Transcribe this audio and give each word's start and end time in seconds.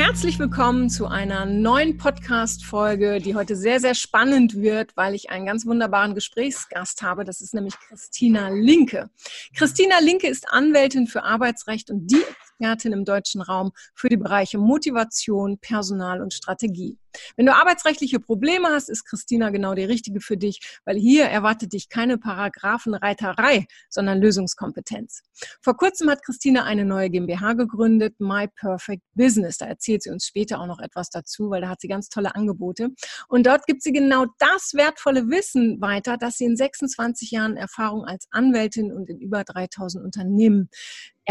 Herzlich 0.00 0.38
willkommen 0.38 0.88
zu 0.88 1.08
einer 1.08 1.44
neuen 1.44 1.98
Podcast-Folge, 1.98 3.20
die 3.20 3.34
heute 3.34 3.54
sehr, 3.54 3.80
sehr 3.80 3.94
spannend 3.94 4.56
wird, 4.56 4.96
weil 4.96 5.14
ich 5.14 5.28
einen 5.28 5.44
ganz 5.44 5.66
wunderbaren 5.66 6.14
Gesprächsgast 6.14 7.02
habe. 7.02 7.22
Das 7.22 7.42
ist 7.42 7.52
nämlich 7.52 7.74
Christina 7.78 8.48
Linke. 8.48 9.10
Christina 9.54 9.98
Linke 9.98 10.26
ist 10.26 10.50
Anwältin 10.50 11.06
für 11.06 11.22
Arbeitsrecht 11.22 11.90
und 11.90 12.06
die 12.10 12.22
Expertin 12.60 12.92
im 12.92 13.04
deutschen 13.06 13.40
Raum 13.40 13.72
für 13.94 14.10
die 14.10 14.18
Bereiche 14.18 14.58
Motivation, 14.58 15.58
Personal 15.58 16.20
und 16.20 16.34
Strategie. 16.34 16.98
Wenn 17.36 17.46
du 17.46 17.54
arbeitsrechtliche 17.54 18.20
Probleme 18.20 18.68
hast, 18.68 18.88
ist 18.88 19.04
Christina 19.04 19.50
genau 19.50 19.74
die 19.74 19.84
richtige 19.84 20.20
für 20.20 20.36
dich, 20.36 20.60
weil 20.84 20.96
hier 20.96 21.24
erwartet 21.24 21.72
dich 21.72 21.88
keine 21.88 22.18
Paragraphenreiterei, 22.18 23.66
sondern 23.88 24.20
Lösungskompetenz. 24.20 25.22
Vor 25.60 25.76
kurzem 25.76 26.08
hat 26.10 26.22
Christina 26.22 26.64
eine 26.64 26.84
neue 26.84 27.10
GmbH 27.10 27.54
gegründet, 27.54 28.14
My 28.18 28.46
Perfect 28.46 29.02
Business. 29.14 29.58
Da 29.58 29.66
erzählt 29.66 30.02
sie 30.02 30.10
uns 30.10 30.26
später 30.26 30.60
auch 30.60 30.66
noch 30.66 30.78
etwas 30.78 31.10
dazu, 31.10 31.50
weil 31.50 31.62
da 31.62 31.70
hat 31.70 31.80
sie 31.80 31.88
ganz 31.88 32.10
tolle 32.10 32.34
Angebote. 32.34 32.90
Und 33.28 33.46
dort 33.46 33.66
gibt 33.66 33.82
sie 33.82 33.92
genau 33.92 34.26
das 34.38 34.74
wertvolle 34.74 35.28
Wissen 35.28 35.80
weiter, 35.80 36.16
das 36.16 36.36
sie 36.36 36.44
in 36.44 36.56
26 36.56 37.30
Jahren 37.30 37.56
Erfahrung 37.56 38.04
als 38.04 38.28
Anwältin 38.30 38.92
und 38.92 39.08
in 39.08 39.18
über 39.18 39.42
3000 39.42 40.04
Unternehmen 40.04 40.68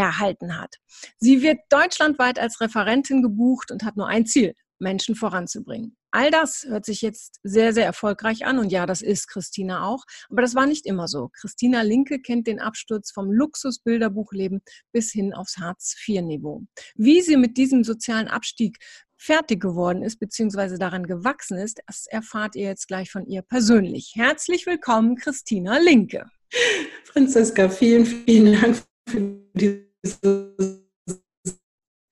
erhalten 0.04 0.58
hat. 0.58 0.76
Sie 1.18 1.42
wird 1.42 1.60
deutschlandweit 1.68 2.38
als 2.38 2.60
Referentin 2.60 3.22
gebucht 3.22 3.70
und 3.70 3.84
hat 3.84 3.96
nur 3.96 4.08
ein 4.08 4.26
Ziel, 4.26 4.54
Menschen 4.80 5.14
voranzubringen. 5.14 5.96
All 6.12 6.30
das 6.30 6.64
hört 6.68 6.84
sich 6.84 7.02
jetzt 7.02 7.38
sehr, 7.44 7.72
sehr 7.72 7.84
erfolgreich 7.84 8.44
an 8.44 8.58
und 8.58 8.72
ja, 8.72 8.84
das 8.84 9.00
ist 9.00 9.28
Christina 9.28 9.86
auch. 9.86 10.02
Aber 10.28 10.42
das 10.42 10.56
war 10.56 10.66
nicht 10.66 10.86
immer 10.86 11.06
so. 11.06 11.28
Christina 11.40 11.82
Linke 11.82 12.20
kennt 12.20 12.48
den 12.48 12.58
Absturz 12.58 13.12
vom 13.12 13.30
Luxus-Bilderbuchleben 13.30 14.60
bis 14.92 15.12
hin 15.12 15.32
aufs 15.32 15.58
Hartz-IV-Niveau. 15.58 16.64
Wie 16.96 17.20
sie 17.20 17.36
mit 17.36 17.56
diesem 17.56 17.84
sozialen 17.84 18.26
Abstieg 18.26 18.78
fertig 19.16 19.60
geworden 19.60 20.02
ist, 20.02 20.18
beziehungsweise 20.18 20.78
daran 20.78 21.06
gewachsen 21.06 21.58
ist, 21.58 21.80
das 21.86 22.06
erfahrt 22.08 22.56
ihr 22.56 22.64
jetzt 22.64 22.88
gleich 22.88 23.10
von 23.10 23.26
ihr 23.26 23.42
persönlich. 23.42 24.14
Herzlich 24.16 24.66
willkommen, 24.66 25.14
Christina 25.14 25.78
Linke. 25.78 26.26
Franziska, 27.04 27.68
vielen, 27.68 28.06
vielen 28.06 28.60
Dank 28.60 28.82
für 29.06 29.20
diese 29.54 29.89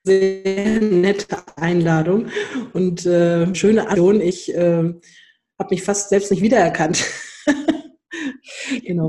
sehr 0.04 0.80
nette 0.80 1.36
Einladung 1.56 2.28
und 2.72 3.06
äh, 3.06 3.54
schöne 3.54 3.88
Aktion. 3.88 4.20
Ich 4.20 4.54
äh, 4.54 4.94
habe 5.58 5.70
mich 5.70 5.82
fast 5.82 6.08
selbst 6.10 6.30
nicht 6.30 6.42
wiedererkannt. 6.42 7.04
genau. 8.84 9.08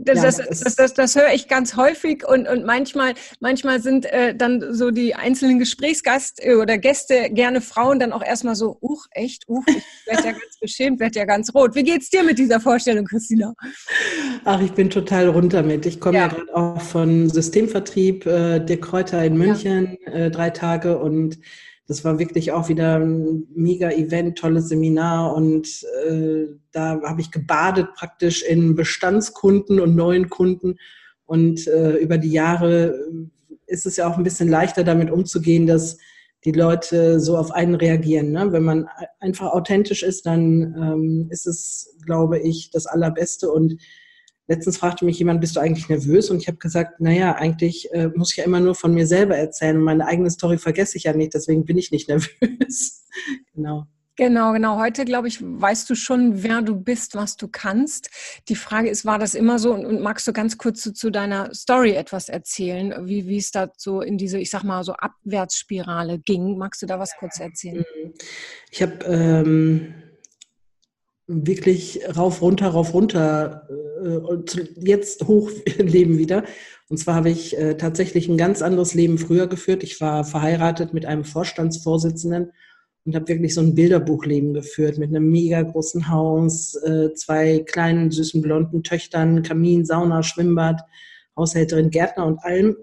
Das, 0.00 0.18
ja, 0.18 0.44
das, 0.46 0.60
das, 0.60 0.76
das, 0.76 0.94
das, 0.94 1.16
höre 1.16 1.32
ich 1.34 1.48
ganz 1.48 1.74
häufig 1.74 2.24
und, 2.24 2.46
und 2.46 2.64
manchmal, 2.64 3.14
manchmal 3.40 3.82
sind 3.82 4.06
äh, 4.06 4.32
dann 4.32 4.72
so 4.72 4.92
die 4.92 5.16
einzelnen 5.16 5.58
Gesprächsgast 5.58 6.38
äh, 6.40 6.54
oder 6.54 6.78
Gäste 6.78 7.30
gerne 7.30 7.60
Frauen 7.60 7.98
dann 7.98 8.12
auch 8.12 8.22
erstmal 8.24 8.54
so, 8.54 8.78
uch, 8.80 9.06
echt, 9.10 9.48
uch, 9.48 9.64
ich 9.66 10.06
werde 10.06 10.28
ja 10.28 10.32
ganz 10.32 10.58
beschämt, 10.60 11.00
werde 11.00 11.18
ja 11.18 11.24
ganz 11.24 11.52
rot. 11.52 11.74
Wie 11.74 11.82
geht's 11.82 12.10
dir 12.10 12.22
mit 12.22 12.38
dieser 12.38 12.60
Vorstellung, 12.60 13.06
Christina? 13.06 13.54
Ach, 14.44 14.60
ich 14.60 14.70
bin 14.70 14.88
total 14.88 15.26
runter 15.28 15.64
mit. 15.64 15.84
Ich 15.84 15.98
komme 15.98 16.18
ja, 16.18 16.28
ja 16.28 16.28
gerade 16.28 16.54
auch 16.54 16.80
von 16.80 17.28
Systemvertrieb, 17.28 18.24
äh, 18.24 18.60
der 18.60 18.80
Kräuter 18.80 19.24
in 19.24 19.36
München, 19.36 19.96
ja. 20.06 20.12
äh, 20.12 20.30
drei 20.30 20.50
Tage 20.50 20.96
und 20.98 21.38
das 21.88 22.04
war 22.04 22.18
wirklich 22.18 22.52
auch 22.52 22.68
wieder 22.68 23.00
ein 23.00 23.46
mega 23.54 23.90
Event, 23.90 24.38
tolles 24.38 24.68
Seminar 24.68 25.34
und 25.34 25.66
äh, 26.06 26.44
da 26.70 27.00
habe 27.02 27.22
ich 27.22 27.30
gebadet 27.30 27.88
praktisch 27.94 28.42
in 28.42 28.76
Bestandskunden 28.76 29.80
und 29.80 29.96
neuen 29.96 30.28
Kunden 30.28 30.76
und 31.24 31.66
äh, 31.66 31.96
über 31.96 32.18
die 32.18 32.30
Jahre 32.30 32.94
ist 33.66 33.86
es 33.86 33.96
ja 33.96 34.06
auch 34.06 34.16
ein 34.16 34.22
bisschen 34.22 34.48
leichter 34.48 34.84
damit 34.84 35.10
umzugehen, 35.10 35.66
dass 35.66 35.98
die 36.44 36.52
Leute 36.52 37.20
so 37.20 37.36
auf 37.36 37.50
einen 37.50 37.74
reagieren. 37.74 38.30
Ne? 38.30 38.52
Wenn 38.52 38.62
man 38.62 38.88
einfach 39.18 39.52
authentisch 39.52 40.02
ist, 40.02 40.26
dann 40.26 40.74
ähm, 40.78 41.26
ist 41.30 41.46
es, 41.46 41.96
glaube 42.04 42.38
ich, 42.38 42.70
das 42.70 42.86
Allerbeste 42.86 43.50
und 43.50 43.76
Letztens 44.48 44.78
fragte 44.78 45.04
mich 45.04 45.18
jemand, 45.18 45.40
bist 45.40 45.56
du 45.56 45.60
eigentlich 45.60 45.88
nervös? 45.88 46.30
Und 46.30 46.38
ich 46.38 46.48
habe 46.48 46.58
gesagt, 46.58 47.00
naja, 47.00 47.34
eigentlich 47.34 47.92
äh, 47.92 48.08
muss 48.08 48.32
ich 48.32 48.38
ja 48.38 48.44
immer 48.44 48.60
nur 48.60 48.74
von 48.74 48.94
mir 48.94 49.06
selber 49.06 49.36
erzählen. 49.36 49.76
Und 49.76 49.84
meine 49.84 50.06
eigene 50.06 50.30
Story 50.30 50.58
vergesse 50.58 50.96
ich 50.96 51.04
ja 51.04 51.12
nicht, 51.12 51.34
deswegen 51.34 51.64
bin 51.64 51.76
ich 51.76 51.92
nicht 51.92 52.08
nervös. 52.08 53.06
genau. 53.54 53.86
Genau, 54.18 54.52
genau. 54.52 54.80
Heute, 54.80 55.04
glaube 55.04 55.28
ich, 55.28 55.38
weißt 55.40 55.88
du 55.88 55.94
schon, 55.94 56.42
wer 56.42 56.60
du 56.60 56.74
bist, 56.74 57.14
was 57.14 57.36
du 57.36 57.46
kannst. 57.46 58.10
Die 58.48 58.56
Frage 58.56 58.88
ist, 58.88 59.04
war 59.04 59.20
das 59.20 59.36
immer 59.36 59.60
so? 59.60 59.72
Und, 59.72 59.86
und 59.86 60.00
magst 60.00 60.26
du 60.26 60.32
ganz 60.32 60.58
kurz 60.58 60.82
zu, 60.82 60.92
zu, 60.92 61.10
deiner 61.10 61.54
Story 61.54 61.92
etwas 61.92 62.28
erzählen, 62.28 63.06
wie, 63.06 63.28
wie 63.28 63.36
es 63.36 63.52
da 63.52 63.70
so 63.76 64.00
in 64.00 64.18
diese, 64.18 64.40
ich 64.40 64.50
sag 64.50 64.64
mal, 64.64 64.82
so 64.82 64.94
Abwärtsspirale 64.94 66.18
ging? 66.18 66.58
Magst 66.58 66.82
du 66.82 66.86
da 66.86 66.98
was 66.98 67.12
kurz 67.16 67.38
erzählen? 67.38 67.84
Ich 68.72 68.82
habe 68.82 69.04
ähm, 69.04 69.94
wirklich 71.28 72.00
rauf, 72.16 72.40
runter, 72.42 72.68
rauf, 72.68 72.94
runter 72.94 73.68
äh, 74.02 74.16
und 74.16 74.60
jetzt 74.76 75.28
hoch 75.28 75.50
leben 75.78 76.18
wieder. 76.18 76.44
Und 76.88 76.96
zwar 76.96 77.14
habe 77.14 77.30
ich 77.30 77.56
äh, 77.56 77.76
tatsächlich 77.76 78.28
ein 78.28 78.38
ganz 78.38 78.62
anderes 78.62 78.94
Leben 78.94 79.18
früher 79.18 79.46
geführt. 79.46 79.82
Ich 79.82 80.00
war 80.00 80.24
verheiratet 80.24 80.94
mit 80.94 81.04
einem 81.04 81.24
Vorstandsvorsitzenden 81.24 82.50
und 83.04 83.14
habe 83.14 83.28
wirklich 83.28 83.54
so 83.54 83.60
ein 83.60 83.74
Bilderbuchleben 83.74 84.54
geführt 84.54 84.98
mit 84.98 85.10
einem 85.10 85.30
mega 85.30 85.60
großen 85.62 86.08
Haus, 86.08 86.74
äh, 86.76 87.12
zwei 87.14 87.60
kleinen 87.60 88.10
süßen 88.10 88.40
blonden 88.40 88.82
Töchtern, 88.82 89.42
Kamin, 89.42 89.84
Sauna, 89.84 90.22
Schwimmbad, 90.22 90.80
Haushälterin, 91.36 91.90
Gärtner 91.90 92.26
und 92.26 92.38
allem. 92.42 92.76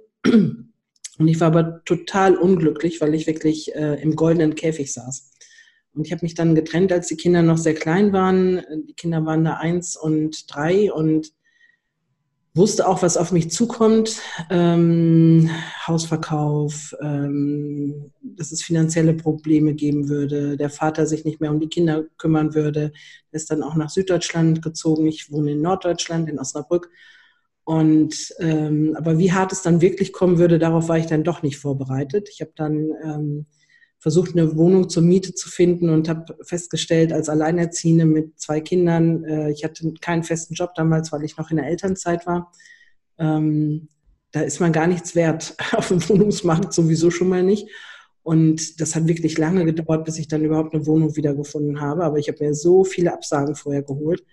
Und 1.18 1.28
ich 1.28 1.40
war 1.40 1.48
aber 1.48 1.84
total 1.86 2.36
unglücklich, 2.36 3.02
weil 3.02 3.16
ich 3.16 3.26
wirklich 3.26 3.74
äh, 3.76 4.02
im 4.02 4.16
goldenen 4.16 4.56
Käfig 4.56 4.94
saß. 4.94 5.32
Und 5.96 6.06
ich 6.06 6.12
habe 6.12 6.26
mich 6.26 6.36
dann 6.36 6.56
getrennt, 6.56 6.92
als 6.92 7.08
die 7.08 7.16
Kinder 7.16 7.42
noch 7.42 7.58
sehr 7.58 7.74
klein 7.74 8.12
waren. 8.14 8.62
Die 8.88 8.94
Kinder 8.94 9.26
waren 9.26 9.46
da 9.46 9.56
eins 9.56 9.96
und 9.96 10.54
drei 10.54 10.92
und 10.92 11.32
wusste 12.56 12.88
auch, 12.88 13.02
was 13.02 13.18
auf 13.18 13.32
mich 13.32 13.52
zukommt. 13.52 14.22
Ähm, 14.50 15.50
Hausverkauf, 15.86 16.96
ähm, 17.02 18.12
dass 18.22 18.52
es 18.52 18.64
finanzielle 18.64 19.14
Probleme 19.14 19.74
geben 19.74 20.10
würde, 20.10 20.58
der 20.58 20.70
Vater 20.70 21.06
sich 21.06 21.26
nicht 21.26 21.42
mehr 21.42 21.52
um 21.52 21.60
die 21.60 21.70
Kinder 21.70 22.06
kümmern 22.18 22.56
würde. 22.56 22.94
Er 23.32 23.38
ist 23.38 23.52
dann 23.52 23.62
auch 23.62 23.76
nach 23.76 23.90
Süddeutschland 23.90 24.62
gezogen. 24.62 25.06
Ich 25.06 25.32
wohne 25.32 25.52
in 25.52 25.62
Norddeutschland, 25.62 26.30
in 26.30 26.40
Osnabrück. 26.40 26.90
Und 27.66 28.34
ähm, 28.40 28.96
aber 28.98 29.18
wie 29.18 29.34
hart 29.34 29.52
es 29.52 29.62
dann 29.62 29.82
wirklich 29.82 30.14
kommen 30.14 30.38
würde, 30.38 30.60
darauf 30.60 30.88
war 30.88 30.98
ich 30.98 31.08
dann 31.08 31.24
doch 31.24 31.42
nicht 31.42 31.58
vorbereitet. 31.58 32.30
Ich 32.32 32.42
habe 32.42 32.52
dann 32.56 32.92
ähm, 33.04 33.46
versucht, 34.00 34.34
eine 34.34 34.56
Wohnung 34.56 34.90
zur 34.90 35.04
Miete 35.04 35.34
zu 35.34 35.50
finden 35.50 35.90
und 35.90 36.10
habe 36.10 36.38
festgestellt, 36.44 37.12
als 37.12 37.30
Alleinerziehende 37.30 38.06
mit 38.06 38.40
zwei 38.40 38.62
Kindern, 38.62 39.24
äh, 39.24 39.52
ich 39.52 39.64
hatte 39.64 39.94
keinen 40.02 40.24
festen 40.24 40.54
Job 40.54 40.76
damals, 40.76 41.12
weil 41.12 41.24
ich 41.24 41.38
noch 41.38 41.50
in 41.50 41.58
der 41.58 41.68
Elternzeit 41.68 42.26
war, 42.26 42.52
ähm, 43.18 43.88
da 44.32 44.42
ist 44.42 44.60
man 44.60 44.74
gar 44.74 44.88
nichts 44.88 45.16
wert 45.16 45.56
auf 45.72 45.88
dem 45.88 46.08
Wohnungsmarkt 46.08 46.74
sowieso 46.74 47.10
schon 47.10 47.30
mal 47.30 47.44
nicht. 47.44 47.70
Und 48.22 48.82
das 48.82 48.96
hat 48.96 49.08
wirklich 49.08 49.38
lange 49.38 49.66
gedauert, 49.66 50.04
bis 50.04 50.18
ich 50.18 50.28
dann 50.28 50.44
überhaupt 50.44 50.74
eine 50.74 50.88
Wohnung 50.88 51.16
wiedergefunden 51.16 51.80
habe. 51.80 52.04
Aber 52.04 52.18
ich 52.18 52.28
habe 52.28 52.44
mir 52.44 52.56
so 52.56 52.84
viele 52.84 53.14
Absagen 53.14 53.56
vorher 53.56 53.84
geholt. 53.84 54.24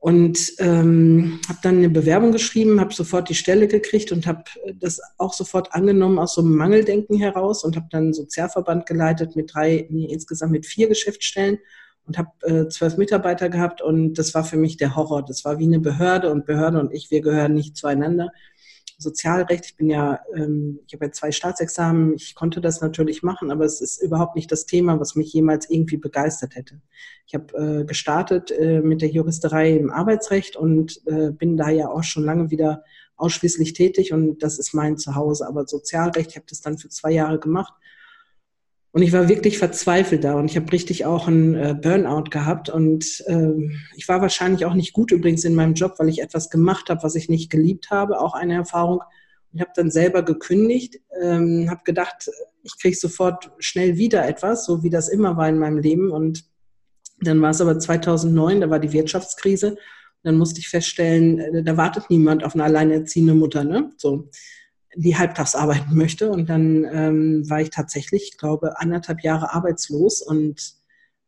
Und 0.00 0.54
ähm, 0.58 1.40
habe 1.46 1.58
dann 1.62 1.76
eine 1.76 1.90
Bewerbung 1.90 2.32
geschrieben, 2.32 2.80
habe 2.80 2.94
sofort 2.94 3.28
die 3.28 3.34
Stelle 3.34 3.68
gekriegt 3.68 4.12
und 4.12 4.26
habe 4.26 4.44
das 4.74 4.98
auch 5.18 5.34
sofort 5.34 5.74
angenommen 5.74 6.18
aus 6.18 6.34
so 6.34 6.40
einem 6.40 6.56
Mangeldenken 6.56 7.18
heraus 7.18 7.64
und 7.64 7.76
habe 7.76 7.86
dann 7.90 8.04
einen 8.04 8.14
Sozialverband 8.14 8.86
geleitet 8.86 9.36
mit 9.36 9.52
drei, 9.52 9.86
nee, 9.90 10.06
insgesamt 10.06 10.52
mit 10.52 10.64
vier 10.64 10.88
Geschäftsstellen 10.88 11.58
und 12.06 12.16
habe 12.16 12.30
äh, 12.42 12.68
zwölf 12.68 12.96
Mitarbeiter 12.96 13.50
gehabt 13.50 13.82
und 13.82 14.14
das 14.14 14.34
war 14.34 14.42
für 14.42 14.56
mich 14.56 14.78
der 14.78 14.96
Horror. 14.96 15.22
Das 15.22 15.44
war 15.44 15.58
wie 15.58 15.66
eine 15.66 15.80
Behörde 15.80 16.32
und 16.32 16.46
Behörde 16.46 16.80
und 16.80 16.94
ich, 16.94 17.10
wir 17.10 17.20
gehören 17.20 17.52
nicht 17.52 17.76
zueinander. 17.76 18.32
Sozialrecht. 19.00 19.64
Ich 19.66 19.76
bin 19.76 19.88
ja, 19.88 20.20
ähm, 20.34 20.80
ich 20.86 20.94
habe 20.94 21.06
ja 21.06 21.12
zwei 21.12 21.32
Staatsexamen. 21.32 22.14
Ich 22.14 22.34
konnte 22.34 22.60
das 22.60 22.80
natürlich 22.80 23.22
machen, 23.22 23.50
aber 23.50 23.64
es 23.64 23.80
ist 23.80 24.02
überhaupt 24.02 24.36
nicht 24.36 24.52
das 24.52 24.66
Thema, 24.66 25.00
was 25.00 25.16
mich 25.16 25.32
jemals 25.32 25.68
irgendwie 25.70 25.96
begeistert 25.96 26.54
hätte. 26.54 26.80
Ich 27.26 27.34
habe 27.34 27.80
äh, 27.80 27.84
gestartet 27.84 28.50
äh, 28.50 28.80
mit 28.80 29.02
der 29.02 29.10
Juristerei 29.10 29.76
im 29.76 29.90
Arbeitsrecht 29.90 30.56
und 30.56 31.00
äh, 31.06 31.30
bin 31.30 31.56
da 31.56 31.70
ja 31.70 31.88
auch 31.88 32.04
schon 32.04 32.24
lange 32.24 32.50
wieder 32.50 32.84
ausschließlich 33.16 33.72
tätig 33.74 34.12
und 34.12 34.42
das 34.42 34.58
ist 34.58 34.74
mein 34.74 34.96
Zuhause. 34.96 35.46
Aber 35.46 35.66
Sozialrecht, 35.66 36.30
ich 36.30 36.36
habe 36.36 36.46
das 36.48 36.60
dann 36.60 36.78
für 36.78 36.88
zwei 36.88 37.12
Jahre 37.12 37.38
gemacht 37.38 37.72
und 38.92 39.02
ich 39.02 39.12
war 39.12 39.28
wirklich 39.28 39.58
verzweifelt 39.58 40.24
da 40.24 40.34
und 40.34 40.50
ich 40.50 40.56
habe 40.56 40.72
richtig 40.72 41.04
auch 41.04 41.28
einen 41.28 41.54
äh, 41.54 41.74
Burnout 41.80 42.30
gehabt 42.30 42.68
und 42.68 43.22
äh, 43.26 43.52
ich 43.96 44.08
war 44.08 44.20
wahrscheinlich 44.20 44.64
auch 44.66 44.74
nicht 44.74 44.92
gut 44.92 45.12
übrigens 45.12 45.44
in 45.44 45.54
meinem 45.54 45.74
Job, 45.74 45.94
weil 45.98 46.08
ich 46.08 46.20
etwas 46.20 46.50
gemacht 46.50 46.90
habe, 46.90 47.02
was 47.04 47.14
ich 47.14 47.28
nicht 47.28 47.50
geliebt 47.50 47.90
habe, 47.90 48.20
auch 48.20 48.34
eine 48.34 48.54
Erfahrung. 48.54 49.00
Ich 49.52 49.60
habe 49.60 49.70
dann 49.76 49.90
selber 49.90 50.24
gekündigt, 50.24 51.00
ähm, 51.22 51.68
habe 51.70 51.82
gedacht, 51.84 52.30
ich 52.62 52.78
kriege 52.80 52.96
sofort 52.96 53.50
schnell 53.58 53.96
wieder 53.96 54.26
etwas, 54.26 54.64
so 54.64 54.82
wie 54.82 54.90
das 54.90 55.08
immer 55.08 55.36
war 55.36 55.48
in 55.48 55.58
meinem 55.58 55.78
Leben. 55.78 56.10
Und 56.10 56.44
dann 57.20 57.40
war 57.40 57.50
es 57.50 57.60
aber 57.60 57.78
2009, 57.78 58.60
da 58.60 58.70
war 58.70 58.78
die 58.80 58.92
Wirtschaftskrise. 58.92 59.76
Dann 60.22 60.36
musste 60.36 60.60
ich 60.60 60.68
feststellen, 60.68 61.38
äh, 61.38 61.62
da 61.62 61.76
wartet 61.76 62.10
niemand 62.10 62.44
auf 62.44 62.54
eine 62.54 62.64
alleinerziehende 62.64 63.34
Mutter, 63.34 63.64
ne? 63.64 63.90
So, 63.96 64.28
die 64.96 65.16
halbtags 65.16 65.54
arbeiten 65.54 65.94
möchte. 65.96 66.30
Und 66.30 66.48
dann 66.48 66.84
ähm, 66.84 67.48
war 67.48 67.60
ich 67.60 67.70
tatsächlich, 67.70 68.30
ich 68.32 68.38
glaube, 68.38 68.78
anderthalb 68.80 69.22
Jahre 69.22 69.54
arbeitslos 69.54 70.22
und 70.22 70.74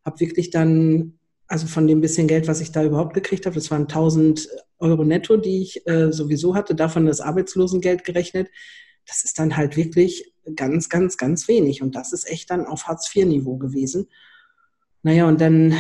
habe 0.05 0.21
wirklich 0.21 0.51
dann, 0.51 1.19
also 1.47 1.67
von 1.67 1.87
dem 1.87 2.01
bisschen 2.01 2.27
Geld, 2.27 2.49
was 2.49 2.61
ich 2.61 2.73
da 2.73 2.85
überhaupt 2.85 3.15
gekriegt 3.15 3.47
habe, 3.47 3.55
das 3.55 3.71
waren 3.71 3.83
1000 3.83 4.49
Euro 4.79 5.05
netto, 5.05 5.37
die 5.37 5.63
ich 5.63 5.87
äh, 5.87 6.13
sowieso 6.13 6.55
hatte, 6.55 6.75
davon 6.75 7.07
das 7.07 7.21
Arbeitslosengeld 7.21 8.05
gerechnet. 8.05 8.51
Das 9.07 9.25
ist 9.25 9.39
dann 9.39 9.57
halt 9.57 9.77
wirklich 9.77 10.33
ganz, 10.57 10.89
ganz, 10.89 11.17
ganz 11.17 11.47
wenig. 11.47 11.83
Und 11.83 11.95
das 11.95 12.13
ist 12.13 12.29
echt 12.29 12.51
dann 12.51 12.67
auf 12.67 12.87
Hartz-IV-Niveau 12.87 13.59
gewesen. 13.59 14.09
Naja, 15.03 15.27
und 15.27 15.41
dann 15.41 15.75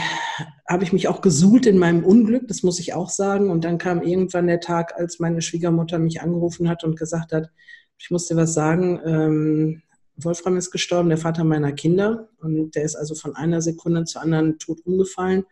habe 0.68 0.84
ich 0.84 0.92
mich 0.92 1.06
auch 1.06 1.20
gesuhlt 1.20 1.66
in 1.66 1.78
meinem 1.78 2.04
Unglück, 2.04 2.48
das 2.48 2.62
muss 2.62 2.80
ich 2.80 2.94
auch 2.94 3.10
sagen. 3.10 3.50
Und 3.50 3.64
dann 3.64 3.78
kam 3.78 4.02
irgendwann 4.02 4.46
der 4.46 4.60
Tag, 4.60 4.94
als 4.96 5.20
meine 5.20 5.42
Schwiegermutter 5.42 5.98
mich 5.98 6.20
angerufen 6.22 6.68
hat 6.68 6.82
und 6.82 6.98
gesagt 6.98 7.32
hat, 7.32 7.50
ich 7.98 8.10
muss 8.10 8.26
dir 8.26 8.36
was 8.36 8.54
sagen, 8.54 9.00
ähm, 9.04 9.82
Wolfram 10.16 10.56
ist 10.56 10.70
gestorben, 10.70 11.08
der 11.08 11.18
Vater 11.18 11.44
meiner 11.44 11.72
Kinder. 11.72 12.28
Und 12.40 12.74
der 12.74 12.82
ist 12.82 12.96
also 12.96 13.14
von 13.14 13.36
einer 13.36 13.62
Sekunde 13.62 14.04
zur 14.04 14.22
anderen 14.22 14.58
tot 14.58 14.80
umgefallen. 14.84 15.44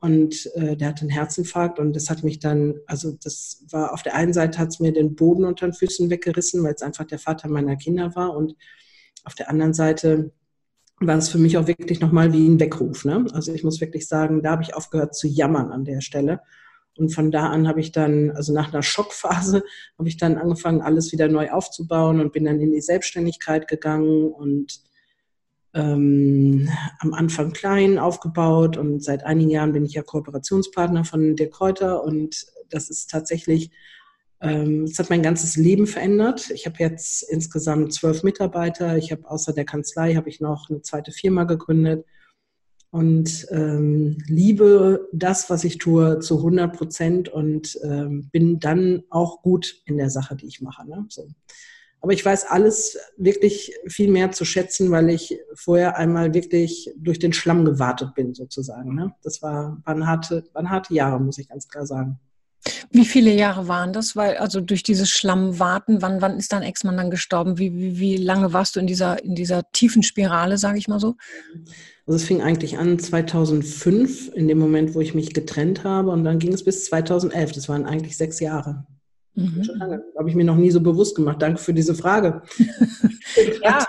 Und 0.00 0.50
äh, 0.54 0.76
der 0.76 0.88
hatte 0.88 1.02
einen 1.02 1.10
Herzinfarkt 1.10 1.80
und 1.80 1.96
das 1.96 2.08
hat 2.08 2.22
mich 2.22 2.38
dann, 2.38 2.76
also 2.86 3.16
das 3.20 3.64
war 3.70 3.92
auf 3.92 4.02
der 4.04 4.14
einen 4.14 4.32
Seite 4.32 4.58
hat 4.58 4.68
es 4.68 4.78
mir 4.78 4.92
den 4.92 5.16
Boden 5.16 5.44
unter 5.44 5.66
den 5.66 5.72
Füßen 5.72 6.08
weggerissen, 6.08 6.62
weil 6.62 6.74
es 6.74 6.82
einfach 6.82 7.04
der 7.04 7.18
Vater 7.18 7.48
meiner 7.48 7.74
Kinder 7.74 8.14
war. 8.14 8.36
Und 8.36 8.54
auf 9.24 9.34
der 9.34 9.50
anderen 9.50 9.74
Seite 9.74 10.30
war 11.00 11.16
es 11.16 11.28
für 11.28 11.38
mich 11.38 11.56
auch 11.56 11.66
wirklich 11.66 12.00
nochmal 12.00 12.32
wie 12.32 12.48
ein 12.48 12.60
Weckruf. 12.60 13.04
Ne? 13.04 13.24
Also 13.32 13.52
ich 13.52 13.64
muss 13.64 13.80
wirklich 13.80 14.08
sagen, 14.08 14.42
da 14.42 14.52
habe 14.52 14.62
ich 14.62 14.74
aufgehört 14.74 15.14
zu 15.14 15.28
jammern 15.28 15.70
an 15.70 15.84
der 15.84 16.00
Stelle. 16.00 16.40
Und 16.96 17.10
von 17.10 17.30
da 17.30 17.48
an 17.48 17.68
habe 17.68 17.80
ich 17.80 17.92
dann, 17.92 18.32
also 18.32 18.52
nach 18.52 18.72
einer 18.72 18.82
Schockphase, 18.82 19.62
habe 19.98 20.08
ich 20.08 20.16
dann 20.16 20.36
angefangen, 20.36 20.80
alles 20.80 21.12
wieder 21.12 21.28
neu 21.28 21.50
aufzubauen 21.50 22.20
und 22.20 22.32
bin 22.32 22.44
dann 22.44 22.60
in 22.60 22.72
die 22.72 22.80
Selbstständigkeit 22.80 23.68
gegangen 23.68 24.32
und 24.32 24.80
ähm, 25.74 26.68
am 26.98 27.14
Anfang 27.14 27.52
klein 27.52 27.98
aufgebaut 27.98 28.76
und 28.76 29.02
seit 29.02 29.24
einigen 29.24 29.50
Jahren 29.50 29.72
bin 29.72 29.84
ich 29.84 29.92
ja 29.92 30.02
Kooperationspartner 30.02 31.04
von 31.04 31.36
Dirk 31.36 31.52
Kräuter 31.52 32.02
und 32.02 32.46
das 32.70 32.90
ist 32.90 33.10
tatsächlich 33.10 33.70
es 34.40 34.98
hat 34.98 35.10
mein 35.10 35.22
ganzes 35.22 35.56
Leben 35.56 35.88
verändert. 35.88 36.50
Ich 36.50 36.66
habe 36.66 36.76
jetzt 36.78 37.22
insgesamt 37.22 37.92
zwölf 37.92 38.22
Mitarbeiter. 38.22 38.96
Ich 38.96 39.10
habe 39.10 39.28
außer 39.28 39.52
der 39.52 39.64
Kanzlei 39.64 40.14
habe 40.14 40.28
ich 40.28 40.40
noch 40.40 40.70
eine 40.70 40.80
zweite 40.80 41.10
Firma 41.10 41.42
gegründet 41.42 42.04
und 42.90 43.46
ähm, 43.50 44.16
liebe 44.26 45.08
das, 45.12 45.50
was 45.50 45.64
ich 45.64 45.78
tue, 45.78 46.20
zu 46.20 46.38
100 46.38 46.74
Prozent 46.74 47.28
und 47.28 47.78
ähm, 47.82 48.28
bin 48.32 48.60
dann 48.60 49.02
auch 49.10 49.42
gut 49.42 49.82
in 49.84 49.98
der 49.98 50.08
Sache, 50.08 50.36
die 50.36 50.46
ich 50.46 50.62
mache. 50.62 50.88
Ne? 50.88 51.04
So. 51.08 51.28
Aber 52.00 52.12
ich 52.12 52.24
weiß 52.24 52.46
alles 52.46 52.96
wirklich 53.16 53.74
viel 53.86 54.10
mehr 54.10 54.30
zu 54.30 54.44
schätzen, 54.44 54.90
weil 54.90 55.10
ich 55.10 55.38
vorher 55.54 55.96
einmal 55.96 56.32
wirklich 56.32 56.90
durch 56.96 57.18
den 57.18 57.34
Schlamm 57.34 57.64
gewartet 57.64 58.14
bin, 58.14 58.34
sozusagen. 58.34 58.94
Ne? 58.94 59.14
Das 59.22 59.42
war, 59.42 59.82
waren, 59.84 60.06
harte, 60.06 60.44
waren 60.54 60.70
harte 60.70 60.94
Jahre, 60.94 61.20
muss 61.20 61.38
ich 61.38 61.48
ganz 61.48 61.68
klar 61.68 61.84
sagen. 61.84 62.18
Wie 62.90 63.04
viele 63.04 63.32
Jahre 63.32 63.68
waren 63.68 63.92
das? 63.92 64.16
Weil, 64.16 64.36
also 64.36 64.60
durch 64.60 64.82
dieses 64.82 65.10
Schlammwarten, 65.10 66.02
wann, 66.02 66.20
wann 66.20 66.38
ist 66.38 66.52
dein 66.52 66.62
Ex-Mann 66.62 66.96
dann 66.96 67.10
gestorben? 67.10 67.58
Wie, 67.58 67.74
wie, 67.74 67.98
wie 67.98 68.16
lange 68.16 68.52
warst 68.52 68.76
du 68.76 68.80
in 68.80 68.86
dieser, 68.86 69.22
in 69.22 69.34
dieser 69.34 69.70
tiefen 69.72 70.02
Spirale, 70.02 70.58
sage 70.58 70.78
ich 70.78 70.88
mal 70.88 71.00
so? 71.00 71.16
Also 72.06 72.16
es 72.16 72.24
fing 72.24 72.42
eigentlich 72.42 72.78
an 72.78 72.98
2005, 72.98 74.32
in 74.34 74.48
dem 74.48 74.58
Moment, 74.58 74.94
wo 74.94 75.00
ich 75.00 75.14
mich 75.14 75.34
getrennt 75.34 75.84
habe, 75.84 76.10
und 76.10 76.24
dann 76.24 76.38
ging 76.38 76.52
es 76.52 76.64
bis 76.64 76.86
2011. 76.86 77.52
Das 77.52 77.68
waren 77.68 77.84
eigentlich 77.84 78.16
sechs 78.16 78.40
Jahre. 78.40 78.86
Mhm. 79.34 79.62
Schon 79.62 79.78
lange. 79.78 80.02
Habe 80.18 80.28
ich 80.28 80.34
mir 80.34 80.44
noch 80.44 80.56
nie 80.56 80.70
so 80.70 80.80
bewusst 80.80 81.14
gemacht. 81.14 81.40
Danke 81.40 81.60
für 81.60 81.74
diese 81.74 81.94
Frage. 81.94 82.42
ja, 83.62 83.86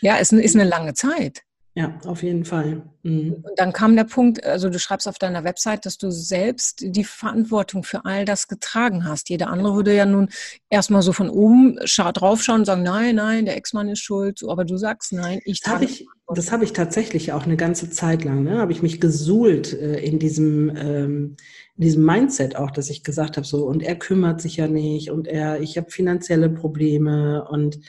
ja, 0.00 0.18
es 0.18 0.32
ist 0.32 0.54
eine 0.54 0.68
lange 0.68 0.94
Zeit. 0.94 1.42
Ja, 1.76 1.98
auf 2.04 2.22
jeden 2.22 2.44
Fall. 2.44 2.82
Mhm. 3.02 3.32
Und 3.42 3.52
dann 3.56 3.72
kam 3.72 3.96
der 3.96 4.04
Punkt, 4.04 4.44
also 4.44 4.70
du 4.70 4.78
schreibst 4.78 5.08
auf 5.08 5.18
deiner 5.18 5.42
Website, 5.42 5.84
dass 5.86 5.98
du 5.98 6.12
selbst 6.12 6.84
die 6.86 7.02
Verantwortung 7.02 7.82
für 7.82 8.04
all 8.04 8.24
das 8.24 8.46
getragen 8.46 9.08
hast. 9.08 9.28
Jeder 9.28 9.48
andere 9.48 9.74
würde 9.74 9.94
ja 9.94 10.06
nun 10.06 10.28
erstmal 10.70 11.02
so 11.02 11.12
von 11.12 11.28
oben 11.28 11.76
draufschauen 11.84 12.60
und 12.60 12.64
sagen, 12.64 12.84
nein, 12.84 13.16
nein, 13.16 13.44
der 13.44 13.56
Ex-Mann 13.56 13.88
ist 13.88 13.98
schuld. 13.98 14.40
Aber 14.46 14.64
du 14.64 14.76
sagst, 14.76 15.12
nein, 15.12 15.40
ich 15.44 15.60
trage. 15.60 15.86
Ich, 15.86 16.06
das 16.28 16.52
habe 16.52 16.62
ich 16.62 16.72
tatsächlich 16.72 17.32
auch 17.32 17.44
eine 17.44 17.56
ganze 17.56 17.90
Zeit 17.90 18.22
lang. 18.22 18.44
Ne? 18.44 18.58
Habe 18.58 18.70
ich 18.70 18.80
mich 18.80 19.00
gesuhlt 19.00 19.72
äh, 19.72 19.98
in 19.98 20.20
diesem 20.20 20.76
ähm, 20.76 21.36
in 21.76 21.82
diesem 21.82 22.04
Mindset 22.04 22.54
auch, 22.54 22.70
dass 22.70 22.88
ich 22.88 23.02
gesagt 23.02 23.36
habe, 23.36 23.46
so 23.46 23.66
und 23.66 23.82
er 23.82 23.96
kümmert 23.96 24.40
sich 24.40 24.58
ja 24.58 24.68
nicht 24.68 25.10
und 25.10 25.26
er, 25.26 25.60
ich 25.60 25.76
habe 25.76 25.90
finanzielle 25.90 26.48
Probleme 26.48 27.44
und 27.48 27.80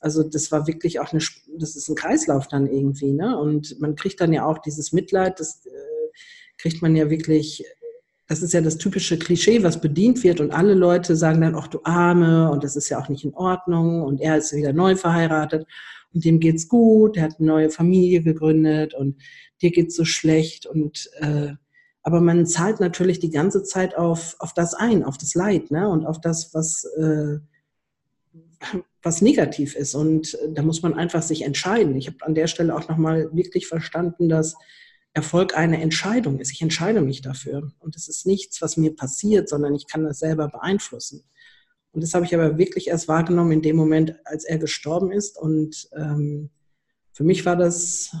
also 0.00 0.22
das 0.22 0.50
war 0.50 0.66
wirklich 0.66 0.98
auch 0.98 1.12
eine, 1.12 1.22
das 1.58 1.76
ist 1.76 1.88
ein 1.88 1.94
Kreislauf 1.94 2.48
dann 2.48 2.66
irgendwie, 2.66 3.12
ne? 3.12 3.38
Und 3.38 3.80
man 3.80 3.94
kriegt 3.96 4.20
dann 4.20 4.32
ja 4.32 4.46
auch 4.46 4.58
dieses 4.58 4.92
Mitleid, 4.92 5.38
das 5.38 5.66
äh, 5.66 5.70
kriegt 6.58 6.82
man 6.82 6.96
ja 6.96 7.10
wirklich, 7.10 7.64
das 8.26 8.42
ist 8.42 8.54
ja 8.54 8.60
das 8.62 8.78
typische 8.78 9.18
Klischee, 9.18 9.62
was 9.62 9.80
bedient 9.80 10.24
wird 10.24 10.40
und 10.40 10.52
alle 10.52 10.74
Leute 10.74 11.16
sagen 11.16 11.40
dann, 11.40 11.54
ach 11.54 11.68
du 11.68 11.80
Arme 11.84 12.50
und 12.50 12.64
das 12.64 12.76
ist 12.76 12.88
ja 12.88 13.00
auch 13.00 13.08
nicht 13.08 13.24
in 13.24 13.34
Ordnung 13.34 14.02
und 14.02 14.20
er 14.20 14.38
ist 14.38 14.54
wieder 14.54 14.72
neu 14.72 14.96
verheiratet 14.96 15.66
und 16.14 16.24
dem 16.24 16.40
geht's 16.40 16.68
gut, 16.68 17.16
er 17.16 17.24
hat 17.24 17.38
eine 17.38 17.48
neue 17.48 17.70
Familie 17.70 18.22
gegründet 18.22 18.94
und 18.94 19.20
dir 19.60 19.70
geht's 19.70 19.96
so 19.96 20.04
schlecht 20.04 20.66
und 20.66 21.10
äh, 21.18 21.52
aber 22.02 22.20
man 22.20 22.46
zahlt 22.46 22.80
natürlich 22.80 23.18
die 23.18 23.30
ganze 23.30 23.62
Zeit 23.62 23.96
auf, 23.96 24.36
auf 24.38 24.54
das 24.54 24.72
ein, 24.72 25.04
auf 25.04 25.18
das 25.18 25.34
Leid, 25.34 25.70
ne? 25.70 25.88
Und 25.90 26.06
auf 26.06 26.18
das, 26.18 26.54
was 26.54 26.84
äh, 26.96 27.38
was 29.02 29.22
negativ 29.22 29.74
ist. 29.74 29.94
Und 29.94 30.34
äh, 30.34 30.52
da 30.52 30.62
muss 30.62 30.82
man 30.82 30.94
einfach 30.94 31.22
sich 31.22 31.42
entscheiden. 31.42 31.96
Ich 31.96 32.06
habe 32.06 32.18
an 32.20 32.34
der 32.34 32.46
Stelle 32.46 32.74
auch 32.74 32.88
nochmal 32.88 33.30
wirklich 33.32 33.66
verstanden, 33.66 34.28
dass 34.28 34.56
Erfolg 35.12 35.56
eine 35.56 35.80
Entscheidung 35.80 36.38
ist. 36.38 36.52
Ich 36.52 36.62
entscheide 36.62 37.00
mich 37.00 37.22
dafür. 37.22 37.72
Und 37.78 37.96
es 37.96 38.08
ist 38.08 38.26
nichts, 38.26 38.62
was 38.62 38.76
mir 38.76 38.94
passiert, 38.94 39.48
sondern 39.48 39.74
ich 39.74 39.86
kann 39.86 40.04
das 40.04 40.18
selber 40.18 40.48
beeinflussen. 40.48 41.24
Und 41.92 42.02
das 42.02 42.14
habe 42.14 42.24
ich 42.24 42.34
aber 42.34 42.58
wirklich 42.58 42.88
erst 42.88 43.08
wahrgenommen 43.08 43.50
in 43.50 43.62
dem 43.62 43.74
Moment, 43.74 44.14
als 44.24 44.44
er 44.44 44.58
gestorben 44.58 45.10
ist. 45.10 45.36
Und 45.36 45.88
ähm, 45.96 46.50
für 47.12 47.24
mich 47.24 47.44
war 47.44 47.56
das 47.56 48.14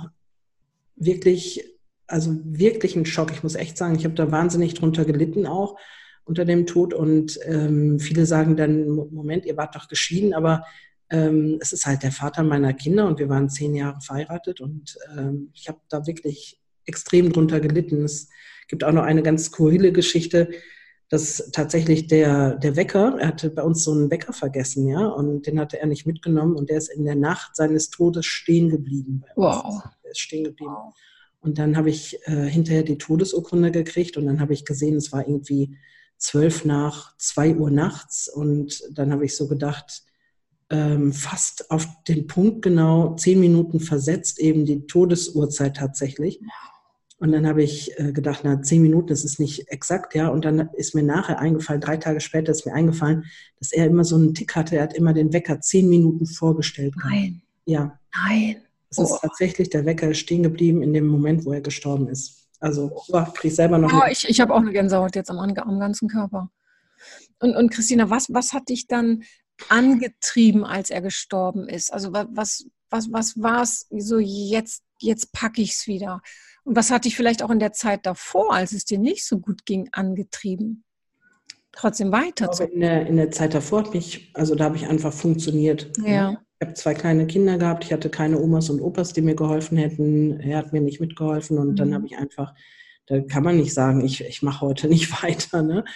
wirklich, 0.96 1.64
also 2.08 2.36
wirklich 2.42 2.96
ein 2.96 3.06
Schock. 3.06 3.30
Ich 3.30 3.44
muss 3.44 3.54
echt 3.54 3.78
sagen, 3.78 3.94
ich 3.94 4.04
habe 4.04 4.14
da 4.14 4.32
wahnsinnig 4.32 4.74
drunter 4.74 5.04
gelitten 5.04 5.46
auch 5.46 5.76
unter 6.24 6.44
dem 6.44 6.66
Tod. 6.66 6.94
Und 6.94 7.38
ähm, 7.44 7.98
viele 7.98 8.26
sagen 8.26 8.56
dann, 8.56 8.88
Moment, 8.88 9.46
ihr 9.46 9.56
wart 9.56 9.74
doch 9.74 9.88
geschieden, 9.88 10.34
aber 10.34 10.64
ähm, 11.10 11.58
es 11.60 11.72
ist 11.72 11.86
halt 11.86 12.02
der 12.02 12.12
Vater 12.12 12.42
meiner 12.42 12.72
Kinder 12.72 13.06
und 13.06 13.18
wir 13.18 13.28
waren 13.28 13.50
zehn 13.50 13.74
Jahre 13.74 14.00
verheiratet 14.00 14.60
und 14.60 14.96
ähm, 15.16 15.50
ich 15.54 15.68
habe 15.68 15.80
da 15.88 16.06
wirklich 16.06 16.60
extrem 16.86 17.32
drunter 17.32 17.60
gelitten. 17.60 18.04
Es 18.04 18.28
gibt 18.68 18.84
auch 18.84 18.92
noch 18.92 19.02
eine 19.02 19.22
ganz 19.22 19.46
skurrile 19.46 19.92
Geschichte, 19.92 20.50
dass 21.08 21.50
tatsächlich 21.52 22.06
der, 22.06 22.54
der 22.54 22.76
Wecker, 22.76 23.16
er 23.18 23.28
hatte 23.28 23.50
bei 23.50 23.62
uns 23.62 23.82
so 23.82 23.90
einen 23.90 24.12
Wecker 24.12 24.32
vergessen, 24.32 24.86
ja, 24.86 25.08
und 25.08 25.48
den 25.48 25.58
hatte 25.58 25.80
er 25.80 25.88
nicht 25.88 26.06
mitgenommen 26.06 26.54
und 26.54 26.70
der 26.70 26.78
ist 26.78 26.88
in 26.88 27.04
der 27.04 27.16
Nacht 27.16 27.56
seines 27.56 27.90
Todes 27.90 28.24
stehen 28.26 28.70
geblieben. 28.70 29.24
Wow. 29.34 29.82
Er 30.04 30.10
ist 30.12 30.20
stehen 30.20 30.44
geblieben. 30.44 30.72
Wow. 30.72 30.94
Und 31.40 31.58
dann 31.58 31.76
habe 31.76 31.90
ich 31.90 32.16
äh, 32.26 32.46
hinterher 32.48 32.84
die 32.84 32.98
Todesurkunde 32.98 33.72
gekriegt 33.72 34.16
und 34.16 34.26
dann 34.26 34.40
habe 34.40 34.52
ich 34.52 34.64
gesehen, 34.64 34.96
es 34.96 35.10
war 35.10 35.26
irgendwie 35.26 35.76
zwölf 36.20 36.64
nach 36.64 37.16
zwei 37.16 37.56
Uhr 37.56 37.70
nachts. 37.70 38.28
Und 38.28 38.82
dann 38.92 39.10
habe 39.10 39.24
ich 39.24 39.34
so 39.34 39.48
gedacht, 39.48 40.04
ähm, 40.68 41.12
fast 41.12 41.70
auf 41.70 41.88
den 42.06 42.28
Punkt 42.28 42.62
genau 42.62 43.16
zehn 43.16 43.40
Minuten 43.40 43.80
versetzt, 43.80 44.38
eben 44.38 44.64
die 44.64 44.86
Todesuhrzeit 44.86 45.76
tatsächlich. 45.76 46.40
Und 47.18 47.32
dann 47.32 47.46
habe 47.46 47.62
ich 47.62 47.98
äh, 47.98 48.12
gedacht, 48.12 48.40
na, 48.44 48.62
zehn 48.62 48.80
Minuten, 48.80 49.08
das 49.08 49.24
ist 49.24 49.40
nicht 49.40 49.68
exakt, 49.68 50.14
ja. 50.14 50.28
Und 50.28 50.44
dann 50.44 50.70
ist 50.74 50.94
mir 50.94 51.02
nachher 51.02 51.38
eingefallen, 51.38 51.80
drei 51.80 51.96
Tage 51.96 52.20
später 52.20 52.52
ist 52.52 52.64
mir 52.64 52.72
eingefallen, 52.72 53.24
dass 53.58 53.72
er 53.72 53.86
immer 53.86 54.04
so 54.04 54.16
einen 54.16 54.34
Tick 54.34 54.54
hatte. 54.54 54.76
Er 54.76 54.84
hat 54.84 54.94
immer 54.94 55.12
den 55.12 55.32
Wecker 55.32 55.60
zehn 55.60 55.88
Minuten 55.88 56.26
vorgestellt. 56.26 56.94
Nein. 57.02 57.42
Ja. 57.66 57.98
Nein. 58.26 58.56
Es 58.90 58.98
oh. 58.98 59.04
ist 59.04 59.20
tatsächlich 59.20 59.70
der 59.70 59.84
Wecker 59.84 60.14
stehen 60.14 60.42
geblieben 60.42 60.82
in 60.82 60.92
dem 60.92 61.06
Moment, 61.06 61.44
wo 61.44 61.52
er 61.52 61.60
gestorben 61.60 62.08
ist. 62.08 62.39
Also 62.60 62.92
oh, 63.08 63.24
kriege 63.34 63.48
ich 63.48 63.56
selber 63.56 63.78
noch. 63.78 63.92
Oh, 63.92 64.06
ich 64.10 64.28
ich 64.28 64.40
habe 64.40 64.54
auch 64.54 64.60
eine 64.60 64.72
Gänsehaut 64.72 65.16
jetzt 65.16 65.30
am, 65.30 65.38
am 65.38 65.80
ganzen 65.80 66.08
Körper. 66.08 66.50
Und, 67.40 67.56
und 67.56 67.70
Christina, 67.70 68.10
was, 68.10 68.32
was 68.32 68.52
hat 68.52 68.68
dich 68.68 68.86
dann 68.86 69.22
angetrieben, 69.68 70.64
als 70.64 70.90
er 70.90 71.00
gestorben 71.00 71.68
ist? 71.68 71.92
Also 71.92 72.12
was, 72.12 72.66
was, 72.90 73.12
was 73.12 73.40
war 73.40 73.62
es 73.62 73.86
so, 73.90 74.18
jetzt, 74.18 74.82
jetzt 74.98 75.32
packe 75.32 75.62
ich 75.62 75.72
es 75.72 75.86
wieder? 75.86 76.20
Und 76.64 76.76
was 76.76 76.90
hat 76.90 77.06
dich 77.06 77.16
vielleicht 77.16 77.42
auch 77.42 77.50
in 77.50 77.58
der 77.58 77.72
Zeit 77.72 78.04
davor, 78.04 78.52
als 78.52 78.72
es 78.72 78.84
dir 78.84 78.98
nicht 78.98 79.26
so 79.26 79.38
gut 79.38 79.64
ging, 79.64 79.88
angetrieben? 79.92 80.84
trotzdem 81.72 82.12
weiter 82.12 82.50
zu. 82.50 82.64
In 82.64 82.80
der, 82.80 83.06
in 83.06 83.16
der 83.16 83.30
Zeit 83.30 83.54
davor 83.54 83.84
hat 83.84 83.94
mich, 83.94 84.30
also 84.34 84.54
da 84.54 84.64
habe 84.64 84.76
ich 84.76 84.86
einfach 84.86 85.12
funktioniert. 85.12 85.90
Ja. 86.04 86.40
Ich 86.62 86.66
habe 86.66 86.74
zwei 86.74 86.92
kleine 86.92 87.26
Kinder 87.26 87.56
gehabt, 87.56 87.84
ich 87.84 87.92
hatte 87.94 88.10
keine 88.10 88.38
Omas 88.38 88.68
und 88.68 88.82
Opas, 88.82 89.14
die 89.14 89.22
mir 89.22 89.34
geholfen 89.34 89.78
hätten. 89.78 90.40
Er 90.40 90.58
hat 90.58 90.74
mir 90.74 90.82
nicht 90.82 91.00
mitgeholfen 91.00 91.56
und 91.56 91.70
mhm. 91.70 91.76
dann 91.76 91.94
habe 91.94 92.04
ich 92.04 92.18
einfach, 92.18 92.52
da 93.06 93.18
kann 93.20 93.44
man 93.44 93.56
nicht 93.56 93.72
sagen, 93.72 94.04
ich, 94.04 94.20
ich 94.22 94.42
mache 94.42 94.60
heute 94.60 94.86
nicht 94.90 95.22
weiter. 95.22 95.62
Ne? 95.62 95.86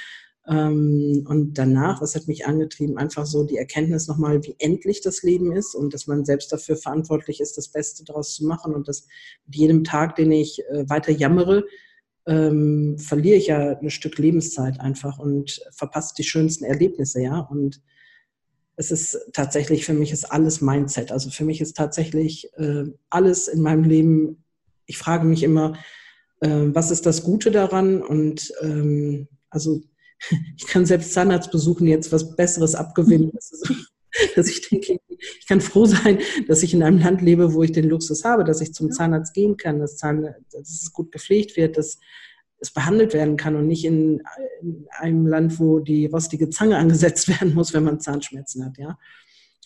Ähm, 0.48 1.26
und 1.28 1.58
danach, 1.58 2.00
was 2.00 2.14
hat 2.14 2.28
mich 2.28 2.46
angetrieben? 2.46 2.96
Einfach 2.96 3.26
so 3.26 3.44
die 3.44 3.58
Erkenntnis 3.58 4.08
nochmal, 4.08 4.42
wie 4.42 4.56
endlich 4.58 5.02
das 5.02 5.22
Leben 5.22 5.52
ist 5.52 5.74
und 5.74 5.92
dass 5.92 6.06
man 6.06 6.24
selbst 6.24 6.50
dafür 6.50 6.76
verantwortlich 6.76 7.40
ist, 7.42 7.58
das 7.58 7.68
Beste 7.68 8.02
daraus 8.02 8.34
zu 8.34 8.46
machen 8.46 8.74
und 8.74 8.88
dass 8.88 9.06
mit 9.44 9.56
jedem 9.56 9.84
Tag, 9.84 10.16
den 10.16 10.32
ich 10.32 10.62
äh, 10.70 10.88
weiter 10.88 11.12
jammere, 11.12 11.64
ähm, 12.26 12.96
verliere 12.98 13.36
ich 13.36 13.48
ja 13.48 13.78
ein 13.78 13.90
Stück 13.90 14.16
Lebenszeit 14.16 14.80
einfach 14.80 15.18
und 15.18 15.60
verpasse 15.72 16.14
die 16.16 16.24
schönsten 16.24 16.64
Erlebnisse, 16.64 17.20
ja. 17.20 17.40
Und 17.40 17.82
es 18.76 18.90
ist 18.90 19.18
tatsächlich, 19.32 19.84
für 19.84 19.94
mich 19.94 20.12
ist 20.12 20.24
alles 20.24 20.60
Mindset. 20.60 21.12
Also 21.12 21.30
für 21.30 21.44
mich 21.44 21.60
ist 21.60 21.76
tatsächlich 21.76 22.50
äh, 22.56 22.84
alles 23.10 23.48
in 23.48 23.62
meinem 23.62 23.84
Leben, 23.84 24.44
ich 24.86 24.98
frage 24.98 25.24
mich 25.26 25.42
immer, 25.42 25.74
äh, 26.40 26.48
was 26.48 26.90
ist 26.90 27.06
das 27.06 27.22
Gute 27.22 27.50
daran? 27.50 28.02
Und 28.02 28.52
ähm, 28.60 29.28
also 29.50 29.80
ich 30.56 30.66
kann 30.66 30.86
selbst 30.86 31.12
Zahnarztbesuchen 31.12 31.86
jetzt 31.86 32.12
was 32.12 32.36
Besseres 32.36 32.74
abgewinnen. 32.74 33.32
dass 34.36 34.48
ich 34.48 34.68
denke, 34.68 34.98
ich 35.18 35.46
kann 35.46 35.60
froh 35.60 35.86
sein, 35.86 36.18
dass 36.48 36.62
ich 36.62 36.74
in 36.74 36.82
einem 36.82 36.98
Land 36.98 37.22
lebe, 37.22 37.54
wo 37.54 37.62
ich 37.62 37.72
den 37.72 37.88
Luxus 37.88 38.24
habe, 38.24 38.44
dass 38.44 38.60
ich 38.60 38.74
zum 38.74 38.90
Zahnarzt 38.90 39.34
gehen 39.34 39.56
kann, 39.56 39.78
dass, 39.78 39.96
Zahn, 39.96 40.34
dass 40.52 40.68
es 40.68 40.92
gut 40.92 41.12
gepflegt 41.12 41.56
wird, 41.56 41.76
dass 41.76 41.98
es 42.64 42.72
behandelt 42.72 43.12
werden 43.12 43.36
kann 43.36 43.56
und 43.56 43.66
nicht 43.66 43.84
in, 43.84 44.22
in, 44.60 44.86
einem 44.98 45.26
Land, 45.26 45.60
wo 45.60 45.80
die 45.80 46.06
rostige 46.06 46.50
Zange 46.50 46.78
angesetzt 46.78 47.28
werden 47.40 47.54
muss, 47.54 47.72
wenn 47.74 47.84
man 47.84 48.00
Zahnschmerzen 48.00 48.64
hat, 48.64 48.78
ja. 48.78 48.98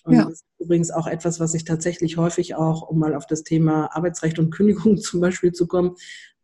Und 0.04 0.14
ja. 0.14 0.24
das 0.24 0.34
ist 0.34 0.46
übrigens 0.58 0.90
auch 0.90 1.06
etwas, 1.06 1.38
was 1.38 1.54
ich 1.54 1.64
tatsächlich 1.64 2.16
häufig 2.16 2.54
auch, 2.54 2.88
um 2.88 2.98
mal 2.98 3.14
auf 3.14 3.26
das 3.26 3.42
Thema 3.42 3.94
Arbeitsrecht 3.94 4.38
und 4.38 4.50
Kündigung 4.50 4.96
zum 4.98 5.20
Beispiel 5.20 5.52
zu 5.52 5.66
kommen, 5.66 5.96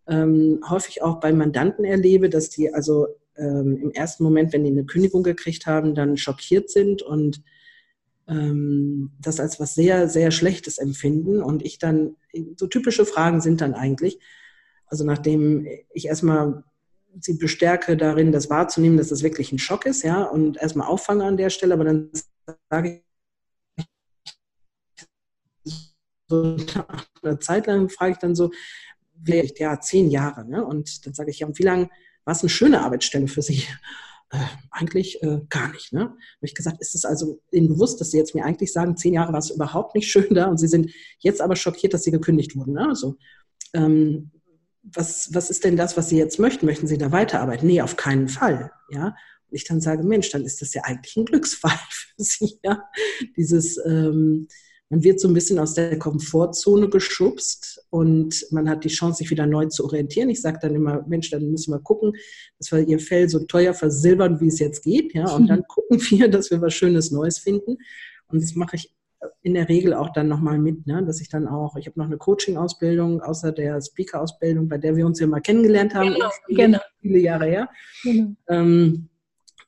ähm, 0.07 0.61
häufig 0.69 1.03
auch 1.03 1.19
bei 1.19 1.33
Mandanten 1.33 1.85
erlebe, 1.85 2.29
dass 2.29 2.51
die 2.51 2.73
also 2.73 3.07
ähm, 3.37 3.79
im 3.79 3.91
ersten 3.91 4.23
Moment, 4.23 4.53
wenn 4.53 4.65
die 4.65 4.71
eine 4.71 4.85
Kündigung 4.85 5.23
gekriegt 5.23 5.67
haben, 5.67 5.95
dann 5.95 6.17
schockiert 6.17 6.71
sind 6.71 7.03
und 7.03 7.43
ähm, 8.29 9.13
das 9.21 9.41
als 9.41 9.59
was 9.61 9.75
sehr, 9.75 10.09
sehr 10.09 10.31
Schlechtes 10.31 10.79
empfinden. 10.79 11.43
Und 11.43 11.65
ich 11.65 11.79
dann, 11.79 12.17
so 12.57 12.67
typische 12.67 13.07
Fragen 13.07 13.41
sind 13.41 13.61
dann 13.61 13.75
eigentlich, 13.75 14.19
also 14.95 15.05
nachdem 15.05 15.67
ich 15.93 16.07
erstmal 16.07 16.63
sie 17.19 17.35
bestärke 17.35 17.97
darin, 17.97 18.31
das 18.31 18.49
wahrzunehmen, 18.49 18.97
dass 18.97 19.09
das 19.09 19.25
wirklich 19.25 19.51
ein 19.51 19.59
Schock 19.59 19.87
ist, 19.87 20.05
ja, 20.05 20.23
und 20.23 20.57
erstmal 20.57 20.87
auffange 20.87 21.25
an 21.25 21.37
der 21.37 21.51
Stelle, 21.51 21.75
aber 21.75 21.83
dann 21.83 22.11
sage 22.71 23.03
ich, 25.65 25.75
so 26.29 26.57
eine 27.25 27.41
Zeit 27.41 27.67
lang 27.67 27.89
frage 27.89 28.13
ich 28.13 28.19
dann 28.19 28.37
so, 28.37 28.53
ja, 29.27 29.81
zehn 29.81 30.11
Jahre, 30.13 30.49
ne? 30.49 30.65
Und 30.65 31.05
dann 31.05 31.15
sage 31.15 31.33
ich, 31.33 31.41
ja, 31.41 31.49
und 31.49 31.59
wie 31.59 31.65
lange 31.65 31.91
war 32.25 32.33
es 32.33 32.43
eine 32.43 32.51
schöne 32.51 32.83
Arbeitsstelle 32.83 33.27
für 33.27 33.43
Sie? 33.43 33.65
Äh, 34.31 34.39
eigentlich 34.71 35.21
äh, 35.25 35.41
gar 35.49 35.73
nicht. 35.73 35.93
Ne? 35.93 36.03
Habe 36.03 36.19
ich 36.41 36.55
gesagt, 36.55 36.81
ist 36.81 36.95
es 36.95 37.05
also 37.05 37.41
Ihnen 37.51 37.69
bewusst, 37.69 38.01
dass 38.01 38.13
Sie 38.13 38.19
jetzt 38.19 38.35
mir 38.35 38.45
eigentlich 38.45 38.73
sagen, 38.73 38.97
zehn 38.97 39.15
Jahre 39.15 39.33
war 39.33 39.41
es 39.41 39.51
überhaupt 39.51 39.97
nicht 39.97 40.09
schön 40.09 40.35
da 40.35 40.47
und 40.47 40.59
Sie 40.59 40.69
sind 40.69 40.93
jetzt 41.19 41.41
aber 41.41 41.57
schockiert, 41.57 41.95
dass 41.95 42.05
Sie 42.05 42.13
gekündigt 42.13 42.57
wurden. 42.57 42.75
Ne? 42.75 42.89
Also, 42.89 43.17
ähm, 43.75 44.31
was, 44.93 45.33
was 45.33 45.51
ist 45.51 45.65
denn 45.65 45.77
das, 45.77 45.97
was 45.97 46.09
Sie 46.09 46.19
jetzt 46.19 46.39
möchten? 46.39 46.67
Möchten 46.67 46.87
Sie 46.87 46.99
da 46.99 47.11
weiterarbeiten? 47.11 47.67
Nee, 47.67 47.81
auf 47.81 47.97
keinen 47.97 48.29
Fall. 48.29 48.71
Ja? 48.91 49.07
Und 49.07 49.57
ich 49.57 49.65
dann 49.65 49.81
sage, 49.81 50.05
Mensch, 50.05 50.31
dann 50.31 50.45
ist 50.45 50.61
das 50.61 50.75
ja 50.75 50.83
eigentlich 50.85 51.17
ein 51.17 51.25
Glücksfall 51.25 51.79
für 51.91 52.23
Sie. 52.23 52.59
Ja? 52.63 52.85
Dieses, 53.37 53.79
ähm, 53.85 54.49
man 54.91 55.03
wird 55.03 55.19
so 55.19 55.29
ein 55.29 55.35
bisschen 55.35 55.59
aus 55.59 55.75
der 55.75 55.99
Komfortzone 55.99 56.89
geschubst 56.89 57.85
und 57.91 58.47
man 58.51 58.69
hat 58.69 58.85
die 58.85 58.89
Chance, 58.89 59.19
sich 59.19 59.31
wieder 59.31 59.47
neu 59.47 59.67
zu 59.67 59.85
orientieren. 59.85 60.29
Ich 60.29 60.43
sage 60.43 60.59
dann 60.61 60.75
immer, 60.75 61.05
Mensch, 61.09 61.31
dann 61.31 61.51
müssen 61.51 61.73
wir 61.73 61.81
gucken, 61.81 62.13
dass 62.59 62.71
wir 62.71 62.87
ihr 62.87 62.99
Fell 62.99 63.29
so 63.29 63.41
teuer 63.41 63.73
versilbern, 63.73 64.41
wie 64.41 64.49
es 64.49 64.59
jetzt 64.59 64.83
geht. 64.85 65.15
Ja? 65.15 65.35
Und 65.35 65.47
dann 65.47 65.65
gucken 65.69 66.01
wir, 66.11 66.29
dass 66.29 66.51
wir 66.51 66.61
was 66.61 66.75
Schönes 66.75 67.11
Neues 67.11 67.39
finden. 67.39 67.79
Und 68.29 68.43
das 68.43 68.55
mache 68.55 68.77
ich 68.77 68.95
in 69.43 69.55
der 69.55 69.69
Regel 69.69 69.95
auch 69.95 70.11
dann 70.11 70.29
nochmal 70.29 70.59
mit, 70.59 70.87
ne? 70.87 71.05
dass 71.05 71.21
ich 71.21 71.29
dann 71.29 71.47
auch, 71.47 71.77
ich 71.77 71.87
habe 71.87 71.99
noch 71.99 72.07
eine 72.07 72.17
Coaching-Ausbildung 72.17 73.21
außer 73.21 73.53
der 73.53 73.81
Speaker-Ausbildung, 73.81 74.69
bei 74.69 74.79
der 74.79 74.97
wir 74.97 75.07
uns 75.07 75.21
ja 75.21 75.27
mal 75.27 75.41
kennengelernt 75.41 75.95
haben, 75.95 76.15
genau, 76.15 76.31
genau. 76.49 76.79
viele 77.01 77.19
Jahre 77.19 77.47
her. 77.47 77.69
Genau. 78.03 78.35
Ähm, 78.49 79.09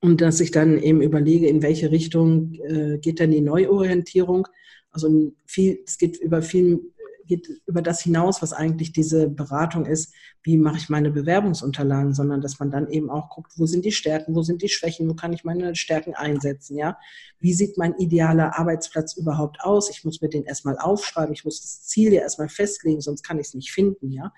und 0.00 0.20
dass 0.20 0.40
ich 0.40 0.50
dann 0.50 0.78
eben 0.78 1.00
überlege, 1.00 1.48
in 1.48 1.62
welche 1.62 1.90
Richtung 1.90 2.54
äh, 2.54 2.98
geht 2.98 3.18
denn 3.18 3.30
die 3.30 3.40
Neuorientierung. 3.40 4.46
Also 4.90 5.32
viel, 5.46 5.80
es 5.86 5.98
geht 5.98 6.18
über 6.18 6.42
viel, 6.42 6.80
geht 7.26 7.48
über 7.66 7.82
das 7.82 8.00
hinaus, 8.00 8.42
was 8.42 8.52
eigentlich 8.52 8.92
diese 8.92 9.28
Beratung 9.28 9.86
ist, 9.86 10.14
wie 10.42 10.56
mache 10.56 10.76
ich 10.76 10.88
meine 10.88 11.10
Bewerbungsunterlagen, 11.10 12.14
sondern 12.14 12.40
dass 12.40 12.58
man 12.58 12.70
dann 12.70 12.88
eben 12.88 13.10
auch 13.10 13.28
guckt, 13.28 13.52
wo 13.56 13.66
sind 13.66 13.84
die 13.84 13.92
Stärken, 13.92 14.34
wo 14.34 14.42
sind 14.42 14.62
die 14.62 14.68
Schwächen, 14.68 15.08
wo 15.08 15.14
kann 15.14 15.32
ich 15.32 15.44
meine 15.44 15.74
Stärken 15.74 16.14
einsetzen, 16.14 16.76
ja? 16.76 16.98
Wie 17.38 17.52
sieht 17.52 17.78
mein 17.78 17.94
idealer 17.98 18.58
Arbeitsplatz 18.58 19.16
überhaupt 19.16 19.60
aus? 19.60 19.90
Ich 19.90 20.04
muss 20.04 20.20
mir 20.20 20.28
den 20.28 20.44
erstmal 20.44 20.78
aufschreiben, 20.78 21.34
ich 21.34 21.44
muss 21.44 21.60
das 21.60 21.82
Ziel 21.82 22.12
ja 22.12 22.22
erstmal 22.22 22.48
festlegen, 22.48 23.00
sonst 23.00 23.22
kann 23.22 23.38
ich 23.38 23.48
es 23.48 23.54
nicht 23.54 23.72
finden, 23.72 24.12
ja? 24.12 24.32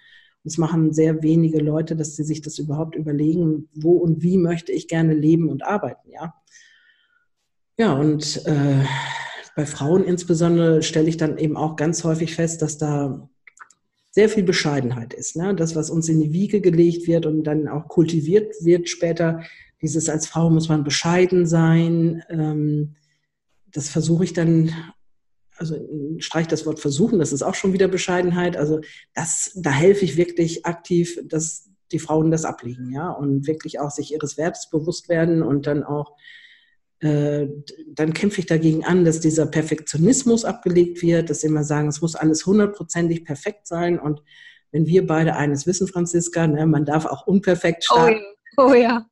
Und 0.44 0.50
es 0.50 0.58
machen 0.58 0.92
sehr 0.92 1.22
wenige 1.22 1.58
Leute, 1.58 1.96
dass 1.96 2.16
sie 2.16 2.24
sich 2.24 2.40
das 2.40 2.58
überhaupt 2.58 2.94
überlegen, 2.94 3.68
wo 3.74 3.98
und 3.98 4.22
wie 4.22 4.38
möchte 4.38 4.72
ich 4.72 4.88
gerne 4.88 5.14
leben 5.14 5.48
und 5.48 5.64
arbeiten, 5.64 6.10
ja? 6.10 6.34
Ja, 7.78 7.92
und 7.92 8.44
äh, 8.46 8.84
bei 9.58 9.66
Frauen 9.66 10.04
insbesondere 10.04 10.84
stelle 10.84 11.08
ich 11.08 11.16
dann 11.16 11.36
eben 11.36 11.56
auch 11.56 11.74
ganz 11.74 12.04
häufig 12.04 12.36
fest, 12.36 12.62
dass 12.62 12.78
da 12.78 13.28
sehr 14.12 14.28
viel 14.28 14.44
Bescheidenheit 14.44 15.12
ist. 15.12 15.34
Ne? 15.34 15.52
Das, 15.52 15.74
was 15.74 15.90
uns 15.90 16.08
in 16.08 16.20
die 16.20 16.32
Wiege 16.32 16.60
gelegt 16.60 17.08
wird 17.08 17.26
und 17.26 17.42
dann 17.42 17.66
auch 17.66 17.88
kultiviert 17.88 18.54
wird 18.60 18.88
später, 18.88 19.42
dieses 19.82 20.08
als 20.08 20.28
Frau 20.28 20.48
muss 20.48 20.68
man 20.68 20.84
bescheiden 20.84 21.44
sein, 21.44 22.22
ähm, 22.30 22.94
das 23.72 23.88
versuche 23.88 24.22
ich 24.22 24.32
dann, 24.32 24.72
also 25.56 25.74
streich 26.18 26.46
das 26.46 26.64
Wort 26.64 26.78
versuchen, 26.78 27.18
das 27.18 27.32
ist 27.32 27.42
auch 27.42 27.56
schon 27.56 27.72
wieder 27.72 27.88
Bescheidenheit. 27.88 28.56
Also 28.56 28.80
das, 29.12 29.50
da 29.56 29.72
helfe 29.72 30.04
ich 30.04 30.16
wirklich 30.16 30.66
aktiv, 30.66 31.18
dass 31.24 31.68
die 31.90 31.98
Frauen 31.98 32.30
das 32.30 32.44
ablegen, 32.44 32.92
ja, 32.92 33.10
und 33.10 33.48
wirklich 33.48 33.80
auch 33.80 33.90
sich 33.90 34.12
ihres 34.12 34.38
Wertes 34.38 34.70
bewusst 34.70 35.08
werden 35.08 35.42
und 35.42 35.66
dann 35.66 35.82
auch 35.82 36.14
dann 37.00 38.12
kämpfe 38.12 38.40
ich 38.40 38.46
dagegen 38.46 38.84
an, 38.84 39.04
dass 39.04 39.20
dieser 39.20 39.46
Perfektionismus 39.46 40.44
abgelegt 40.44 41.00
wird, 41.02 41.30
dass 41.30 41.42
sie 41.42 41.46
immer 41.46 41.62
sagen, 41.62 41.88
es 41.88 42.00
muss 42.00 42.16
alles 42.16 42.44
hundertprozentig 42.44 43.24
perfekt 43.24 43.66
sein. 43.68 43.98
Und 43.98 44.22
wenn 44.72 44.86
wir 44.86 45.06
beide 45.06 45.36
eines 45.36 45.66
wissen, 45.66 45.86
Franziska, 45.86 46.46
ne, 46.46 46.66
man 46.66 46.84
darf 46.84 47.06
auch 47.06 47.26
unperfekt 47.26 47.86
oh 47.90 47.94
starten. 47.94 48.20
Oh 48.56 48.72
ja. 48.72 48.72
Oh 48.72 48.74
ja. 48.74 49.06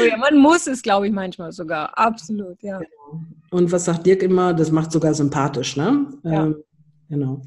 Oh 0.00 0.04
ja, 0.04 0.16
man 0.16 0.38
muss 0.38 0.66
es, 0.66 0.80
glaube 0.80 1.06
ich, 1.06 1.12
manchmal 1.12 1.52
sogar. 1.52 1.98
Absolut, 1.98 2.62
ja. 2.62 2.78
Genau. 2.78 3.24
Und 3.50 3.70
was 3.70 3.84
sagt 3.84 4.06
Dirk 4.06 4.22
immer? 4.22 4.54
Das 4.54 4.70
macht 4.70 4.92
sogar 4.92 5.12
sympathisch, 5.12 5.76
ne? 5.76 6.06
Ja. 6.22 6.46
Ähm, 6.46 6.64
genau 7.10 7.42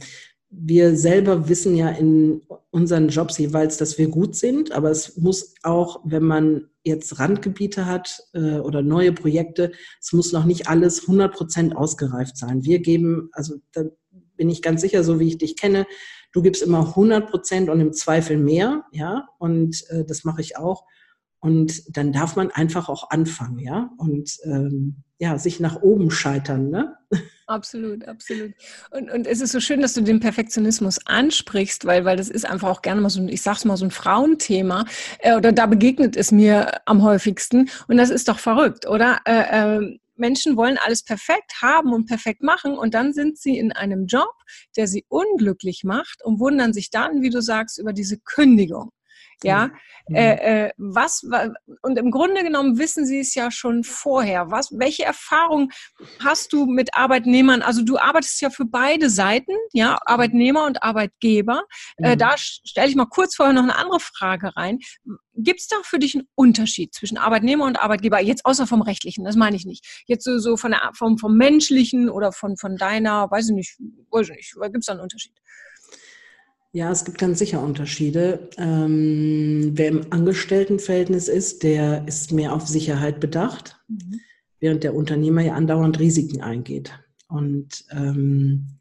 wir 0.57 0.95
selber 0.95 1.49
wissen 1.49 1.75
ja 1.75 1.89
in 1.89 2.41
unseren 2.71 3.09
Jobs 3.09 3.37
jeweils, 3.37 3.77
dass 3.77 3.97
wir 3.97 4.07
gut 4.07 4.35
sind, 4.35 4.71
aber 4.71 4.91
es 4.91 5.17
muss 5.17 5.55
auch, 5.63 6.01
wenn 6.05 6.23
man 6.23 6.69
jetzt 6.83 7.19
Randgebiete 7.19 7.85
hat 7.85 8.21
äh, 8.33 8.59
oder 8.59 8.81
neue 8.81 9.11
Projekte, 9.11 9.71
es 9.99 10.13
muss 10.13 10.31
noch 10.31 10.45
nicht 10.45 10.67
alles 10.67 11.01
100 11.01 11.33
Prozent 11.33 11.75
ausgereift 11.75 12.37
sein. 12.37 12.63
Wir 12.63 12.79
geben, 12.79 13.29
also 13.33 13.55
da 13.73 13.83
bin 14.37 14.49
ich 14.49 14.61
ganz 14.61 14.81
sicher, 14.81 15.03
so 15.03 15.19
wie 15.19 15.27
ich 15.27 15.37
dich 15.37 15.57
kenne, 15.57 15.85
du 16.31 16.41
gibst 16.41 16.61
immer 16.61 16.89
100 16.89 17.29
Prozent 17.29 17.69
und 17.69 17.79
im 17.79 17.93
Zweifel 17.93 18.37
mehr, 18.37 18.83
ja, 18.91 19.27
und 19.39 19.83
äh, 19.89 20.05
das 20.05 20.23
mache 20.23 20.41
ich 20.41 20.57
auch. 20.57 20.85
Und 21.45 21.95
dann 21.95 22.11
darf 22.11 22.35
man 22.35 22.49
einfach 22.49 22.89
auch 22.89 23.11
anfangen, 23.11 23.59
ja, 23.59 23.91
und 23.97 24.31
ähm, 24.45 25.03
ja, 25.19 25.37
sich 25.37 25.59
nach 25.59 25.79
oben 25.83 26.09
scheitern, 26.09 26.71
ne? 26.71 26.95
Absolut, 27.45 28.07
absolut. 28.07 28.53
Und, 28.89 29.11
und 29.11 29.27
es 29.27 29.41
ist 29.41 29.51
so 29.51 29.59
schön, 29.59 29.79
dass 29.79 29.93
du 29.93 30.01
den 30.01 30.19
Perfektionismus 30.19 31.05
ansprichst, 31.05 31.85
weil, 31.85 32.03
weil 32.03 32.17
das 32.17 32.29
ist 32.29 32.49
einfach 32.49 32.69
auch 32.69 32.81
gerne 32.81 32.99
mal 32.99 33.11
so 33.11 33.21
ein, 33.21 33.29
ich 33.29 33.43
sag's 33.43 33.63
mal, 33.63 33.77
so 33.77 33.85
ein 33.85 33.91
Frauenthema. 33.91 34.85
Äh, 35.19 35.35
oder 35.35 35.51
da 35.51 35.67
begegnet 35.67 36.17
es 36.17 36.31
mir 36.31 36.81
am 36.87 37.03
häufigsten. 37.03 37.69
Und 37.87 37.97
das 37.97 38.09
ist 38.09 38.27
doch 38.27 38.39
verrückt, 38.39 38.87
oder? 38.87 39.19
Äh, 39.25 39.77
äh, 39.77 39.99
Menschen 40.15 40.57
wollen 40.57 40.79
alles 40.83 41.03
perfekt 41.03 41.61
haben 41.61 41.93
und 41.93 42.07
perfekt 42.07 42.41
machen 42.41 42.75
und 42.75 42.95
dann 42.95 43.13
sind 43.13 43.37
sie 43.37 43.59
in 43.59 43.71
einem 43.71 44.07
Job, 44.07 44.33
der 44.77 44.87
sie 44.87 45.05
unglücklich 45.09 45.83
macht 45.83 46.23
und 46.23 46.39
wundern 46.39 46.73
sich 46.73 46.89
dann, 46.89 47.21
wie 47.21 47.29
du 47.29 47.41
sagst, 47.41 47.77
über 47.77 47.93
diese 47.93 48.17
Kündigung. 48.17 48.89
Ja, 49.43 49.69
mhm. 50.07 50.15
äh, 50.15 50.65
äh, 50.65 50.71
was, 50.77 51.25
und 51.81 51.97
im 51.97 52.11
Grunde 52.11 52.43
genommen 52.43 52.77
wissen 52.77 53.05
Sie 53.05 53.19
es 53.19 53.35
ja 53.35 53.51
schon 53.51 53.83
vorher. 53.83 54.49
Was, 54.51 54.71
welche 54.71 55.03
Erfahrung 55.03 55.71
hast 56.23 56.53
du 56.53 56.65
mit 56.65 56.95
Arbeitnehmern? 56.95 57.61
Also 57.61 57.83
du 57.83 57.97
arbeitest 57.97 58.41
ja 58.41 58.49
für 58.49 58.65
beide 58.65 59.09
Seiten, 59.09 59.53
ja, 59.73 59.97
Arbeitnehmer 60.05 60.65
und 60.65 60.83
Arbeitgeber. 60.83 61.63
Äh, 61.97 62.01
mhm. 62.01 62.13
Äh, 62.13 62.17
da 62.17 62.35
stelle 62.37 62.87
ich 62.87 62.95
mal 62.95 63.05
kurz 63.05 63.35
vorher 63.35 63.53
noch 63.53 63.63
eine 63.63 63.75
andere 63.75 63.99
Frage 63.99 64.55
rein. 64.55 64.79
Gibt 65.37 65.59
es 65.59 65.67
da 65.67 65.75
für 65.83 65.99
dich 65.99 66.15
einen 66.15 66.27
Unterschied 66.35 66.93
zwischen 66.93 67.17
Arbeitnehmer 67.17 67.65
und 67.65 67.81
Arbeitgeber? 67.81 68.21
Jetzt 68.21 68.45
außer 68.45 68.67
vom 68.67 68.81
rechtlichen, 68.81 69.25
das 69.25 69.35
meine 69.35 69.55
ich 69.55 69.65
nicht. 69.65 70.03
Jetzt 70.07 70.23
so, 70.23 70.39
so 70.39 70.55
von 70.55 70.71
der, 70.71 70.91
vom, 70.93 71.17
vom 71.17 71.35
menschlichen 71.35 72.09
oder 72.09 72.31
von, 72.31 72.55
von 72.57 72.77
deiner, 72.77 73.29
weiß 73.29 73.49
ich 73.49 73.55
nicht, 73.55 73.77
weiß 74.11 74.29
ich 74.29 74.35
nicht, 74.35 74.53
gibt 74.53 74.77
es 74.77 74.85
da 74.85 74.93
einen 74.93 75.01
Unterschied? 75.01 75.33
Ja, 76.75 76.91
es 76.91 77.05
gibt 77.05 77.19
ganz 77.19 77.39
sicher 77.39 77.63
Unterschiede. 77.63 78.49
Ähm, 78.57 79.71
wer 79.75 79.87
im 79.87 80.11
Angestelltenverhältnis 80.11 81.29
ist, 81.29 81.63
der 81.63 82.05
ist 82.05 82.33
mehr 82.33 82.51
auf 82.51 82.67
Sicherheit 82.67 83.21
bedacht, 83.21 83.77
mhm. 83.87 84.19
während 84.59 84.83
der 84.83 84.93
Unternehmer 84.93 85.39
ja 85.39 85.53
andauernd 85.53 85.99
Risiken 85.99 86.41
eingeht. 86.41 86.91
Und 87.29 87.85
ähm, 87.91 88.74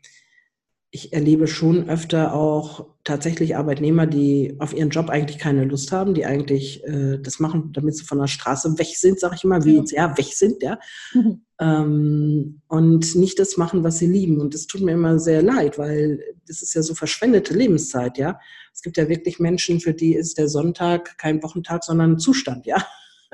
ich 0.95 1.13
erlebe 1.13 1.49
schon 1.49 1.89
öfter 1.89 2.35
auch 2.35 2.87
tatsächlich 3.03 3.57
Arbeitnehmer, 3.57 4.07
die 4.07 4.55
auf 4.61 4.73
ihren 4.73 4.91
Job 4.91 5.11
eigentlich 5.11 5.41
keine 5.41 5.65
Lust 5.65 5.91
haben, 5.91 6.15
die 6.15 6.25
eigentlich 6.25 6.85
äh, 6.85 7.19
das 7.19 7.41
machen, 7.41 7.73
damit 7.73 7.97
sie 7.97 8.05
von 8.05 8.21
der 8.21 8.29
Straße 8.29 8.79
weg 8.79 8.87
sind, 8.95 9.19
sag 9.19 9.35
ich 9.35 9.43
immer, 9.43 9.65
wie 9.65 9.77
jetzt 9.77 9.91
ja 9.91 10.17
weg 10.17 10.27
sind, 10.27 10.63
ja. 10.63 10.79
Mhm. 11.13 11.41
Ähm, 11.59 12.61
und 12.69 13.17
nicht 13.17 13.41
das 13.41 13.57
machen, 13.57 13.83
was 13.83 13.99
sie 13.99 14.07
lieben. 14.07 14.41
Und 14.41 14.55
das 14.55 14.69
tut 14.69 14.83
mir 14.83 14.93
immer 14.93 15.19
sehr 15.19 15.43
leid, 15.43 15.79
weil 15.79 16.23
das 16.47 16.63
ist 16.63 16.75
ja 16.75 16.83
so 16.83 16.95
verschwendete 16.95 17.55
Lebenszeit, 17.55 18.17
ja. 18.17 18.39
Es 18.73 18.81
gibt 18.81 18.97
ja 18.97 19.09
wirklich 19.09 19.41
Menschen, 19.41 19.81
für 19.81 19.95
die 19.95 20.15
ist 20.15 20.39
der 20.39 20.49
Sonntag 20.49 21.19
kein 21.19 21.43
Wochentag, 21.43 21.83
sondern 21.83 22.13
ein 22.13 22.19
Zustand, 22.21 22.67
ja. 22.67 22.77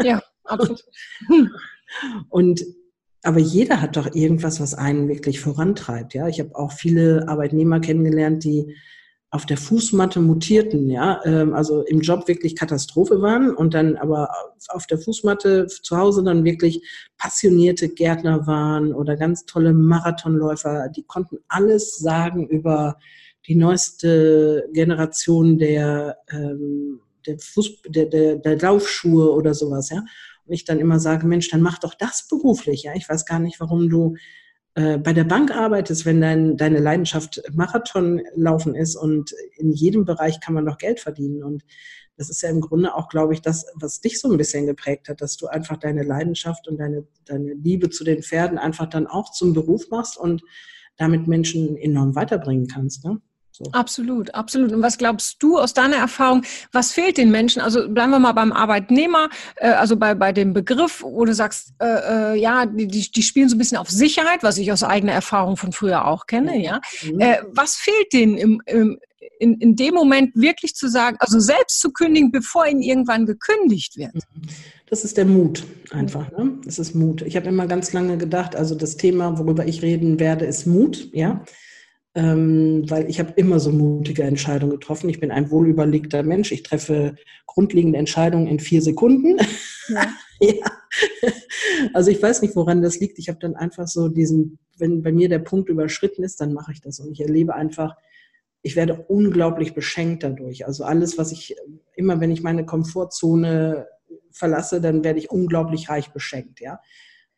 Ja, 0.03 0.23
absolut. 0.45 0.83
und 2.31 2.65
aber 3.23 3.39
jeder 3.39 3.81
hat 3.81 3.97
doch 3.97 4.15
irgendwas, 4.15 4.61
was 4.61 4.75
einen 4.75 5.09
wirklich 5.09 5.41
vorantreibt. 5.41 6.15
Ja, 6.15 6.29
ich 6.29 6.41
habe 6.41 6.57
auch 6.57 6.73
viele 6.73 7.29
Arbeitnehmer 7.29 7.81
kennengelernt, 7.81 8.45
die 8.45 8.75
auf 9.33 9.47
der 9.47 9.59
Fußmatte 9.59 10.21
mutierten, 10.21 10.91
ja, 10.91 11.21
ähm, 11.25 11.55
also 11.55 11.83
im 11.83 12.01
Job 12.01 12.27
wirklich 12.27 12.57
Katastrophe 12.57 13.23
waren 13.23 13.55
und 13.55 13.75
dann 13.75 13.97
aber 13.97 14.29
auf 14.69 14.89
der 14.89 14.99
Fußmatte 14.99 15.67
zu 15.67 15.97
Hause 15.97 16.25
dann 16.25 16.45
wirklich 16.45 16.83
passionierte 17.17 17.89
Gärtner 17.91 18.49
waren 18.49 18.93
oder 18.93 19.17
ganz 19.17 19.47
tolle 19.47 19.73
Marathonläufer, 19.73 20.89
die 20.89 21.05
konnten 21.05 21.39
alles 21.47 21.99
sagen 21.99 22.49
über 22.49 22.99
die 23.47 23.55
neueste 23.55 24.69
Generation 24.73 25.59
der, 25.59 26.19
ähm, 26.33 27.01
der, 27.25 27.39
Fuß, 27.39 27.83
der, 27.87 28.07
der, 28.07 28.37
der 28.37 28.59
Laufschuhe 28.59 29.31
oder 29.31 29.55
sowas, 29.55 29.91
ja 29.91 30.03
ich 30.53 30.65
dann 30.65 30.81
immer 30.81 31.01
sage, 31.01 31.27
Mensch, 31.27 31.49
dann 31.51 31.63
mach 31.63 31.79
doch 31.79 31.95
das 31.95 32.27
beruflich. 32.29 32.83
Ja, 32.85 32.95
ich 32.95 33.09
weiß 33.09 33.27
gar 33.27 33.39
nicht, 33.39 33.61
warum 33.61 33.89
du 33.89 34.17
äh, 34.75 34.99
bei 34.99 35.13
der 35.13 35.25
Bank 35.25 35.51
arbeitest, 35.51 36.07
wenn 36.07 36.21
dein, 36.21 36.57
deine 36.57 36.79
Leidenschaft 36.79 37.43
Marathon 37.53 38.23
laufen 38.35 38.75
ist 38.75 38.97
und 38.97 39.33
in 39.57 39.73
jedem 39.73 40.05
Bereich 40.05 40.41
kann 40.41 40.55
man 40.55 40.65
doch 40.65 40.79
Geld 40.79 41.01
verdienen. 41.01 41.43
Und 41.43 41.65
das 42.17 42.31
ist 42.31 42.43
ja 42.43 42.51
im 42.51 42.61
Grunde 42.61 42.95
auch, 42.95 43.09
glaube 43.09 43.35
ich, 43.35 43.43
das, 43.43 43.67
was 43.75 44.01
dich 44.01 44.21
so 44.21 44.31
ein 44.31 44.37
bisschen 44.37 44.67
geprägt 44.67 45.09
hat, 45.09 45.21
dass 45.21 45.37
du 45.37 45.49
einfach 45.49 45.77
deine 45.77 46.03
Leidenschaft 46.03 46.69
und 46.69 46.79
deine, 46.79 47.07
deine 47.25 47.55
Liebe 47.55 47.91
zu 47.91 48.05
den 48.05 48.23
Pferden 48.23 48.59
einfach 48.59 48.87
dann 48.87 49.07
auch 49.07 49.33
zum 49.33 49.55
Beruf 49.55 49.91
machst 49.91 50.17
und 50.17 50.43
damit 50.97 51.27
Menschen 51.27 51.77
enorm 51.77 52.15
weiterbringen 52.15 52.69
kannst. 52.69 53.05
Ne? 53.05 53.21
So. 53.53 53.65
Absolut, 53.73 54.35
absolut. 54.35 54.73
Und 54.73 54.83
was 54.83 54.97
glaubst 54.97 55.43
du 55.43 55.59
aus 55.59 55.75
deiner 55.75 55.97
Erfahrung, 55.97 56.43
was 56.73 56.93
fehlt 56.93 57.19
den 57.19 57.31
Menschen? 57.31 57.61
Also 57.61 57.89
bleiben 57.89 58.11
wir 58.11 58.19
mal 58.19 58.33
beim 58.33 58.53
Arbeitnehmer, 58.53 59.29
äh, 59.57 59.69
also 59.69 59.97
bei, 59.97 60.15
bei 60.15 60.33
dem 60.33 60.53
Begriff, 60.53 61.03
wo 61.03 61.25
du 61.25 61.35
sagst, 61.35 61.75
äh, 61.81 62.35
äh, 62.35 62.41
ja, 62.41 62.67
die, 62.67 62.87
die 62.87 63.23
spielen 63.23 63.49
so 63.49 63.57
ein 63.57 63.59
bisschen 63.59 63.79
auf 63.79 63.91
Sicherheit, 63.91 64.43
was 64.43 64.57
ich 64.59 64.73
aus 64.73 64.83
eigener 64.83 65.13
Erfahrung 65.13 65.57
von 65.57 65.73
früher 65.73 66.07
auch 66.07 66.27
kenne, 66.27 66.63
ja. 66.63 66.81
Mhm. 67.03 67.21
Äh, 67.21 67.39
was 67.53 67.75
fehlt 67.75 68.13
denen 68.13 68.39
im, 68.39 68.63
im, 68.67 68.99
in, 69.39 69.55
in 69.55 69.77
dem 69.77 69.95
Moment 69.95 70.35
wirklich 70.37 70.75
zu 70.75 70.89
sagen, 70.89 71.17
also 71.21 71.39
selbst 71.39 71.81
zu 71.81 71.93
kündigen, 71.93 72.31
bevor 72.31 72.67
ihnen 72.67 72.83
irgendwann 72.83 73.27
gekündigt 73.27 73.97
wird? 73.99 74.15
Mhm. 74.15 74.43
Das 74.89 75.05
ist 75.05 75.17
der 75.17 75.25
Mut 75.25 75.65
einfach. 75.93 76.33
Ne? 76.33 76.59
Das 76.65 76.81
ist 76.81 76.97
Mut. 76.97 77.23
Ich 77.23 77.37
habe 77.37 77.49
immer 77.49 77.69
ganz 77.69 77.93
lange 77.93 78.19
gedacht, 78.19 78.57
also 78.57 78.75
das 78.75 78.97
Thema, 78.97 79.39
worüber 79.39 79.65
ich 79.65 79.83
reden 79.83 80.19
werde, 80.19 80.47
ist 80.47 80.67
Mut, 80.67 81.11
ja 81.13 81.45
ähm, 82.15 82.85
weil 82.89 83.09
ich 83.09 83.21
habe 83.21 83.33
immer 83.37 83.61
so 83.61 83.71
mutige 83.71 84.25
Entscheidungen 84.25 84.73
getroffen. 84.73 85.09
Ich 85.09 85.21
bin 85.21 85.31
ein 85.31 85.51
wohlüberlegter 85.51 86.23
Mensch. 86.23 86.51
Ich 86.51 86.63
treffe 86.63 87.15
grundlegende 87.47 87.99
Entscheidungen 87.99 88.47
in 88.47 88.59
vier 88.59 88.83
Sekunden. 88.83 89.37
Ja. 89.89 90.07
ja. 90.41 90.71
Also 91.95 92.11
ich 92.11 92.21
weiß 92.21 92.43
nicht, 92.43 92.57
woran 92.57 92.83
das 92.83 92.99
liegt. 92.99 93.19
Ich 93.19 93.29
habe 93.29 93.39
dann 93.39 93.55
einfach 93.55 93.87
so 93.87 94.09
diesen, 94.09 94.59
wenn 94.77 95.03
bei 95.03 95.13
mir 95.13 95.29
der 95.29 95.39
Punkt 95.39 95.69
überschritten 95.69 96.25
ist, 96.25 96.41
dann 96.41 96.53
mache 96.53 96.73
ich 96.73 96.81
das. 96.81 96.99
Und 96.99 97.13
ich 97.13 97.21
erlebe 97.21 97.55
einfach, 97.55 97.95
ich 98.63 98.77
werde 98.77 99.05
unglaublich 99.09 99.75
beschenkt 99.75 100.23
dadurch. 100.23 100.67
Also 100.67 100.85
alles, 100.85 101.17
was 101.17 101.33
ich, 101.33 101.55
immer 101.95 102.21
wenn 102.21 102.31
ich 102.31 102.43
meine 102.43 102.67
Komfortzone 102.67 103.87
verlasse, 104.33 104.81
dann 104.81 105.05
werde 105.05 105.19
ich 105.19 105.31
unglaublich 105.31 105.89
reich 105.89 106.13
beschenkt, 106.13 106.61
ja. 106.61 106.81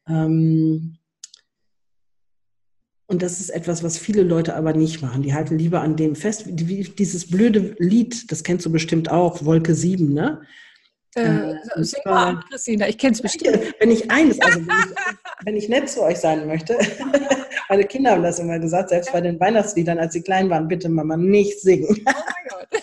Ähm, 0.08 0.98
und 3.12 3.22
das 3.22 3.40
ist 3.40 3.50
etwas, 3.50 3.84
was 3.84 3.98
viele 3.98 4.22
Leute 4.22 4.56
aber 4.56 4.72
nicht 4.72 5.02
machen. 5.02 5.22
Die 5.22 5.34
halten 5.34 5.58
lieber 5.58 5.82
an 5.82 5.96
dem 5.96 6.16
fest. 6.16 6.44
Wie 6.46 6.82
dieses 6.82 7.30
blöde 7.30 7.76
Lied, 7.78 8.32
das 8.32 8.42
kennst 8.42 8.64
du 8.64 8.72
bestimmt 8.72 9.10
auch, 9.10 9.44
Wolke 9.44 9.74
7, 9.74 10.12
ne? 10.12 10.40
Äh, 11.14 11.52
äh 11.52 11.56
sing 11.84 12.00
mal 12.06 12.28
an, 12.28 12.44
Christina, 12.48 12.88
ich 12.88 12.96
kenne 12.96 13.12
es 13.12 13.20
bestimmt. 13.20 13.74
Wenn 13.78 13.90
ich 13.90 14.10
eines, 14.10 14.40
also 14.40 14.60
wenn 14.66 14.66
ich, 14.66 14.96
wenn 15.44 15.56
ich 15.56 15.68
nett 15.68 15.90
zu 15.90 16.02
euch 16.02 16.16
sein 16.16 16.46
möchte, 16.46 16.78
meine 17.68 17.84
Kinder 17.84 18.12
haben 18.12 18.22
das 18.22 18.38
immer 18.38 18.58
gesagt, 18.58 18.88
selbst 18.88 19.12
bei 19.12 19.20
den 19.20 19.38
Weihnachtsliedern, 19.38 19.98
als 19.98 20.14
sie 20.14 20.22
klein 20.22 20.48
waren, 20.48 20.66
bitte 20.68 20.88
Mama 20.88 21.18
nicht 21.18 21.60
singen. 21.60 21.88
Oh 21.90 22.12
mein 22.14 22.48
Gott. 22.48 22.82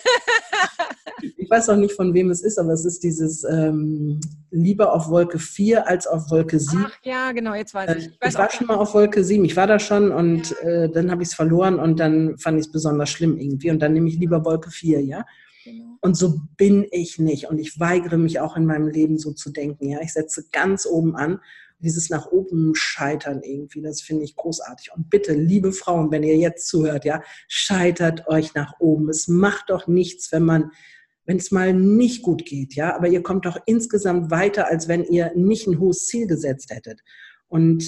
ich 1.36 1.50
weiß 1.50 1.68
auch 1.68 1.76
nicht, 1.76 1.94
von 1.94 2.14
wem 2.14 2.30
es 2.30 2.42
ist, 2.42 2.58
aber 2.58 2.72
es 2.72 2.84
ist 2.84 3.02
dieses 3.02 3.44
ähm, 3.44 4.20
lieber 4.50 4.94
auf 4.94 5.08
Wolke 5.08 5.38
4 5.38 5.86
als 5.88 6.06
auf 6.06 6.30
Wolke 6.30 6.58
7. 6.58 6.86
Ach 6.86 6.98
ja, 7.02 7.32
genau, 7.32 7.54
jetzt 7.54 7.74
weiß 7.74 7.96
ich. 7.96 8.06
Ich, 8.06 8.20
weiß 8.20 8.32
ich 8.34 8.38
war 8.38 8.50
schon 8.50 8.66
mal 8.66 8.76
auf 8.76 8.94
Wolke 8.94 9.24
7, 9.24 9.44
ich 9.44 9.56
war 9.56 9.66
da 9.66 9.78
schon 9.78 10.12
und 10.12 10.50
ja. 10.62 10.68
äh, 10.68 10.90
dann 10.90 11.10
habe 11.10 11.22
ich 11.22 11.30
es 11.30 11.34
verloren 11.34 11.78
und 11.78 12.00
dann 12.00 12.38
fand 12.38 12.58
ich 12.58 12.66
es 12.66 12.72
besonders 12.72 13.10
schlimm 13.10 13.36
irgendwie 13.38 13.70
und 13.70 13.80
dann 13.80 13.92
nehme 13.92 14.08
ich 14.08 14.18
lieber 14.18 14.44
Wolke 14.44 14.70
4, 14.70 15.02
ja. 15.02 15.24
Genau. 15.64 15.98
Und 16.00 16.16
so 16.16 16.40
bin 16.56 16.86
ich 16.90 17.18
nicht 17.18 17.48
und 17.48 17.58
ich 17.58 17.78
weigere 17.78 18.16
mich 18.16 18.40
auch 18.40 18.56
in 18.56 18.64
meinem 18.64 18.88
Leben 18.88 19.18
so 19.18 19.32
zu 19.32 19.50
denken, 19.50 19.88
ja. 19.88 20.00
Ich 20.02 20.12
setze 20.12 20.44
ganz 20.50 20.86
oben 20.86 21.16
an 21.16 21.40
dieses 21.80 22.10
nach 22.10 22.26
oben 22.26 22.74
scheitern 22.74 23.42
irgendwie, 23.42 23.80
das 23.80 24.00
finde 24.00 24.24
ich 24.24 24.36
großartig. 24.36 24.92
Und 24.94 25.10
bitte, 25.10 25.32
liebe 25.32 25.72
Frauen, 25.72 26.10
wenn 26.10 26.22
ihr 26.22 26.36
jetzt 26.36 26.68
zuhört, 26.68 27.04
ja, 27.04 27.22
scheitert 27.48 28.28
euch 28.28 28.54
nach 28.54 28.74
oben. 28.78 29.08
Es 29.08 29.28
macht 29.28 29.70
doch 29.70 29.86
nichts, 29.86 30.30
wenn 30.32 30.44
man 30.44 30.70
wenn 31.24 31.36
es 31.36 31.50
mal 31.50 31.72
nicht 31.72 32.22
gut 32.22 32.44
geht, 32.44 32.74
ja, 32.74 32.96
aber 32.96 33.08
ihr 33.08 33.22
kommt 33.22 33.46
doch 33.46 33.58
insgesamt 33.66 34.30
weiter, 34.30 34.66
als 34.68 34.88
wenn 34.88 35.04
ihr 35.04 35.32
nicht 35.34 35.66
ein 35.66 35.78
hohes 35.78 36.06
Ziel 36.06 36.26
gesetzt 36.26 36.70
hättet. 36.70 37.00
Und 37.48 37.82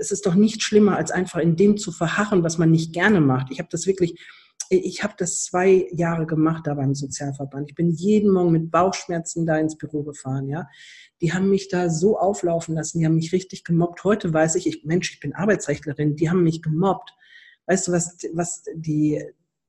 es 0.00 0.10
ist 0.10 0.26
doch 0.26 0.34
nicht 0.34 0.62
schlimmer, 0.62 0.96
als 0.96 1.10
einfach 1.10 1.40
in 1.40 1.56
dem 1.56 1.76
zu 1.76 1.92
verharren, 1.92 2.42
was 2.42 2.58
man 2.58 2.70
nicht 2.70 2.92
gerne 2.92 3.20
macht. 3.20 3.50
Ich 3.50 3.58
habe 3.58 3.68
das 3.70 3.86
wirklich, 3.86 4.20
ich 4.68 5.02
habe 5.02 5.14
das 5.16 5.44
zwei 5.44 5.88
Jahre 5.92 6.26
gemacht 6.26 6.66
da 6.66 6.74
beim 6.74 6.94
Sozialverband. 6.94 7.70
Ich 7.70 7.74
bin 7.74 7.90
jeden 7.90 8.32
Morgen 8.32 8.52
mit 8.52 8.70
Bauchschmerzen 8.70 9.46
da 9.46 9.58
ins 9.58 9.78
Büro 9.78 10.02
gefahren, 10.02 10.48
ja. 10.48 10.68
Die 11.20 11.32
haben 11.32 11.48
mich 11.48 11.68
da 11.68 11.90
so 11.90 12.18
auflaufen 12.18 12.74
lassen, 12.74 12.98
die 12.98 13.06
haben 13.06 13.14
mich 13.14 13.32
richtig 13.32 13.64
gemobbt. 13.64 14.04
Heute 14.04 14.32
weiß 14.32 14.56
ich, 14.56 14.66
ich 14.66 14.84
Mensch, 14.84 15.12
ich 15.12 15.20
bin 15.20 15.34
Arbeitsrechtlerin, 15.34 16.16
die 16.16 16.28
haben 16.28 16.42
mich 16.42 16.60
gemobbt. 16.60 17.14
Weißt 17.66 17.88
du, 17.88 17.92
was, 17.92 18.18
was 18.32 18.64
die, 18.74 19.22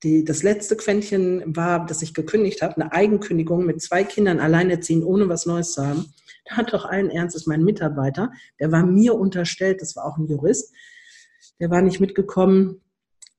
die, 0.06 0.24
das 0.24 0.44
letzte 0.44 0.78
Quäntchen 0.78 1.44
war, 1.56 1.86
dass 1.86 2.02
ich 2.02 2.14
gekündigt 2.14 2.62
habe, 2.62 2.76
eine 2.76 2.94
Eigenkündigung 2.94 3.66
mit 3.66 3.82
zwei 3.82 4.04
Kindern 4.04 4.40
alleinerziehend, 4.40 5.04
ohne 5.04 5.28
was 5.28 5.46
Neues 5.46 5.74
zu 5.74 5.86
haben. 5.86 6.06
Da 6.46 6.58
hat 6.58 6.74
doch 6.74 6.86
allen 6.86 7.10
Ernstes 7.10 7.48
mein 7.48 7.64
Mitarbeiter, 7.64 8.32
der 8.60 8.72
war 8.72 8.86
mir 8.86 9.16
unterstellt, 9.16 9.82
das 9.82 9.96
war 9.96 10.06
auch 10.06 10.18
ein 10.18 10.28
Jurist, 10.28 10.74
der 11.60 11.72
war 11.72 11.82
nicht 11.82 12.00
mitgekommen 12.00 12.82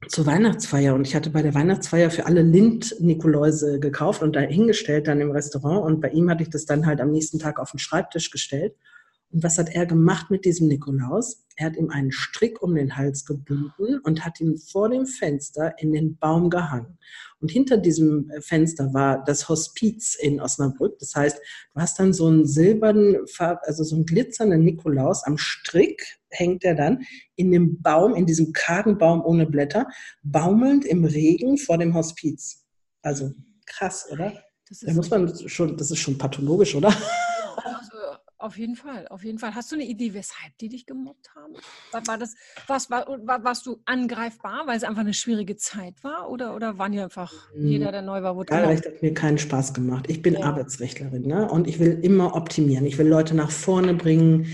zur 0.08 0.26
Weihnachtsfeier. 0.26 0.94
Und 0.94 1.06
ich 1.06 1.14
hatte 1.14 1.30
bei 1.30 1.42
der 1.42 1.54
Weihnachtsfeier 1.54 2.10
für 2.10 2.26
alle 2.26 2.42
Lind-Nikoläuse 2.42 3.78
gekauft 3.78 4.22
und 4.22 4.34
da 4.34 4.40
hingestellt 4.40 5.06
dann 5.06 5.20
im 5.20 5.30
Restaurant. 5.30 5.84
Und 5.86 6.00
bei 6.00 6.10
ihm 6.10 6.28
hatte 6.28 6.42
ich 6.42 6.50
das 6.50 6.66
dann 6.66 6.84
halt 6.84 7.00
am 7.00 7.12
nächsten 7.12 7.38
Tag 7.38 7.60
auf 7.60 7.70
den 7.70 7.78
Schreibtisch 7.78 8.30
gestellt 8.30 8.74
und 9.36 9.42
was 9.42 9.58
hat 9.58 9.68
er 9.74 9.84
gemacht 9.84 10.30
mit 10.30 10.46
diesem 10.46 10.66
Nikolaus? 10.66 11.44
Er 11.56 11.66
hat 11.66 11.76
ihm 11.76 11.90
einen 11.90 12.10
Strick 12.10 12.62
um 12.62 12.74
den 12.74 12.96
Hals 12.96 13.26
gebunden 13.26 14.00
und 14.02 14.24
hat 14.24 14.40
ihn 14.40 14.56
vor 14.56 14.88
dem 14.88 15.04
Fenster 15.04 15.74
in 15.78 15.92
den 15.92 16.16
Baum 16.16 16.48
gehangen. 16.48 16.96
Und 17.38 17.50
hinter 17.50 17.76
diesem 17.76 18.32
Fenster 18.40 18.94
war 18.94 19.22
das 19.22 19.50
Hospiz 19.50 20.14
in 20.14 20.40
Osnabrück. 20.40 20.98
Das 21.00 21.14
heißt, 21.14 21.38
du 21.74 21.80
hast 21.82 21.98
dann 21.98 22.14
so 22.14 22.28
einen 22.28 22.46
silbernen, 22.46 23.26
also 23.38 23.84
so 23.84 23.96
einen 23.96 24.06
glitzernden 24.06 24.64
Nikolaus 24.64 25.22
am 25.24 25.36
Strick 25.36 26.02
hängt 26.30 26.64
er 26.64 26.74
dann 26.74 27.02
in 27.34 27.52
dem 27.52 27.82
Baum, 27.82 28.14
in 28.14 28.24
diesem 28.24 28.54
kargen 28.54 28.96
Baum 28.96 29.22
ohne 29.22 29.44
Blätter, 29.44 29.86
baumelnd 30.22 30.86
im 30.86 31.04
Regen 31.04 31.58
vor 31.58 31.76
dem 31.76 31.92
Hospiz. 31.92 32.64
Also 33.02 33.32
krass, 33.66 34.08
oder? 34.10 34.32
Das 34.70 34.80
da 34.80 34.94
muss 34.94 35.10
man 35.10 35.30
schon, 35.46 35.76
das 35.76 35.90
ist 35.90 35.98
schon 35.98 36.16
pathologisch, 36.16 36.74
oder? 36.74 36.96
Auf 38.38 38.58
jeden 38.58 38.76
Fall, 38.76 39.08
auf 39.08 39.24
jeden 39.24 39.38
Fall. 39.38 39.54
Hast 39.54 39.72
du 39.72 39.76
eine 39.76 39.86
Idee, 39.86 40.12
weshalb 40.12 40.58
die 40.58 40.68
dich 40.68 40.84
gemobbt 40.84 41.34
haben? 41.34 41.54
War, 41.90 42.06
war 42.06 42.18
das, 42.18 42.34
was, 42.66 42.90
war, 42.90 43.06
war, 43.24 43.42
warst 43.44 43.64
du 43.64 43.80
angreifbar, 43.86 44.66
weil 44.66 44.76
es 44.76 44.84
einfach 44.84 45.00
eine 45.00 45.14
schwierige 45.14 45.56
Zeit 45.56 46.04
war? 46.04 46.30
Oder, 46.30 46.54
oder 46.54 46.76
waren 46.76 46.92
die 46.92 47.00
einfach, 47.00 47.32
hm. 47.54 47.66
jeder, 47.66 47.92
der 47.92 48.02
neu 48.02 48.22
war, 48.22 48.36
wurde 48.36 48.52
Wahlrecht 48.52 48.84
hat 48.84 49.00
mir 49.00 49.14
keinen 49.14 49.38
Spaß 49.38 49.72
gemacht. 49.72 50.04
Ich 50.08 50.20
bin 50.20 50.34
ja. 50.34 50.40
Arbeitsrechtlerin 50.40 51.22
ne? 51.22 51.50
und 51.50 51.66
ich 51.66 51.78
will 51.78 51.98
immer 52.02 52.34
optimieren. 52.34 52.84
Ich 52.84 52.98
will 52.98 53.08
Leute 53.08 53.34
nach 53.34 53.50
vorne 53.50 53.94
bringen. 53.94 54.48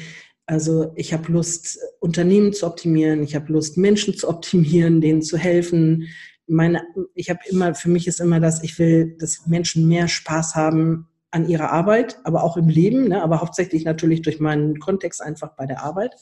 Also 0.47 0.93
ich 0.95 1.13
habe 1.13 1.33
Lust, 1.33 1.79
Unternehmen 1.99 2.53
zu 2.53 2.67
optimieren. 2.67 3.25
Ich 3.25 3.35
habe 3.35 3.53
Lust, 3.53 3.79
Menschen 3.79 4.15
zu 4.15 4.29
optimieren, 4.29 5.01
denen 5.01 5.23
zu 5.23 5.37
helfen. 5.37 6.09
Meine, 6.47 6.83
ich 7.15 7.31
habe 7.31 7.41
immer, 7.49 7.75
für 7.75 7.89
mich 7.89 8.07
ist 8.07 8.21
immer 8.21 8.39
das, 8.39 8.63
ich 8.63 8.79
will, 8.79 9.17
dass 9.19 9.47
Menschen 9.47 9.89
mehr 9.89 10.07
Spaß 10.07 10.55
haben 10.55 11.09
an 11.33 11.49
ihrer 11.49 11.71
Arbeit, 11.71 12.19
aber 12.25 12.45
auch 12.45 12.57
im 12.57 12.69
Leben, 12.69 13.09
ne? 13.09 13.23
aber 13.23 13.41
hauptsächlich 13.41 13.85
natürlich 13.85 14.23
durch 14.23 14.39
meinen 14.39 14.79
Kontext 14.79 15.21
einfach 15.21 15.57
bei 15.57 15.67
der 15.67 15.83
Arbeit. 15.83 16.15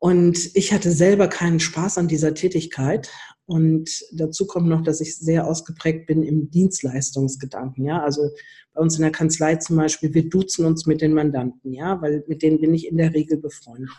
Und 0.00 0.54
ich 0.54 0.72
hatte 0.72 0.90
selber 0.90 1.28
keinen 1.28 1.60
Spaß 1.60 1.98
an 1.98 2.08
dieser 2.08 2.34
Tätigkeit. 2.34 3.10
Und 3.46 3.90
dazu 4.12 4.46
kommt 4.46 4.68
noch, 4.68 4.82
dass 4.82 5.00
ich 5.00 5.16
sehr 5.16 5.46
ausgeprägt 5.46 6.06
bin 6.06 6.22
im 6.22 6.50
Dienstleistungsgedanken. 6.50 7.84
Ja, 7.84 8.02
also 8.02 8.30
bei 8.74 8.80
uns 8.80 8.96
in 8.96 9.02
der 9.02 9.10
Kanzlei 9.10 9.56
zum 9.56 9.76
Beispiel, 9.76 10.14
wir 10.14 10.28
duzen 10.28 10.66
uns 10.66 10.86
mit 10.86 11.00
den 11.00 11.14
Mandanten, 11.14 11.72
ja, 11.72 12.00
weil 12.00 12.24
mit 12.28 12.42
denen 12.42 12.60
bin 12.60 12.74
ich 12.74 12.86
in 12.86 12.96
der 12.96 13.12
Regel 13.12 13.38
befreundet. 13.38 13.90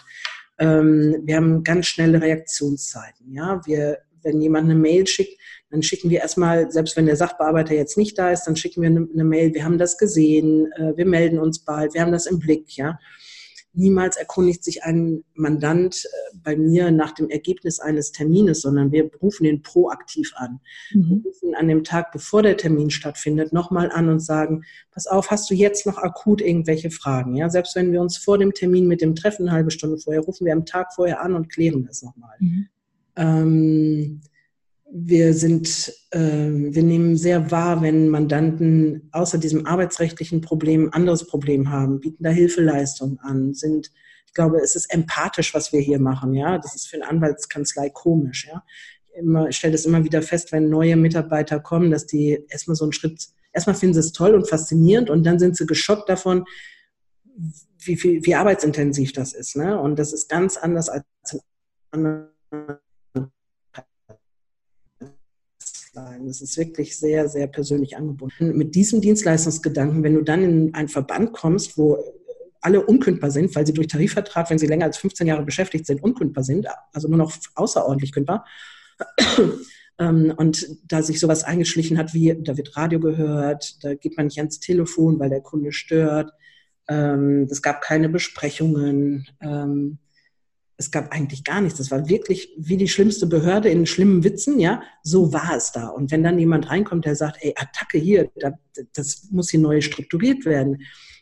Ähm, 0.58 1.18
wir 1.24 1.36
haben 1.36 1.64
ganz 1.64 1.88
schnelle 1.88 2.22
Reaktionszeiten. 2.22 3.32
Ja, 3.32 3.62
wir, 3.66 4.00
wenn 4.24 4.42
jemand 4.42 4.66
eine 4.66 4.80
Mail 4.80 5.08
schickt, 5.08 5.40
dann 5.70 5.84
schicken 5.84 6.10
wir 6.10 6.20
erstmal, 6.20 6.72
selbst 6.72 6.98
wenn 6.98 7.06
der 7.06 7.16
Sachbearbeiter 7.16 7.76
jetzt 7.76 7.98
nicht 7.98 8.18
da 8.18 8.32
ist, 8.32 8.46
dann 8.46 8.56
schicken 8.56 8.82
wir 8.82 8.90
eine, 8.90 9.08
eine 9.12 9.24
Mail, 9.24 9.54
wir 9.54 9.64
haben 9.64 9.78
das 9.78 9.98
gesehen, 9.98 10.72
äh, 10.74 10.98
wir 10.98 11.06
melden 11.06 11.40
uns 11.40 11.60
bald, 11.60 11.94
wir 11.94 12.02
haben 12.02 12.12
das 12.12 12.26
im 12.26 12.40
Blick, 12.40 12.76
ja. 12.76 12.98
Niemals 13.74 14.18
erkundigt 14.18 14.64
sich 14.64 14.84
ein 14.84 15.24
Mandant 15.36 16.04
äh, 16.04 16.38
bei 16.44 16.56
mir 16.56 16.90
nach 16.90 17.12
dem 17.12 17.30
Ergebnis 17.30 17.80
eines 17.80 18.12
Termines, 18.12 18.62
sondern 18.62 18.92
wir 18.92 19.12
rufen 19.22 19.46
ihn 19.46 19.62
proaktiv 19.62 20.34
an. 20.36 20.60
Mhm. 20.92 21.22
Wir 21.24 21.32
rufen 21.32 21.56
an 21.56 21.68
dem 21.68 21.84
Tag, 21.84 22.12
bevor 22.12 22.42
der 22.42 22.58
Termin 22.58 22.90
stattfindet, 22.90 23.54
nochmal 23.54 23.92
an 23.92 24.10
und 24.10 24.22
sagen, 24.22 24.64
pass 24.92 25.06
auf, 25.06 25.30
hast 25.30 25.52
du 25.52 25.54
jetzt 25.54 25.86
noch 25.86 26.00
akut 26.00 26.42
irgendwelche 26.42 26.90
Fragen? 26.90 27.36
Ja, 27.36 27.50
selbst 27.50 27.76
wenn 27.76 27.92
wir 27.92 28.02
uns 28.02 28.18
vor 28.18 28.40
dem 28.40 28.54
Termin 28.54 28.88
mit 28.88 29.02
dem 29.02 29.16
Treffen 29.16 29.48
eine 29.48 29.56
halbe 29.56 29.72
Stunde 29.72 30.00
vorher 30.00 30.24
rufen 30.24 30.46
wir 30.46 30.54
am 30.54 30.66
Tag 30.66 30.94
vorher 30.94 31.22
an 31.22 31.36
und 31.36 31.50
klären 31.50 31.86
das 31.86 32.02
nochmal. 32.02 32.36
Mhm. 32.40 32.70
Ähm, 33.20 34.22
wir 34.92 35.34
sind, 35.34 35.94
äh, 36.12 36.20
wir 36.20 36.84
nehmen 36.84 37.16
sehr 37.16 37.52
wahr, 37.52 37.82
wenn 37.82 38.10
Mandanten 38.10 39.10
außer 39.12 39.38
diesem 39.38 39.68
arbeitsrechtlichen 39.68 40.42
Problem 40.42 40.86
ein 40.88 40.94
anderes 40.94 41.28
Problem 41.28 41.70
haben, 41.70 42.00
bieten 42.00 42.24
da 42.24 42.32
Hilfeleistungen 42.32 43.20
an, 43.20 43.54
sind, 43.54 43.92
ich 44.26 44.34
glaube, 44.34 44.58
es 44.58 44.76
ist 44.76 44.92
empathisch, 44.92 45.54
was 45.54 45.72
wir 45.74 45.80
hier 45.80 46.00
machen, 46.00 46.34
ja. 46.34 46.58
Das 46.58 46.76
ist 46.76 46.88
für 46.88 46.96
eine 46.96 47.10
Anwaltskanzlei 47.10 47.90
komisch, 47.90 48.48
ja. 48.48 48.64
Ich, 49.08 49.20
immer, 49.20 49.50
ich 49.50 49.58
stelle 49.58 49.74
das 49.74 49.86
immer 49.86 50.04
wieder 50.04 50.22
fest, 50.22 50.52
wenn 50.52 50.70
neue 50.70 50.96
Mitarbeiter 50.96 51.60
kommen, 51.60 51.92
dass 51.92 52.08
die 52.08 52.40
erstmal 52.50 52.76
so 52.76 52.86
einen 52.86 52.94
Schritt, 52.94 53.28
erstmal 53.54 53.76
finden 53.76 53.94
sie 53.96 54.00
es 54.00 54.14
toll 54.14 54.34
und 54.34 54.50
faszinierend 54.50 55.10
und 55.10 55.24
dann 55.24 55.40
sind 55.40 55.56
sie 55.56 55.68
geschockt 55.68 56.10
davon, 56.10 56.46
wie, 57.82 58.02
wie, 58.04 58.26
wie 58.26 58.36
arbeitsintensiv 58.36 59.14
das 59.14 59.34
ist, 59.34 59.56
ne. 59.56 59.80
Und 59.80 60.00
das 60.00 60.14
ist 60.14 60.30
ganz 60.30 60.58
anders 60.58 60.90
als 60.90 61.06
in 61.34 61.40
anderen 61.92 62.30
sein. 66.00 66.28
Das 66.28 66.42
ist 66.42 66.58
wirklich 66.58 66.98
sehr, 66.98 67.28
sehr 67.30 67.48
persönlich 67.48 67.98
angebunden. 67.98 68.56
Mit 68.58 68.76
diesem 68.76 69.02
Dienstleistungsgedanken, 69.02 70.04
wenn 70.04 70.16
du 70.16 70.22
dann 70.22 70.44
in 70.44 70.74
einen 70.74 70.88
Verband 70.88 71.34
kommst, 71.34 71.78
wo 71.78 71.98
alle 72.62 72.86
unkündbar 72.86 73.32
sind, 73.32 73.56
weil 73.56 73.66
sie 73.66 73.74
durch 73.74 73.88
Tarifvertrag, 73.88 74.50
wenn 74.50 74.60
sie 74.60 74.68
länger 74.68 74.86
als 74.86 74.98
15 74.98 75.28
Jahre 75.28 75.44
beschäftigt 75.44 75.86
sind, 75.86 76.04
unkündbar 76.04 76.44
sind, 76.44 76.68
also 76.94 77.08
nur 77.08 77.18
noch 77.18 77.34
außerordentlich 77.56 78.12
kündbar. 78.12 78.46
Ähm, 80.02 80.34
und 80.38 80.66
da 80.88 81.04
sich 81.04 81.20
sowas 81.20 81.44
eingeschlichen 81.44 81.98
hat, 81.98 82.14
wie 82.14 82.34
da 82.42 82.56
wird 82.56 82.78
Radio 82.78 83.02
gehört, 83.02 83.84
da 83.84 83.96
geht 83.96 84.16
man 84.16 84.28
nicht 84.28 84.38
ans 84.38 84.62
Telefon, 84.62 85.20
weil 85.20 85.30
der 85.30 85.42
Kunde 85.42 85.74
stört. 85.74 86.32
Ähm, 86.88 87.50
es 87.52 87.62
gab 87.62 87.82
keine 87.82 88.08
Besprechungen. 88.08 89.28
Es 90.80 90.92
gab 90.92 91.12
eigentlich 91.12 91.44
gar 91.44 91.60
nichts. 91.60 91.78
Das 91.78 91.92
war 91.92 92.08
wirklich 92.08 92.50
wie 92.58 92.78
die 92.78 92.88
schlimmste 92.88 93.28
Behörde 93.28 93.70
in 93.70 93.86
schlimmen 93.86 94.24
Witzen, 94.24 94.60
ja. 94.60 94.82
So 95.04 95.34
war 95.34 95.56
es 95.56 95.74
da. 95.74 95.90
Und 95.90 96.10
wenn 96.10 96.24
dann 96.24 96.40
jemand 96.40 96.70
reinkommt, 96.70 97.04
der 97.06 97.16
sagt, 97.16 97.38
ey, 97.42 97.54
Attacke 97.58 97.98
hier, 97.98 98.32
das 98.94 99.28
muss 99.30 99.50
hier 99.50 99.60
neu 99.60 99.82
strukturiert 99.82 100.46
werden. 100.46 100.78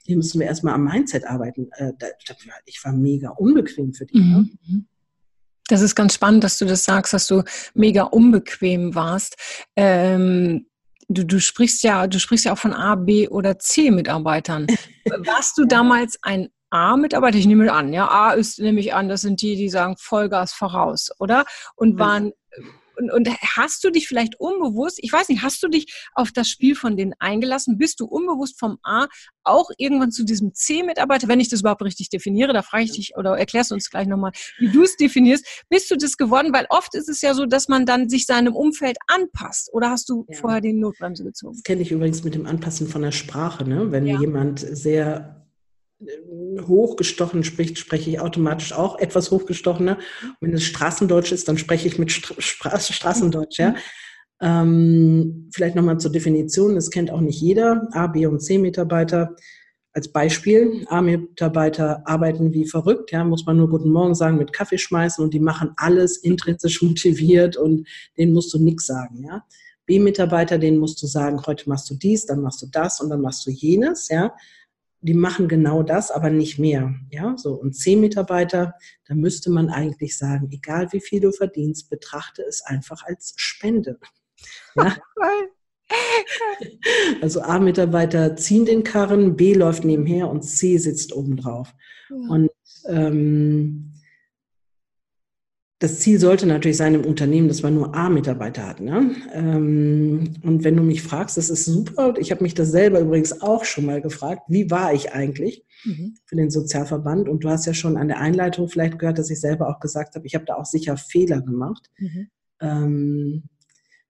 Hier 0.06 0.16
müssen 0.16 0.40
wir 0.40 0.48
erstmal 0.48 0.76
am 0.76 0.84
Mindset 0.84 1.26
arbeiten. 1.26 1.70
Äh, 1.72 1.92
ich 2.66 2.84
war 2.86 2.94
mega 2.94 3.30
unbequem 3.32 3.94
für 3.94 4.06
die. 4.06 4.20
Ne? 4.20 4.50
Mhm. 4.68 4.88
Das 5.68 5.82
ist 5.82 5.96
ganz 5.96 6.14
spannend, 6.14 6.44
dass 6.44 6.58
du 6.60 6.66
das 6.66 6.86
sagst, 6.86 7.14
dass 7.14 7.28
du 7.28 7.44
mega 7.74 8.04
unbequem 8.04 8.96
warst. 8.96 9.36
Ähm, 9.76 10.68
du, 11.10 11.26
du 11.26 11.40
sprichst 11.40 11.84
ja, 11.84 12.08
du 12.08 12.20
sprichst 12.20 12.46
ja 12.46 12.54
auch 12.54 12.58
von 12.58 12.74
A, 12.74 12.96
B 12.96 13.28
oder 13.28 13.60
C 13.60 13.92
Mitarbeitern. 13.92 14.68
Warst 15.26 15.58
du 15.58 15.66
damals 15.66 16.18
ein 16.22 16.50
A-Mitarbeiter, 16.70 17.38
ich 17.38 17.48
nehme 17.48 17.72
an, 17.72 17.94
ja, 17.94 18.10
A 18.10 18.34
ist 18.34 18.60
nämlich 18.60 18.94
an, 18.94 19.10
das 19.10 19.22
sind 19.22 19.42
die, 19.42 19.56
die 19.56 19.70
sagen 19.70 19.96
Vollgas 19.98 20.54
voraus, 20.54 21.12
oder? 21.20 21.46
Und 21.76 21.98
waren, 22.00 22.34
und, 22.98 23.12
und 23.12 23.30
hast 23.56 23.84
du 23.84 23.92
dich 23.92 24.08
vielleicht 24.08 24.40
unbewusst, 24.40 25.00
ich 25.02 25.12
weiß 25.12 25.30
nicht, 25.30 25.44
hast 25.44 25.62
du 25.62 25.68
dich 25.68 25.94
auf 26.14 26.32
das 26.32 26.50
Spiel 26.50 26.76
von 26.76 26.98
denen 26.98 27.14
eingelassen? 27.20 27.78
Bist 27.78 28.00
du 28.00 28.06
unbewusst 28.06 28.60
vom 28.60 28.78
A 28.84 29.08
auch 29.44 29.70
irgendwann 29.78 30.12
zu 30.12 30.26
diesem 30.26 30.54
C-Mitarbeiter, 30.54 31.28
wenn 31.28 31.40
ich 31.40 31.50
das 31.50 31.62
überhaupt 31.62 31.84
richtig 31.84 32.10
definiere, 32.10 32.54
da 32.54 32.62
frage 32.64 32.86
ich 32.86 32.92
dich 32.92 33.14
oder 33.16 33.38
erklärst 33.38 33.72
du 33.72 33.76
uns 33.76 33.90
gleich 33.90 34.08
nochmal, 34.08 34.32
wie 34.58 34.70
du 34.70 34.84
es 34.84 34.98
definierst, 34.98 35.46
bist 35.70 35.90
du 35.92 35.96
das 35.96 36.18
geworden? 36.18 36.52
Weil 36.54 36.66
oft 36.70 36.96
ist 36.96 37.08
es 37.08 37.22
ja 37.22 37.34
so, 37.34 37.46
dass 37.46 37.68
man 37.68 37.86
dann 37.86 38.10
sich 38.10 38.26
seinem 38.26 38.56
Umfeld 38.56 38.98
anpasst. 39.08 39.70
Oder 39.72 39.92
hast 39.92 40.10
du 40.10 40.26
ja. 40.28 40.38
vorher 40.38 40.62
die 40.62 40.74
Notbremse 40.74 41.24
gezogen? 41.24 41.54
Das 41.54 41.64
kenne 41.64 41.82
ich 41.84 41.92
übrigens 41.92 42.24
mit 42.24 42.36
dem 42.36 42.46
Anpassen 42.46 42.88
von 42.88 43.04
der 43.04 43.12
Sprache, 43.12 43.64
ne? 43.64 43.92
Wenn 43.92 44.08
ja. 44.08 44.20
jemand 44.20 44.60
sehr 44.60 45.47
hochgestochen 46.68 47.44
spricht, 47.44 47.78
spreche 47.80 48.10
ich 48.10 48.20
automatisch 48.20 48.74
auch 48.74 49.00
etwas 49.00 49.32
hochgestochener. 49.32 49.98
Wenn 50.42 50.54
es 50.54 50.64
Straßendeutsch 50.64 51.32
ist, 51.32 51.48
dann 51.48 51.58
spreche 51.58 51.88
ich 51.88 51.98
mit 51.98 52.12
Stra 52.12 52.36
Straßendeutsch. 52.80 53.58
Ja. 53.58 53.76
Ähm, 54.40 55.50
vielleicht 55.54 55.76
nochmal 55.76 56.00
zur 56.00 56.12
Definition, 56.12 56.76
das 56.76 56.92
kennt 56.92 57.10
auch 57.12 57.22
nicht 57.22 57.42
jeder. 57.42 57.88
A, 57.92 58.08
B 58.08 58.28
und 58.28 58.42
C 58.42 58.60
Mitarbeiter 58.60 59.36
als 59.94 60.12
Beispiel. 60.12 60.86
A-Mitarbeiter 60.90 62.04
arbeiten 62.06 62.54
wie 62.54 62.68
verrückt, 62.68 63.12
ja, 63.12 63.24
muss 63.24 63.48
man 63.48 63.58
nur 63.58 63.70
Guten 63.70 63.90
Morgen 63.90 64.14
sagen, 64.14 64.38
mit 64.38 64.54
Kaffee 64.54 64.78
schmeißen 64.78 65.24
und 65.24 65.34
die 65.34 65.40
machen 65.40 65.72
alles 65.78 66.18
intrinsisch 66.18 66.84
motiviert 66.84 67.58
und 67.58 67.88
denen 68.16 68.34
musst 68.34 68.54
du 68.54 68.60
nichts 68.60 68.86
sagen, 68.86 69.24
ja. 69.24 69.44
B-Mitarbeiter, 69.88 70.58
denen 70.58 70.80
musst 70.80 71.02
du 71.02 71.08
sagen, 71.08 71.42
heute 71.48 71.70
machst 71.70 71.90
du 71.90 71.96
dies, 71.96 72.26
dann 72.26 72.42
machst 72.42 72.62
du 72.62 72.68
das 72.70 73.00
und 73.00 73.10
dann 73.10 73.22
machst 73.22 73.48
du 73.48 73.52
jenes, 73.52 74.10
ja 74.10 74.34
die 75.08 75.14
machen 75.14 75.48
genau 75.48 75.84
das, 75.84 76.12
aber 76.12 76.30
nicht 76.30 76.60
mehr. 76.60 76.94
Ja, 77.12 77.36
so. 77.38 77.54
Und 77.54 77.74
zehn 77.74 78.02
Mitarbeiter, 78.02 78.74
da 79.08 79.16
müsste 79.16 79.50
man 79.50 79.70
eigentlich 79.70 80.18
sagen, 80.18 80.50
egal 80.52 80.92
wie 80.92 81.00
viel 81.00 81.22
du 81.22 81.32
verdienst, 81.32 81.90
betrachte 81.90 82.44
es 82.44 82.62
einfach 82.62 83.04
als 83.06 83.34
Spende. 83.38 84.00
Ja? 84.76 84.96
Also 87.22 87.42
A-Mitarbeiter 87.42 88.36
ziehen 88.36 88.66
den 88.66 88.84
Karren, 88.84 89.38
B 89.38 89.54
läuft 89.54 89.86
nebenher 89.86 90.30
und 90.30 90.42
C 90.42 90.78
sitzt 90.78 91.14
obendrauf. 91.14 91.74
Ja. 92.10 92.16
Und 92.30 92.50
ähm, 92.90 93.87
das 95.80 96.00
Ziel 96.00 96.20
sollte 96.20 96.48
natürlich 96.48 96.78
sein 96.78 96.96
im 96.96 97.06
Unternehmen, 97.06 97.48
dass 97.48 97.62
man 97.62 97.76
nur 97.76 97.94
A-Mitarbeiter 97.94 98.66
hat. 98.66 98.80
Ne? 98.80 99.16
Ähm, 99.32 100.34
und 100.42 100.64
wenn 100.64 100.76
du 100.76 100.82
mich 100.82 101.04
fragst, 101.04 101.38
das 101.38 101.52
ist 101.52 101.66
super. 101.66 102.16
Ich 102.18 102.32
habe 102.32 102.44
mich 102.44 102.56
das 102.56 102.72
selber 102.72 103.00
übrigens 103.00 103.42
auch 103.42 103.64
schon 103.64 103.86
mal 103.86 104.02
gefragt, 104.02 104.44
wie 104.48 104.72
war 104.72 104.94
ich 104.94 105.12
eigentlich 105.12 105.64
mhm. 105.84 106.16
für 106.26 106.36
den 106.36 106.50
Sozialverband? 106.50 107.30
Und 107.30 107.44
du 107.44 107.50
hast 107.50 107.68
ja 107.68 107.76
schon 107.76 107.96
an 107.96 108.08
der 108.08 108.20
Einleitung 108.20 108.70
vielleicht 108.70 108.98
gehört, 108.98 109.20
dass 109.20 109.30
ich 109.30 109.40
selber 109.40 109.70
auch 109.70 109.80
gesagt 109.80 110.16
habe, 110.16 110.26
ich 110.26 110.34
habe 110.34 110.46
da 110.46 110.56
auch 110.56 110.66
sicher 110.66 110.98
Fehler 110.98 111.42
gemacht. 111.42 111.92
Mhm. 112.00 112.30
Ähm, 112.60 113.44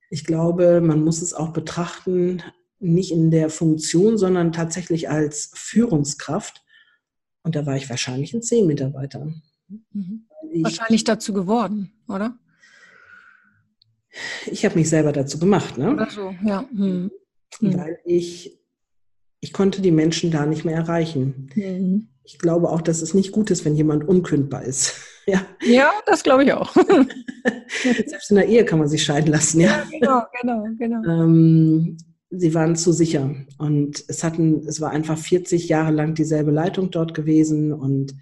ich 0.10 0.24
glaube, 0.24 0.80
man 0.80 1.04
muss 1.04 1.22
es 1.22 1.34
auch 1.34 1.50
betrachten, 1.50 2.44
nicht 2.80 3.12
in 3.12 3.30
der 3.30 3.50
Funktion, 3.50 4.18
sondern 4.18 4.54
tatsächlich 4.54 5.10
als 5.10 5.52
Führungskraft. 5.54 6.64
Und 7.44 7.58
da 7.58 7.66
war 7.66 7.76
ich 7.76 7.90
wahrscheinlich 7.90 8.34
ein 8.34 8.42
C-Mitarbeiter. 8.42 9.34
Mhm 9.92 10.27
ich, 10.58 10.64
wahrscheinlich 10.64 11.04
dazu 11.04 11.34
geworden, 11.34 11.92
oder? 12.08 12.38
Ich 14.50 14.66
habe 14.66 14.76
mich 14.76 14.90
selber 14.90 15.12
dazu 15.12 15.40
gemacht, 15.40 15.78
ne? 15.78 15.94
Oder 15.94 16.10
so, 16.10 16.34
ja. 16.44 16.68
Hm. 16.70 17.12
Hm. 17.60 17.78
Weil 17.78 18.00
ich, 18.06 18.60
ich 19.40 19.54
konnte 19.54 19.82
die 19.82 19.92
Menschen 19.92 20.32
da 20.32 20.46
nicht 20.46 20.66
mehr 20.66 20.76
erreichen. 20.76 21.50
Hm. 21.54 22.10
Ich 22.24 22.40
glaube 22.40 22.70
auch, 22.70 22.82
dass 22.82 23.02
es 23.02 23.14
nicht 23.14 23.32
gut 23.32 23.52
ist, 23.52 23.64
wenn 23.64 23.76
jemand 23.76 24.08
unkündbar 24.08 24.64
ist. 24.64 24.96
ja. 25.28 25.46
ja, 25.64 25.92
das 26.06 26.24
glaube 26.24 26.44
ich 26.44 26.54
auch. 26.54 26.74
Selbst 28.06 28.30
in 28.32 28.38
der 28.38 28.48
Ehe 28.48 28.66
kann 28.66 28.80
man 28.80 28.88
sich 28.88 29.04
scheiden 29.04 29.32
lassen, 29.32 29.62
ja. 29.62 29.68
ja 29.68 29.88
genau, 29.92 30.24
genau, 30.42 30.66
genau. 30.78 31.10
Ähm, 31.10 31.98
sie 32.30 32.54
waren 32.54 32.76
zu 32.76 32.92
sicher. 32.92 33.34
Und 33.58 34.04
es 34.08 34.24
hatten, 34.24 34.68
es 34.68 34.82
war 34.82 34.92
einfach 34.92 35.18
40 35.18 35.70
Jahre 35.70 35.92
lang 35.92 36.16
dieselbe 36.16 36.52
Leitung 36.52 36.92
dort 36.92 37.14
gewesen 37.14 37.72
und 37.72 38.16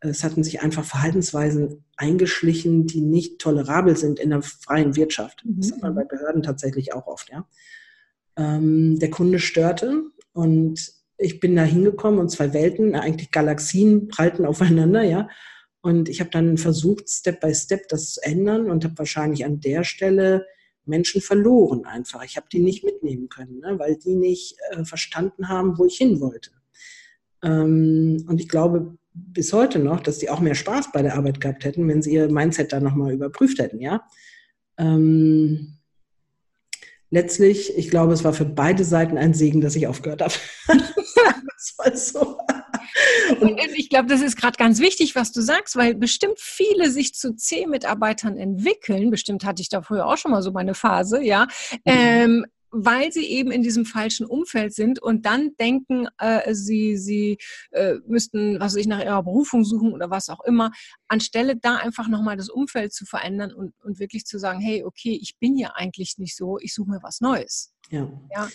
es 0.00 0.24
hatten 0.24 0.42
sich 0.42 0.62
einfach 0.62 0.84
Verhaltensweisen 0.84 1.84
eingeschlichen, 1.96 2.86
die 2.86 3.02
nicht 3.02 3.38
tolerabel 3.38 3.96
sind 3.96 4.18
in 4.18 4.30
der 4.30 4.42
freien 4.42 4.96
Wirtschaft. 4.96 5.42
Das 5.44 5.72
hat 5.72 5.82
man 5.82 5.94
bei 5.94 6.04
Behörden 6.04 6.42
tatsächlich 6.42 6.94
auch 6.94 7.06
oft, 7.06 7.30
ja. 7.30 7.46
Ähm, 8.36 8.98
der 8.98 9.10
Kunde 9.10 9.38
störte 9.38 10.04
und 10.32 10.92
ich 11.18 11.38
bin 11.38 11.54
da 11.54 11.62
hingekommen 11.62 12.18
und 12.18 12.30
zwei 12.30 12.54
Welten, 12.54 12.94
eigentlich 12.94 13.30
Galaxien, 13.30 14.08
prallten 14.08 14.46
aufeinander, 14.46 15.02
ja. 15.02 15.28
Und 15.82 16.08
ich 16.08 16.20
habe 16.20 16.30
dann 16.30 16.56
versucht, 16.56 17.08
Step 17.08 17.40
by 17.40 17.54
Step 17.54 17.88
das 17.88 18.14
zu 18.14 18.22
ändern 18.22 18.70
und 18.70 18.84
habe 18.84 18.98
wahrscheinlich 18.98 19.44
an 19.44 19.60
der 19.60 19.84
Stelle 19.84 20.46
Menschen 20.84 21.20
verloren 21.20 21.84
einfach. 21.84 22.24
Ich 22.24 22.36
habe 22.36 22.48
die 22.52 22.60
nicht 22.60 22.84
mitnehmen 22.84 23.28
können, 23.28 23.60
ne, 23.60 23.78
weil 23.78 23.96
die 23.96 24.14
nicht 24.14 24.56
äh, 24.70 24.84
verstanden 24.84 25.48
haben, 25.48 25.78
wo 25.78 25.84
ich 25.84 25.96
hin 25.96 26.20
wollte. 26.20 26.50
Ähm, 27.42 28.24
und 28.28 28.40
ich 28.40 28.48
glaube 28.48 28.98
bis 29.12 29.52
heute 29.52 29.78
noch, 29.78 30.00
dass 30.00 30.18
die 30.18 30.30
auch 30.30 30.40
mehr 30.40 30.54
Spaß 30.54 30.92
bei 30.92 31.02
der 31.02 31.14
Arbeit 31.16 31.40
gehabt 31.40 31.64
hätten, 31.64 31.88
wenn 31.88 32.02
sie 32.02 32.14
ihr 32.14 32.30
Mindset 32.30 32.72
da 32.72 32.80
nochmal 32.80 33.12
überprüft 33.12 33.58
hätten, 33.58 33.80
ja. 33.80 34.02
Ähm, 34.78 35.78
letztlich, 37.10 37.76
ich 37.76 37.90
glaube, 37.90 38.12
es 38.12 38.24
war 38.24 38.32
für 38.32 38.44
beide 38.44 38.84
Seiten 38.84 39.18
ein 39.18 39.34
Segen, 39.34 39.60
dass 39.60 39.76
ich 39.76 39.86
aufgehört 39.86 40.22
habe. 40.22 40.34
das 40.68 41.74
war 41.76 41.96
so. 41.96 42.38
Und 43.40 43.60
ich 43.76 43.88
glaube, 43.88 44.08
das 44.08 44.20
ist 44.20 44.36
gerade 44.36 44.56
ganz 44.56 44.80
wichtig, 44.80 45.14
was 45.14 45.32
du 45.32 45.40
sagst, 45.40 45.76
weil 45.76 45.94
bestimmt 45.94 46.38
viele 46.38 46.90
sich 46.90 47.14
zu 47.14 47.34
C-Mitarbeitern 47.34 48.36
entwickeln. 48.36 49.10
Bestimmt 49.10 49.44
hatte 49.44 49.62
ich 49.62 49.68
da 49.68 49.82
früher 49.82 50.06
auch 50.06 50.16
schon 50.16 50.30
mal 50.30 50.42
so 50.42 50.50
meine 50.52 50.74
Phase, 50.74 51.22
ja. 51.22 51.46
Mhm. 51.72 51.78
Ähm, 51.84 52.46
weil 52.70 53.12
sie 53.12 53.26
eben 53.26 53.50
in 53.50 53.62
diesem 53.62 53.84
falschen 53.84 54.26
Umfeld 54.26 54.74
sind 54.74 55.00
und 55.00 55.26
dann 55.26 55.56
denken, 55.58 56.08
äh, 56.18 56.54
sie, 56.54 56.96
sie 56.96 57.38
äh, 57.70 57.96
müssten, 58.06 58.60
was 58.60 58.74
weiß 58.74 58.80
ich, 58.80 58.86
nach 58.86 59.02
ihrer 59.02 59.22
Berufung 59.22 59.64
suchen 59.64 59.92
oder 59.92 60.10
was 60.10 60.28
auch 60.28 60.40
immer, 60.44 60.70
anstelle 61.08 61.56
da 61.56 61.76
einfach 61.76 62.08
nochmal 62.08 62.36
das 62.36 62.48
Umfeld 62.48 62.92
zu 62.92 63.06
verändern 63.06 63.52
und, 63.52 63.74
und 63.82 63.98
wirklich 63.98 64.24
zu 64.24 64.38
sagen, 64.38 64.60
hey, 64.60 64.84
okay, 64.84 65.18
ich 65.20 65.36
bin 65.38 65.56
ja 65.56 65.72
eigentlich 65.74 66.18
nicht 66.18 66.36
so, 66.36 66.58
ich 66.58 66.74
suche 66.74 66.90
mir 66.90 67.02
was 67.02 67.20
Neues. 67.20 67.72
Ja. 67.90 68.08
ja. 68.34 68.48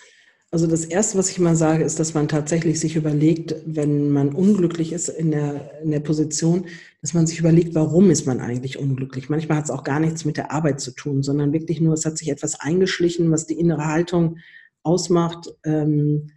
Also 0.56 0.68
das 0.68 0.86
Erste, 0.86 1.18
was 1.18 1.30
ich 1.30 1.38
mal 1.40 1.58
sage, 1.58 1.84
ist, 1.84 2.00
dass 2.00 2.14
man 2.14 2.30
tatsächlich 2.30 2.80
sich 2.80 2.96
überlegt, 2.96 3.58
wenn 3.66 4.10
man 4.10 4.34
unglücklich 4.34 4.94
ist 4.94 5.10
in 5.10 5.32
der, 5.32 5.82
in 5.84 5.92
der 5.92 6.00
Position, 6.00 6.68
dass 7.02 7.14
man 7.14 7.28
sich 7.28 7.40
überlegt, 7.40 7.76
warum 7.76 8.10
ist 8.10 8.26
man 8.26 8.40
eigentlich 8.40 8.80
unglücklich. 8.80 9.28
Manchmal 9.28 9.58
hat 9.58 9.66
es 9.66 9.70
auch 9.70 9.84
gar 9.84 10.00
nichts 10.00 10.24
mit 10.24 10.38
der 10.38 10.52
Arbeit 10.52 10.80
zu 10.80 10.92
tun, 10.92 11.24
sondern 11.24 11.52
wirklich 11.52 11.82
nur, 11.82 11.94
es 11.94 12.06
hat 12.06 12.18
sich 12.18 12.30
etwas 12.30 12.58
eingeschlichen, 12.58 13.32
was 13.32 13.48
die 13.48 13.60
innere 13.60 13.86
Haltung 13.86 14.38
ausmacht. 14.82 15.54
Ähm, 15.66 16.32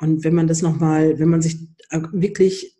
und 0.00 0.24
wenn 0.24 0.34
man 0.34 0.48
das 0.48 0.60
nochmal, 0.60 1.20
wenn 1.20 1.28
man 1.28 1.40
sich 1.40 1.68
wirklich 2.10 2.76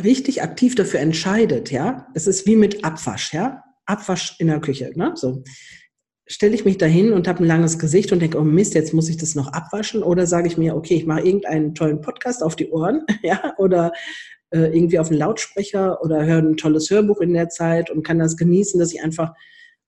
richtig 0.00 0.44
aktiv 0.44 0.76
dafür 0.76 1.00
entscheidet, 1.00 1.72
ja, 1.72 2.06
es 2.14 2.28
ist 2.28 2.46
wie 2.46 2.54
mit 2.54 2.84
Abwasch, 2.84 3.34
ja, 3.34 3.64
Abwasch 3.84 4.36
in 4.38 4.46
der 4.46 4.60
Küche, 4.60 4.92
ne, 4.94 5.14
so 5.16 5.42
stelle 6.26 6.54
ich 6.54 6.64
mich 6.64 6.78
dahin 6.78 7.12
und 7.12 7.28
habe 7.28 7.42
ein 7.42 7.46
langes 7.46 7.78
Gesicht 7.78 8.12
und 8.12 8.20
denke, 8.20 8.38
oh 8.38 8.44
Mist, 8.44 8.74
jetzt 8.74 8.94
muss 8.94 9.08
ich 9.08 9.16
das 9.16 9.34
noch 9.34 9.52
abwaschen. 9.52 10.02
Oder 10.02 10.26
sage 10.26 10.48
ich 10.48 10.56
mir, 10.56 10.74
okay, 10.74 10.94
ich 10.94 11.06
mache 11.06 11.20
irgendeinen 11.20 11.74
tollen 11.74 12.00
Podcast 12.00 12.42
auf 12.42 12.56
die 12.56 12.70
Ohren, 12.70 13.04
ja, 13.22 13.54
oder 13.58 13.92
äh, 14.50 14.74
irgendwie 14.76 14.98
auf 14.98 15.08
den 15.08 15.18
Lautsprecher 15.18 16.02
oder 16.02 16.24
höre 16.24 16.38
ein 16.38 16.56
tolles 16.56 16.90
Hörbuch 16.90 17.20
in 17.20 17.34
der 17.34 17.48
Zeit 17.48 17.90
und 17.90 18.04
kann 18.04 18.18
das 18.18 18.36
genießen, 18.36 18.80
dass 18.80 18.92
ich 18.92 19.02
einfach 19.02 19.32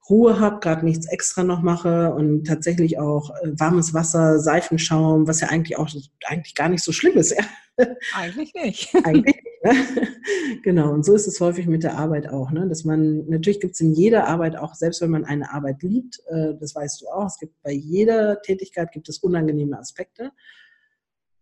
Ruhe 0.09 0.39
habe, 0.39 0.61
gerade 0.61 0.85
nichts 0.85 1.07
extra 1.07 1.43
noch 1.43 1.63
mache 1.63 2.15
und 2.15 2.45
tatsächlich 2.47 2.99
auch 2.99 3.31
äh, 3.31 3.53
warmes 3.59 3.95
Wasser, 3.95 4.39
Seifenschaum, 4.39 5.27
was 5.27 5.41
ja 5.41 5.49
eigentlich 5.49 5.79
auch 5.79 5.89
eigentlich 6.27 6.55
gar 6.55 6.69
nicht 6.69 6.85
so 6.85 6.93
schlimm 6.93 7.17
ist. 7.17 7.37
Ja. 7.37 7.45
Eigentlich 8.15 8.55
nicht. 8.55 8.95
eigentlich 9.05 9.37
nicht. 9.37 9.65
Ne? 9.65 10.07
Genau, 10.63 10.93
und 10.93 11.05
so 11.05 11.15
ist 11.15 11.27
es 11.27 11.41
häufig 11.41 11.67
mit 11.67 11.83
der 11.83 11.99
Arbeit 11.99 12.29
auch, 12.29 12.51
ne? 12.51 12.69
dass 12.69 12.85
man, 12.85 13.27
natürlich 13.29 13.61
gibt 13.61 13.75
es 13.75 13.81
in 13.81 13.93
jeder 13.93 14.27
Arbeit 14.27 14.57
auch, 14.57 14.75
selbst 14.75 15.01
wenn 15.01 15.11
man 15.11 15.25
eine 15.25 15.53
Arbeit 15.53 15.83
liebt, 15.83 16.21
äh, 16.29 16.55
das 16.59 16.75
weißt 16.75 17.03
du 17.03 17.09
auch, 17.09 17.27
es 17.27 17.39
gibt 17.39 17.61
bei 17.63 17.73
jeder 17.73 18.41
Tätigkeit 18.43 18.93
gibt 18.93 19.09
es 19.09 19.19
unangenehme 19.19 19.79
Aspekte. 19.79 20.31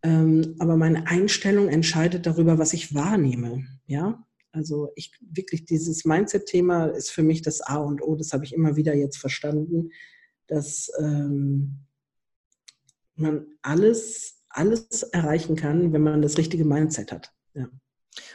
Ähm, 0.02 0.56
aber 0.58 0.76
meine 0.76 1.06
Einstellung 1.06 1.68
entscheidet 1.68 2.26
darüber, 2.26 2.58
was 2.58 2.72
ich 2.72 2.94
wahrnehme. 2.94 3.64
Ja, 3.86 4.22
also 4.54 4.92
ich 4.94 5.12
wirklich 5.20 5.64
dieses 5.64 6.04
Mindset-Thema 6.04 6.86
ist 6.86 7.10
für 7.10 7.22
mich 7.22 7.42
das 7.42 7.60
A 7.60 7.76
und 7.76 8.02
O. 8.02 8.14
Das 8.14 8.32
habe 8.32 8.44
ich 8.44 8.54
immer 8.54 8.76
wieder 8.76 8.94
jetzt 8.94 9.18
verstanden, 9.18 9.90
dass 10.46 10.90
ähm, 11.00 11.80
man 13.16 13.46
alles, 13.62 14.42
alles 14.48 15.02
erreichen 15.02 15.56
kann, 15.56 15.92
wenn 15.92 16.02
man 16.02 16.22
das 16.22 16.38
richtige 16.38 16.64
Mindset 16.64 17.10
hat. 17.10 17.32
Ja. 17.54 17.68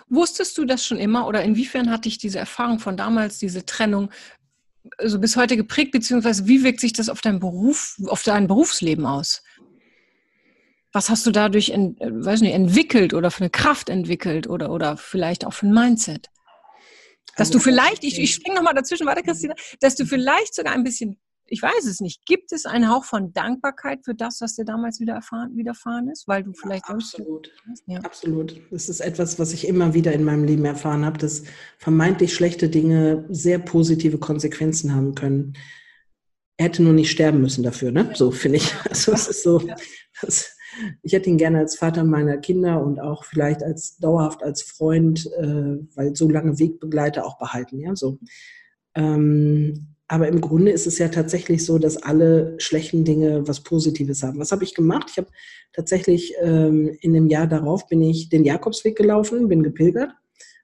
Wusstest 0.10 0.58
du 0.58 0.66
das 0.66 0.86
schon 0.86 0.98
immer 0.98 1.26
oder 1.26 1.44
inwiefern 1.44 1.90
hat 1.90 2.04
dich 2.04 2.18
diese 2.18 2.40
Erfahrung 2.40 2.80
von 2.80 2.98
damals, 2.98 3.40
diese 3.40 3.66
Trennung, 3.66 4.12
also 4.98 5.20
bis 5.20 5.38
heute 5.38 5.56
geprägt, 5.56 5.92
beziehungsweise 5.92 6.48
wie 6.48 6.64
wirkt 6.64 6.82
sich 6.82 6.92
das 6.92 7.08
auf 7.08 7.22
dein 7.22 7.40
Beruf, 7.40 7.98
auf 8.08 8.24
dein 8.24 8.48
Berufsleben 8.48 9.06
aus? 9.06 9.42
Was 10.92 11.10
hast 11.10 11.26
du 11.26 11.32
dadurch, 11.32 11.70
in, 11.70 12.00
äh, 12.00 12.10
weiß 12.12 12.42
nicht, 12.42 12.54
entwickelt 12.54 13.14
oder 13.14 13.32
für 13.32 13.42
eine 13.42 13.50
Kraft 13.50 13.90
entwickelt 13.90 14.48
oder, 14.48 14.72
oder 14.72 14.98
vielleicht 14.98 15.46
auch 15.46 15.54
für 15.54 15.68
ein 15.68 15.74
Mindset? 15.74 16.30
Dass 17.36 17.50
also, 17.50 17.60
du 17.60 17.64
vielleicht, 17.64 18.04
ich, 18.04 18.20
ich 18.20 18.34
springe 18.34 18.56
nochmal 18.56 18.74
dazwischen, 18.74 19.06
warte 19.06 19.24
Christina, 19.24 19.54
dass 19.80 19.96
du 19.96 20.06
vielleicht 20.06 20.56
sogar 20.56 20.74
ein 20.74 20.84
bisschen, 20.84 21.20
ich 21.46 21.62
weiß 21.62 21.86
es 21.86 22.00
nicht, 22.00 22.26
gibt 22.26 22.52
es 22.52 22.66
einen 22.66 22.90
Hauch 22.90 23.06
von 23.06 23.34
Dankbarkeit 23.34 24.00
für 24.04 24.16
das, 24.16 24.42
was 24.42 24.56
dir 24.56 24.66
damals 24.66 25.00
wieder 25.00 25.14
erfahren, 25.14 25.56
widerfahren 25.56 26.10
ist, 26.10 26.28
weil 26.28 26.44
du 26.44 26.54
vielleicht 26.54 26.88
ja, 26.90 26.96
absolut, 26.96 27.52
ja. 27.86 28.00
absolut. 28.00 28.60
Das 28.72 28.90
ist 28.90 29.00
etwas, 29.00 29.40
was 29.40 29.54
ich 29.54 29.68
immer 29.68 29.94
wieder 29.94 30.12
in 30.12 30.24
meinem 30.24 30.44
Leben 30.44 30.66
erfahren 30.66 31.06
habe, 31.06 31.18
dass 31.18 31.44
vermeintlich 31.78 32.34
schlechte 32.34 32.68
Dinge 32.68 33.26
sehr 33.30 33.60
positive 33.60 34.18
Konsequenzen 34.18 34.94
haben 34.94 35.16
können. 35.16 35.54
Er 36.58 36.66
hätte 36.66 36.84
nur 36.84 36.94
nicht 36.94 37.10
sterben 37.10 37.40
müssen 37.40 37.64
dafür, 37.64 37.92
ne? 37.92 38.12
So 38.16 38.32
finde 38.32 38.58
ich. 38.58 38.74
Also 38.90 39.14
es 39.14 39.28
ist 39.30 39.44
so, 39.44 39.66
das, 40.22 40.58
ich 41.02 41.14
hätte 41.14 41.30
ihn 41.30 41.38
gerne 41.38 41.60
als 41.60 41.78
Vater 41.78 42.04
meiner 42.04 42.38
Kinder 42.38 42.84
und 42.84 43.00
auch 43.00 43.24
vielleicht 43.24 43.64
als 43.64 43.98
dauerhaft 43.98 44.44
als 44.44 44.62
Freund, 44.62 45.26
äh, 45.38 45.78
weil 45.96 46.16
so 46.16 46.30
lange 46.30 46.60
Wegbegleiter 46.60 47.26
auch 47.26 47.38
behalten, 47.38 47.80
ja, 47.80 47.96
so. 47.96 48.20
Ähm, 48.96 49.96
aber 50.12 50.28
im 50.28 50.42
Grunde 50.42 50.72
ist 50.72 50.88
es 50.88 50.98
ja 50.98 51.08
tatsächlich 51.08 51.64
so, 51.64 51.78
dass 51.78 51.98
alle 51.98 52.56
schlechten 52.58 53.06
Dinge 53.06 53.48
was 53.48 53.62
Positives 53.62 54.24
haben. 54.24 54.40
Was 54.40 54.52
habe 54.52 54.64
ich 54.64 54.74
gemacht? 54.74 55.08
Ich 55.12 55.18
habe 55.18 55.28
tatsächlich 55.72 56.34
ähm, 56.42 56.98
in 57.02 57.14
dem 57.14 57.28
Jahr 57.28 57.46
darauf 57.46 57.88
bin 57.88 58.02
ich 58.02 58.28
den 58.28 58.44
Jakobsweg 58.44 58.98
gelaufen, 58.98 59.48
bin 59.48 59.62
gepilgert, 59.62 60.12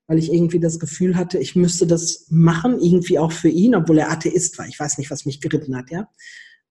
weil 0.07 0.17
ich 0.17 0.33
irgendwie 0.33 0.59
das 0.59 0.79
Gefühl 0.79 1.15
hatte, 1.15 1.37
ich 1.37 1.55
müsste 1.55 1.85
das 1.85 2.25
machen, 2.29 2.79
irgendwie 2.79 3.19
auch 3.19 3.31
für 3.31 3.49
ihn, 3.49 3.75
obwohl 3.75 3.99
er 3.99 4.11
Atheist 4.11 4.57
war. 4.57 4.67
Ich 4.67 4.79
weiß 4.79 4.97
nicht, 4.97 5.11
was 5.11 5.27
mich 5.27 5.41
geritten 5.41 5.77
hat, 5.77 5.91
ja. 5.91 6.09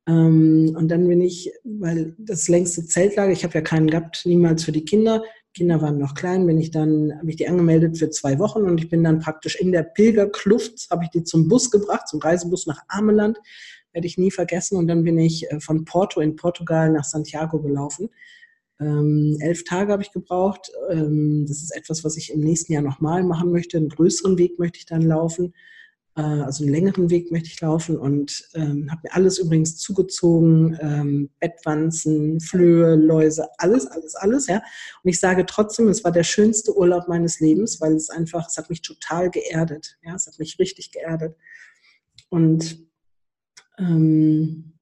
Ähm, 0.07 0.75
und 0.77 0.89
dann 0.89 1.09
bin 1.09 1.21
ich, 1.21 1.53
weil 1.65 2.15
das 2.19 2.49
längste 2.49 2.85
Zeltlager, 2.85 3.33
ich 3.33 3.45
habe 3.45 3.55
ja 3.55 3.63
keinen 3.63 3.89
gehabt, 3.89 4.23
niemals 4.27 4.65
für 4.65 4.73
die 4.73 4.85
Kinder. 4.85 5.23
Kinder 5.55 5.81
waren 5.81 5.99
noch 5.99 6.15
klein, 6.15 6.47
bin 6.47 6.59
ich 6.59 6.73
dann, 6.73 7.17
habe 7.17 7.31
ich 7.31 7.37
die 7.37 7.47
angemeldet 7.47 7.97
für 7.97 8.11
zwei 8.11 8.39
Wochen 8.39 8.63
und 8.63 8.83
ich 8.83 8.91
bin 8.91 9.05
dann 9.05 9.21
praktisch 9.21 9.55
in 9.55 9.71
der 9.71 9.85
Pilgerkluft, 9.85 10.89
habe 10.91 11.05
ich 11.05 11.11
die 11.11 11.23
zum 11.23 11.49
Bus 11.49 11.71
gebracht, 11.71 12.09
zum 12.09 12.21
Reisebus 12.21 12.67
nach 12.67 12.83
Ameland, 12.89 13.39
werde 13.93 14.07
ich 14.07 14.19
nie 14.19 14.33
vergessen. 14.33 14.77
Und 14.77 14.89
dann 14.89 15.05
bin 15.05 15.19
ich 15.19 15.51
äh, 15.51 15.61
von 15.61 15.85
Porto 15.85 16.21
in 16.21 16.37
Portugal 16.37 16.91
nach 16.91 17.05
Santiago 17.05 17.61
gelaufen. 17.63 18.11
Ähm, 18.81 19.37
elf 19.41 19.65
Tage 19.65 19.93
habe 19.93 20.03
ich 20.03 20.13
gebraucht. 20.13 20.73
Ähm, 20.91 21.47
das 21.47 21.63
ist 21.63 21.75
etwas, 21.75 22.03
was 22.05 22.17
ich 22.17 22.33
im 22.33 22.41
nächsten 22.41 22.73
Jahr 22.73 22.83
nochmal 22.83 23.23
machen 23.23 23.53
möchte. 23.53 23.77
Einen 23.77 23.89
größeren 23.89 24.37
Weg 24.37 24.59
möchte 24.59 24.79
ich 24.79 24.87
dann 24.87 25.03
laufen. 25.03 25.55
Äh, 26.17 26.23
also 26.23 26.65
einen 26.65 26.73
längeren 26.73 27.11
Weg 27.11 27.31
möchte 27.31 27.49
ich 27.49 27.61
laufen 27.61 27.99
und 27.99 28.49
ähm, 28.55 28.91
habe 28.91 29.01
mir 29.05 29.15
alles 29.15 29.39
übrigens 29.39 29.77
zugezogen, 29.77 30.79
ähm, 30.81 31.31
Bettwanzen, 31.41 32.41
Flöhe, 32.41 32.95
Läuse, 32.95 33.49
alles, 33.59 33.87
alles, 33.87 34.15
alles, 34.15 34.47
ja. 34.47 34.63
Und 35.03 35.11
ich 35.11 35.19
sage 35.19 35.45
trotzdem, 35.47 35.89
es 35.89 36.05
war 36.05 36.13
der 36.13 36.25
schönste 36.25 36.77
Urlaub 36.77 37.09
meines 37.09 37.41
Lebens, 37.41 37.81
weil 37.81 37.95
es 37.95 38.11
einfach, 38.11 38.47
es 38.49 38.57
hat 38.57 38.71
mich 38.71 38.83
total 38.83 39.31
geerdet, 39.31 39.99
ja, 40.03 40.15
es 40.15 40.27
hat 40.27 40.39
mich 40.39 40.59
richtig 40.59 40.93
geerdet. 40.93 41.37
Und 42.29 42.79
ähm, 43.79 44.79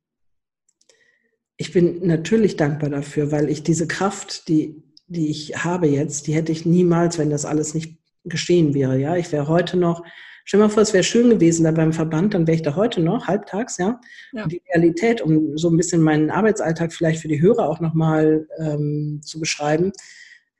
ich 1.56 1.72
bin 1.72 2.06
natürlich 2.06 2.56
dankbar 2.56 2.90
dafür, 2.90 3.30
weil 3.30 3.48
ich 3.48 3.62
diese 3.62 3.86
Kraft, 3.86 4.48
die, 4.48 4.82
die 5.06 5.28
ich 5.28 5.64
habe 5.64 5.86
jetzt, 5.86 6.26
die 6.26 6.34
hätte 6.34 6.52
ich 6.52 6.66
niemals, 6.66 7.18
wenn 7.18 7.30
das 7.30 7.44
alles 7.44 7.72
nicht 7.72 7.98
geschehen 8.24 8.74
wäre, 8.74 8.98
ja. 8.98 9.16
Ich 9.16 9.32
wäre 9.32 9.48
heute 9.48 9.78
noch 9.78 10.04
Stell 10.44 10.58
dir 10.58 10.66
mal 10.66 10.70
vor, 10.70 10.82
es 10.82 10.92
wäre 10.92 11.04
schön 11.04 11.30
gewesen 11.30 11.64
da 11.64 11.70
beim 11.70 11.92
Verband, 11.92 12.34
dann 12.34 12.46
wäre 12.46 12.56
ich 12.56 12.62
da 12.62 12.74
heute 12.74 13.00
noch, 13.00 13.26
halbtags, 13.26 13.78
ja. 13.78 14.00
ja. 14.32 14.46
Die 14.46 14.62
Realität, 14.68 15.20
um 15.20 15.56
so 15.56 15.70
ein 15.70 15.76
bisschen 15.76 16.02
meinen 16.02 16.30
Arbeitsalltag 16.30 16.92
vielleicht 16.92 17.20
für 17.20 17.28
die 17.28 17.40
Hörer 17.40 17.68
auch 17.68 17.80
nochmal 17.80 18.46
ähm, 18.58 19.20
zu 19.22 19.38
beschreiben. 19.38 19.92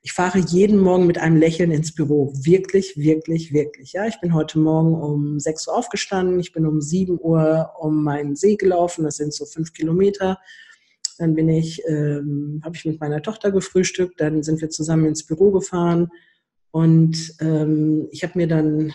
Ich 0.01 0.13
fahre 0.13 0.39
jeden 0.39 0.79
Morgen 0.79 1.07
mit 1.07 1.17
einem 1.17 1.37
Lächeln 1.37 1.71
ins 1.71 1.95
Büro. 1.95 2.33
Wirklich, 2.35 2.97
wirklich, 2.97 3.53
wirklich. 3.53 3.93
Ja, 3.93 4.05
ich 4.05 4.19
bin 4.19 4.33
heute 4.33 4.59
Morgen 4.59 4.95
um 4.95 5.39
6 5.39 5.67
Uhr 5.67 5.77
aufgestanden. 5.77 6.39
Ich 6.39 6.51
bin 6.51 6.65
um 6.65 6.81
7 6.81 7.17
Uhr 7.21 7.71
um 7.79 8.03
meinen 8.03 8.35
See 8.35 8.57
gelaufen. 8.57 9.05
Das 9.05 9.15
sind 9.15 9.33
so 9.33 9.45
fünf 9.45 9.71
Kilometer. 9.71 10.39
Dann 11.19 11.35
bin 11.35 11.47
ich, 11.47 11.81
ähm, 11.87 12.61
habe 12.65 12.75
ich 12.75 12.85
mit 12.85 12.99
meiner 12.99 13.21
Tochter 13.21 13.51
gefrühstückt, 13.51 14.19
dann 14.19 14.43
sind 14.43 14.61
wir 14.61 14.69
zusammen 14.69 15.05
ins 15.05 15.25
Büro 15.25 15.51
gefahren 15.51 16.09
und 16.71 17.35
ähm, 17.39 18.07
ich 18.09 18.23
habe 18.23 18.33
mir 18.35 18.47
dann 18.47 18.93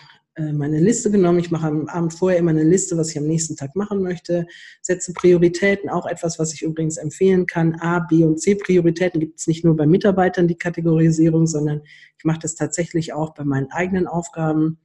meine 0.53 0.79
Liste 0.79 1.11
genommen. 1.11 1.39
Ich 1.39 1.51
mache 1.51 1.67
am 1.67 1.87
Abend 1.87 2.13
vorher 2.13 2.39
immer 2.39 2.51
eine 2.51 2.63
Liste, 2.63 2.97
was 2.97 3.11
ich 3.11 3.17
am 3.17 3.25
nächsten 3.25 3.55
Tag 3.55 3.75
machen 3.75 4.01
möchte. 4.01 4.47
Setze 4.81 5.13
Prioritäten, 5.13 5.89
auch 5.89 6.05
etwas, 6.05 6.39
was 6.39 6.53
ich 6.53 6.61
übrigens 6.61 6.97
empfehlen 6.97 7.45
kann. 7.45 7.75
A, 7.75 7.99
B 7.99 8.23
und 8.23 8.39
C 8.39 8.55
Prioritäten 8.55 9.19
gibt 9.19 9.39
es 9.39 9.47
nicht 9.47 9.65
nur 9.65 9.75
bei 9.75 9.85
Mitarbeitern 9.85 10.47
die 10.47 10.57
Kategorisierung, 10.57 11.47
sondern 11.47 11.81
ich 12.17 12.25
mache 12.25 12.39
das 12.41 12.55
tatsächlich 12.55 13.13
auch 13.13 13.33
bei 13.33 13.43
meinen 13.43 13.71
eigenen 13.71 14.07
Aufgaben. 14.07 14.79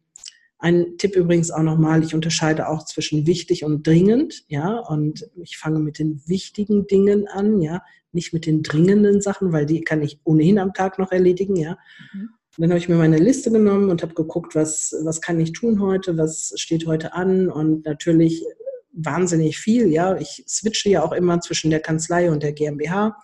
Ein 0.59 0.97
Tipp 0.99 1.15
übrigens 1.17 1.51
auch 1.51 1.63
nochmal, 1.63 2.03
ich 2.03 2.15
unterscheide 2.15 2.69
auch 2.69 2.85
zwischen 2.85 3.27
wichtig 3.27 3.65
und 3.65 3.87
dringend, 3.87 4.45
ja, 4.49 4.79
und 4.79 5.29
ich 5.43 5.59
fange 5.59 5.79
mit 5.79 5.99
den 5.99 6.23
wichtigen 6.27 6.87
Dingen 6.87 7.29
an, 7.29 7.61
ja, 7.61 7.83
nicht 8.13 8.33
mit 8.33 8.47
den 8.47 8.63
dringenden 8.63 9.21
Sachen, 9.21 9.53
weil 9.53 9.67
die 9.67 9.83
kann 9.83 10.01
ich 10.01 10.21
ohnehin 10.25 10.59
am 10.59 10.73
Tag 10.73 10.99
noch 10.99 11.13
erledigen, 11.13 11.57
ja. 11.57 11.77
Mhm. 12.15 12.31
Und 12.57 12.63
dann 12.63 12.71
habe 12.71 12.79
ich 12.79 12.89
mir 12.89 12.97
meine 12.97 13.19
Liste 13.19 13.51
genommen 13.51 13.91
und 13.91 14.03
habe 14.03 14.15
geguckt, 14.15 14.55
was, 14.55 14.95
was 15.03 15.21
kann 15.21 15.41
ich 15.41 15.53
tun 15.53 15.81
heute, 15.81 16.17
was 16.17 16.53
steht 16.57 16.87
heute 16.87 17.13
an 17.13 17.49
und 17.49 17.85
natürlich 17.85 18.45
wahnsinnig 18.93 19.59
viel. 19.59 19.89
Ja, 19.89 20.17
ich 20.17 20.45
switche 20.47 20.89
ja 20.89 21.03
auch 21.03 21.13
immer 21.13 21.41
zwischen 21.41 21.71
der 21.71 21.81
Kanzlei 21.81 22.31
und 22.31 22.43
der 22.43 22.53
GmbH. 22.53 23.17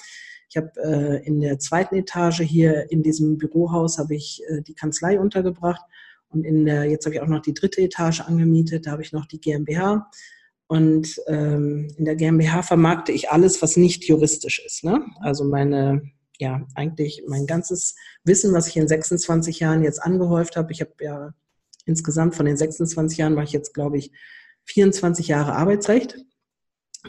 Ich 0.49 0.57
habe 0.57 0.73
äh, 0.83 1.25
in 1.25 1.40
der 1.40 1.61
zweiten 1.61 1.95
Etage 1.95 2.40
hier 2.40 2.90
in 2.90 3.05
diesem 3.05 3.38
Bürohaus 3.38 3.99
habe 3.99 4.16
ich 4.16 4.43
äh, 4.49 4.62
die 4.62 4.75
Kanzlei 4.75 5.21
untergebracht 5.21 5.83
und 6.29 6.45
in 6.45 6.64
der 6.64 6.87
jetzt 6.87 7.07
habe 7.07 7.14
ich 7.14 7.21
auch 7.21 7.29
noch 7.29 7.43
die 7.43 7.55
dritte 7.55 7.83
Etage 7.83 8.23
angemietet. 8.23 8.87
Da 8.87 8.90
habe 8.90 9.03
ich 9.03 9.12
noch 9.12 9.27
die 9.27 9.40
GmbH 9.40 10.11
und 10.66 11.21
ähm, 11.29 11.88
in 11.97 12.05
der 12.05 12.16
GmbH 12.16 12.62
vermarkte 12.62 13.12
ich 13.12 13.31
alles, 13.31 13.62
was 13.62 13.77
nicht 13.77 14.05
juristisch 14.05 14.61
ist. 14.64 14.83
Ne? 14.83 15.05
Also 15.21 15.45
meine 15.45 16.03
ja, 16.40 16.66
eigentlich 16.74 17.22
mein 17.29 17.46
ganzes 17.46 17.94
Wissen, 18.24 18.53
was 18.53 18.66
ich 18.68 18.76
in 18.76 18.88
26 18.88 19.61
Jahren 19.61 19.85
jetzt 19.85 20.03
angehäuft 20.03 20.57
habe. 20.57 20.72
Ich 20.72 20.81
habe 20.81 20.92
ja 21.00 21.35
insgesamt 21.85 22.35
von 22.35 22.46
den 22.46 22.57
26 22.57 23.18
Jahren 23.18 23.37
war 23.37 23.44
ich 23.44 23.53
jetzt, 23.53 23.74
glaube 23.74 23.98
ich, 23.98 24.12
24 24.64 25.29
Jahre 25.29 25.55
Arbeitsrecht. 25.55 26.16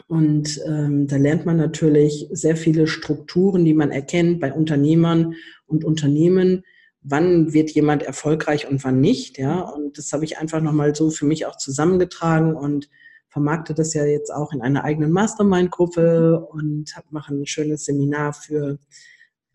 Und 0.06 0.60
ähm, 0.66 1.06
da 1.06 1.16
lernt 1.16 1.44
man 1.44 1.56
natürlich 1.56 2.28
sehr 2.30 2.56
viele 2.56 2.86
Strukturen, 2.86 3.64
die 3.64 3.74
man 3.74 3.90
erkennt 3.90 4.40
bei 4.40 4.52
Unternehmern 4.52 5.34
und 5.66 5.84
Unternehmen. 5.84 6.64
Wann 7.02 7.52
wird 7.52 7.70
jemand 7.70 8.02
erfolgreich 8.02 8.68
und 8.68 8.84
wann 8.84 9.00
nicht? 9.00 9.38
Ja, 9.38 9.60
und 9.60 9.98
das 9.98 10.12
habe 10.12 10.24
ich 10.24 10.38
einfach 10.38 10.60
nochmal 10.60 10.94
so 10.94 11.10
für 11.10 11.26
mich 11.26 11.46
auch 11.46 11.56
zusammengetragen 11.56 12.54
und 12.54 12.88
vermarkte 13.28 13.74
das 13.74 13.94
ja 13.94 14.04
jetzt 14.04 14.30
auch 14.30 14.52
in 14.52 14.60
einer 14.60 14.84
eigenen 14.84 15.10
Mastermind-Gruppe 15.10 16.40
und 16.40 16.94
mache 17.10 17.34
ein 17.34 17.46
schönes 17.46 17.86
Seminar 17.86 18.34
für 18.34 18.78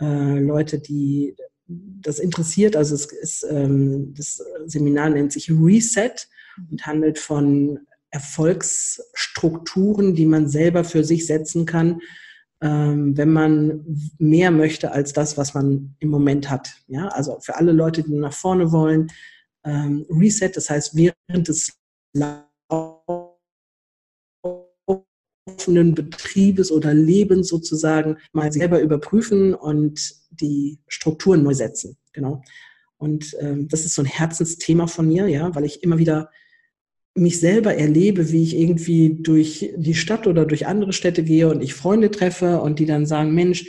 äh, 0.02 0.40
Leute, 0.40 0.80
die 0.80 1.36
das 1.68 2.20
interessiert. 2.20 2.76
Also 2.76 2.96
es 2.96 3.06
ist, 3.06 3.46
ähm, 3.50 4.14
das 4.16 4.44
Seminar 4.66 5.10
nennt 5.10 5.34
sich 5.34 5.52
Reset 5.52 6.14
und 6.70 6.86
handelt 6.86 7.20
von 7.20 7.80
Erfolgsstrukturen, 8.10 10.16
die 10.16 10.26
man 10.26 10.48
selber 10.48 10.84
für 10.84 11.04
sich 11.04 11.26
setzen 11.26 11.66
kann, 11.66 12.00
ähm, 12.62 13.18
wenn 13.18 13.32
man 13.32 13.86
mehr 14.18 14.52
möchte 14.52 14.92
als 14.92 15.14
das, 15.14 15.38
was 15.38 15.54
man 15.54 15.96
im 16.00 16.10
Moment 16.10 16.50
hat. 16.50 16.74
Ja, 16.88 17.10
also 17.10 17.38
für 17.42 17.58
alle 17.58 17.74
Leute, 17.74 18.04
die 18.04 18.16
nach 18.16 18.34
vorne 18.34 18.72
wollen, 18.72 19.12
ähm, 19.64 20.06
Reset, 20.10 20.52
das 20.56 20.70
heißt 20.70 20.96
während 20.96 21.48
des 21.48 21.78
laufenden 25.48 25.96
Betriebes 25.96 26.72
oder 26.72 26.94
Lebens 26.94 27.48
sozusagen 27.48 28.18
mal 28.34 28.52
selber 28.52 28.82
überprüfen 28.82 29.54
und 29.54 30.16
die 30.30 30.80
Strukturen 30.88 31.44
neu 31.44 31.54
setzen. 31.54 31.98
Genau. 32.14 32.44
Und 32.98 33.36
ähm, 33.40 33.68
das 33.68 33.86
ist 33.86 33.96
so 33.96 34.02
ein 34.02 34.08
Herzensthema 34.08 34.88
von 34.88 35.08
mir, 35.08 35.28
ja, 35.28 35.54
weil 35.56 35.66
ich 35.66 35.84
immer 35.84 35.98
wieder 35.98 36.30
mich 37.14 37.40
selber 37.40 37.76
erlebe, 37.76 38.32
wie 38.32 38.44
ich 38.44 38.56
irgendwie 38.56 39.18
durch 39.22 39.74
die 39.76 39.96
Stadt 39.96 40.28
oder 40.28 40.46
durch 40.46 40.68
andere 40.68 40.94
Städte 40.94 41.24
gehe 41.24 41.50
und 41.50 41.64
ich 41.64 41.74
Freunde 41.74 42.12
treffe 42.12 42.62
und 42.62 42.80
die 42.80 42.86
dann 42.86 43.06
sagen, 43.06 43.34
Mensch, 43.34 43.66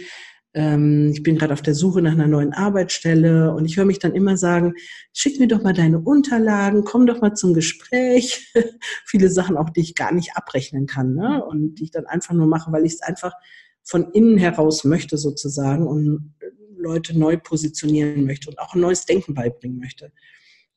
ähm, 0.54 1.10
ich 1.12 1.22
bin 1.22 1.36
gerade 1.36 1.52
auf 1.52 1.62
der 1.62 1.74
Suche 1.74 2.00
nach 2.02 2.12
einer 2.12 2.26
neuen 2.26 2.52
Arbeitsstelle 2.52 3.54
und 3.54 3.64
ich 3.64 3.76
höre 3.76 3.84
mich 3.84 3.98
dann 3.98 4.14
immer 4.14 4.36
sagen, 4.36 4.74
schick 5.12 5.38
mir 5.38 5.48
doch 5.48 5.62
mal 5.62 5.74
deine 5.74 6.00
Unterlagen, 6.00 6.84
komm 6.84 7.06
doch 7.06 7.20
mal 7.20 7.34
zum 7.34 7.54
Gespräch. 7.54 8.52
Viele 9.04 9.30
Sachen 9.30 9.56
auch, 9.56 9.70
die 9.70 9.80
ich 9.80 9.94
gar 9.94 10.12
nicht 10.12 10.36
abrechnen 10.36 10.86
kann 10.86 11.14
ne? 11.14 11.44
und 11.44 11.76
die 11.76 11.84
ich 11.84 11.90
dann 11.90 12.06
einfach 12.06 12.34
nur 12.34 12.46
mache, 12.46 12.72
weil 12.72 12.86
ich 12.86 12.94
es 12.94 13.02
einfach 13.02 13.34
von 13.82 14.10
innen 14.12 14.38
heraus 14.38 14.84
möchte 14.84 15.16
sozusagen 15.16 15.86
und 15.86 16.34
Leute 16.76 17.18
neu 17.18 17.36
positionieren 17.36 18.24
möchte 18.24 18.50
und 18.50 18.58
auch 18.58 18.74
ein 18.74 18.80
neues 18.80 19.04
Denken 19.04 19.34
beibringen 19.34 19.78
möchte. 19.78 20.12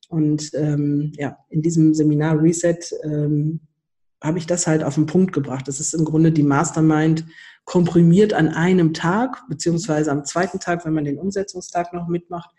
Und 0.08 0.50
ähm, 0.54 1.12
ja, 1.16 1.38
in 1.48 1.62
diesem 1.62 1.94
Seminar 1.94 2.42
Reset 2.42 2.78
ähm, 3.04 3.60
habe 4.22 4.38
ich 4.38 4.46
das 4.46 4.66
halt 4.66 4.84
auf 4.84 4.94
den 4.94 5.06
Punkt 5.06 5.32
gebracht. 5.32 5.66
Das 5.68 5.80
ist 5.80 5.94
im 5.94 6.04
Grunde 6.04 6.32
die 6.32 6.42
Mastermind 6.42 7.24
komprimiert 7.64 8.32
an 8.32 8.48
einem 8.48 8.94
Tag, 8.94 9.42
beziehungsweise 9.48 10.10
am 10.10 10.24
zweiten 10.24 10.58
Tag, 10.58 10.84
wenn 10.84 10.94
man 10.94 11.04
den 11.04 11.18
Umsetzungstag 11.18 11.92
noch 11.92 12.08
mitmacht. 12.08 12.50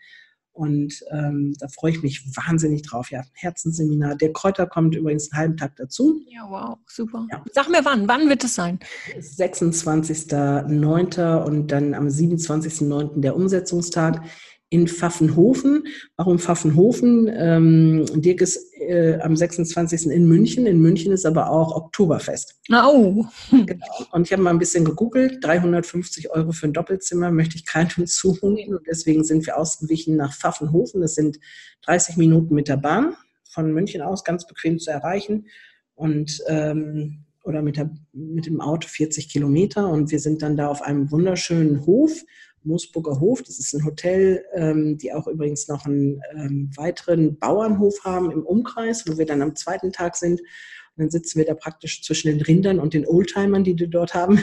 Und 0.54 1.04
ähm, 1.10 1.54
da 1.58 1.66
freue 1.66 1.90
ich 1.90 2.04
mich 2.04 2.24
wahnsinnig 2.36 2.82
drauf. 2.82 3.10
Ja, 3.10 3.22
Herzensseminar. 3.32 4.14
Der 4.14 4.32
Kräuter 4.32 4.68
kommt 4.68 4.94
übrigens 4.94 5.32
einen 5.32 5.40
halben 5.40 5.56
Tag 5.56 5.74
dazu. 5.74 6.20
Ja, 6.28 6.46
wow, 6.48 6.78
super. 6.86 7.26
Ja. 7.30 7.42
Sag 7.52 7.68
mir 7.68 7.84
wann, 7.84 8.06
wann 8.06 8.28
wird 8.28 8.44
es 8.44 8.54
sein? 8.54 8.78
26.09. 9.18 11.42
und 11.42 11.72
dann 11.72 11.94
am 11.94 12.06
27.09. 12.06 13.20
der 13.20 13.34
Umsetzungstag 13.34 14.22
in 14.68 14.86
Pfaffenhofen. 14.86 15.88
Warum 16.16 16.38
Pfaffenhofen? 16.38 17.28
Ähm, 17.32 18.06
Dirk 18.14 18.40
ist 18.40 18.73
äh, 18.88 19.20
am 19.20 19.36
26. 19.36 20.06
in 20.06 20.26
München. 20.26 20.66
In 20.66 20.80
München 20.80 21.12
ist 21.12 21.26
aber 21.26 21.50
auch 21.50 21.74
Oktoberfest. 21.74 22.60
Oh. 22.72 23.24
Genau. 23.66 23.86
Und 24.12 24.26
ich 24.26 24.32
habe 24.32 24.42
mal 24.42 24.50
ein 24.50 24.58
bisschen 24.58 24.84
gegoogelt. 24.84 25.42
350 25.42 26.30
Euro 26.30 26.52
für 26.52 26.66
ein 26.66 26.72
Doppelzimmer 26.72 27.30
möchte 27.30 27.56
ich 27.56 27.66
keinem 27.66 28.06
zumuten. 28.06 28.74
Und 28.74 28.86
deswegen 28.86 29.24
sind 29.24 29.46
wir 29.46 29.56
ausgewichen 29.56 30.16
nach 30.16 30.32
Pfaffenhofen. 30.32 31.00
Das 31.00 31.14
sind 31.14 31.38
30 31.86 32.16
Minuten 32.16 32.54
mit 32.54 32.68
der 32.68 32.76
Bahn 32.76 33.16
von 33.44 33.72
München 33.72 34.02
aus, 34.02 34.24
ganz 34.24 34.46
bequem 34.46 34.78
zu 34.78 34.90
erreichen. 34.90 35.46
Und 35.94 36.42
ähm, 36.48 37.24
oder 37.44 37.62
mit, 37.62 37.76
der, 37.76 37.90
mit 38.12 38.46
dem 38.46 38.60
Auto 38.60 38.88
40 38.88 39.28
Kilometer. 39.28 39.88
Und 39.88 40.10
wir 40.10 40.18
sind 40.18 40.42
dann 40.42 40.56
da 40.56 40.68
auf 40.68 40.82
einem 40.82 41.10
wunderschönen 41.10 41.86
Hof 41.86 42.24
Moosburger 42.64 43.20
Hof. 43.20 43.42
Das 43.42 43.58
ist 43.58 43.74
ein 43.74 43.84
Hotel, 43.84 44.44
ähm, 44.54 44.98
die 44.98 45.12
auch 45.12 45.26
übrigens 45.26 45.68
noch 45.68 45.86
einen 45.86 46.20
ähm, 46.34 46.70
weiteren 46.76 47.38
Bauernhof 47.38 48.04
haben 48.04 48.30
im 48.30 48.44
Umkreis, 48.44 49.04
wo 49.06 49.18
wir 49.18 49.26
dann 49.26 49.42
am 49.42 49.56
zweiten 49.56 49.92
Tag 49.92 50.16
sind. 50.16 50.40
Und 50.40 51.02
dann 51.02 51.10
sitzen 51.10 51.38
wir 51.38 51.46
da 51.46 51.54
praktisch 51.54 52.02
zwischen 52.02 52.28
den 52.28 52.40
Rindern 52.40 52.78
und 52.78 52.94
den 52.94 53.06
Oldtimern, 53.06 53.64
die 53.64 53.74
die 53.74 53.88
dort 53.88 54.14
haben. 54.14 54.40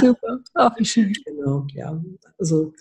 Super, 0.00 0.40
auch 0.54 0.72
oh, 0.78 0.84
schön. 0.84 1.12
Genau, 1.24 1.66
ja. 1.72 2.02
Also, 2.38 2.72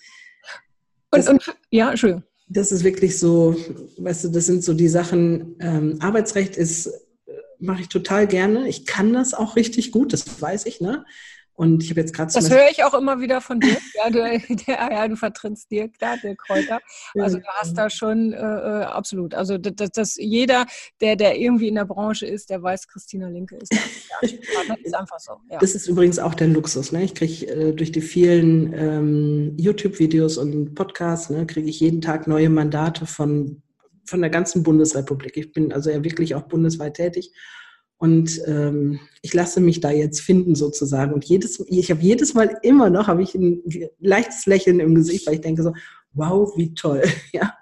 und, 1.11 1.27
und 1.27 1.55
ja, 1.69 1.91
Entschuldigung. 1.91 2.23
Das 2.49 2.71
ist 2.71 2.83
wirklich 2.83 3.17
so, 3.17 3.55
weißt 3.97 4.25
du, 4.25 4.29
das 4.29 4.45
sind 4.45 4.63
so 4.63 4.73
die 4.73 4.87
Sachen, 4.87 5.55
ähm, 5.59 5.97
Arbeitsrecht 5.99 6.57
ist, 6.57 6.87
äh, 6.87 7.31
mache 7.59 7.81
ich 7.81 7.87
total 7.87 8.27
gerne. 8.27 8.67
Ich 8.67 8.85
kann 8.85 9.13
das 9.13 9.33
auch 9.33 9.55
richtig 9.55 9.91
gut, 9.91 10.11
das 10.11 10.41
weiß 10.41 10.65
ich, 10.65 10.81
ne? 10.81 11.05
Und 11.55 11.83
ich 11.83 11.89
habe 11.91 12.01
jetzt 12.01 12.13
gerade 12.13 12.33
Das 12.33 12.49
höre 12.49 12.69
ich 12.71 12.83
auch 12.83 12.93
immer 12.95 13.19
wieder 13.19 13.41
von 13.41 13.59
dir. 13.59 13.77
Ja, 14.03 14.09
du, 14.09 14.19
der, 14.19 14.75
ja, 14.91 15.07
du 15.07 15.15
vertrittst 15.15 15.69
dir, 15.69 15.87
klar, 15.87 16.17
der 16.21 16.35
Kräuter. 16.35 16.79
Also 17.17 17.37
du 17.37 17.45
hast 17.59 17.77
da 17.77 17.89
schon 17.89 18.33
äh, 18.33 18.37
äh, 18.37 18.83
absolut. 18.83 19.33
Also 19.33 19.57
das, 19.57 19.91
das, 19.91 20.15
jeder, 20.17 20.65
der, 20.99 21.15
der 21.15 21.37
irgendwie 21.37 21.67
in 21.67 21.75
der 21.75 21.85
Branche 21.85 22.25
ist, 22.25 22.49
der 22.49 22.61
weiß, 22.61 22.87
Christina 22.87 23.29
Linke 23.29 23.55
ist 23.55 23.71
der 23.71 24.77
ist 24.83 24.95
einfach 24.95 25.19
so. 25.19 25.33
Ja. 25.49 25.59
Das 25.59 25.75
ist 25.75 25.87
übrigens 25.87 26.19
auch 26.19 26.33
der 26.33 26.47
Luxus. 26.47 26.91
Ne? 26.91 27.03
Ich 27.03 27.15
kriege 27.15 27.47
äh, 27.47 27.73
durch 27.73 27.91
die 27.91 28.01
vielen 28.01 28.73
ähm, 28.73 29.53
YouTube-Videos 29.57 30.37
und 30.37 30.75
Podcasts, 30.75 31.29
ne, 31.29 31.45
kriege 31.45 31.69
ich 31.69 31.79
jeden 31.79 32.01
Tag 32.01 32.27
neue 32.27 32.49
Mandate 32.49 33.05
von, 33.05 33.61
von 34.05 34.21
der 34.21 34.29
ganzen 34.29 34.63
Bundesrepublik. 34.63 35.37
Ich 35.37 35.51
bin 35.53 35.71
also 35.71 35.89
ja 35.89 36.03
wirklich 36.03 36.35
auch 36.35 36.43
bundesweit 36.43 36.95
tätig. 36.95 37.31
Und 37.97 38.41
ähm, 38.47 38.99
ich 39.21 39.33
lasse 39.33 39.61
mich 39.61 39.79
da 39.79 39.91
jetzt 39.91 40.19
finden 40.19 40.55
sozusagen. 40.55 41.13
Und 41.13 41.23
jedes, 41.25 41.63
ich 41.67 41.89
habe 41.89 42.01
jedes 42.01 42.33
Mal 42.33 42.57
immer 42.61 42.89
noch, 42.89 43.07
habe 43.07 43.23
ich 43.23 43.33
ein 43.35 43.61
leichtes 43.99 44.45
Lächeln 44.45 44.79
im 44.79 44.95
Gesicht, 44.95 45.25
weil 45.25 45.35
ich 45.35 45.41
denke 45.41 45.63
so, 45.63 45.73
wow, 46.11 46.51
wie 46.57 46.73
toll. 46.73 47.03
ja. 47.31 47.53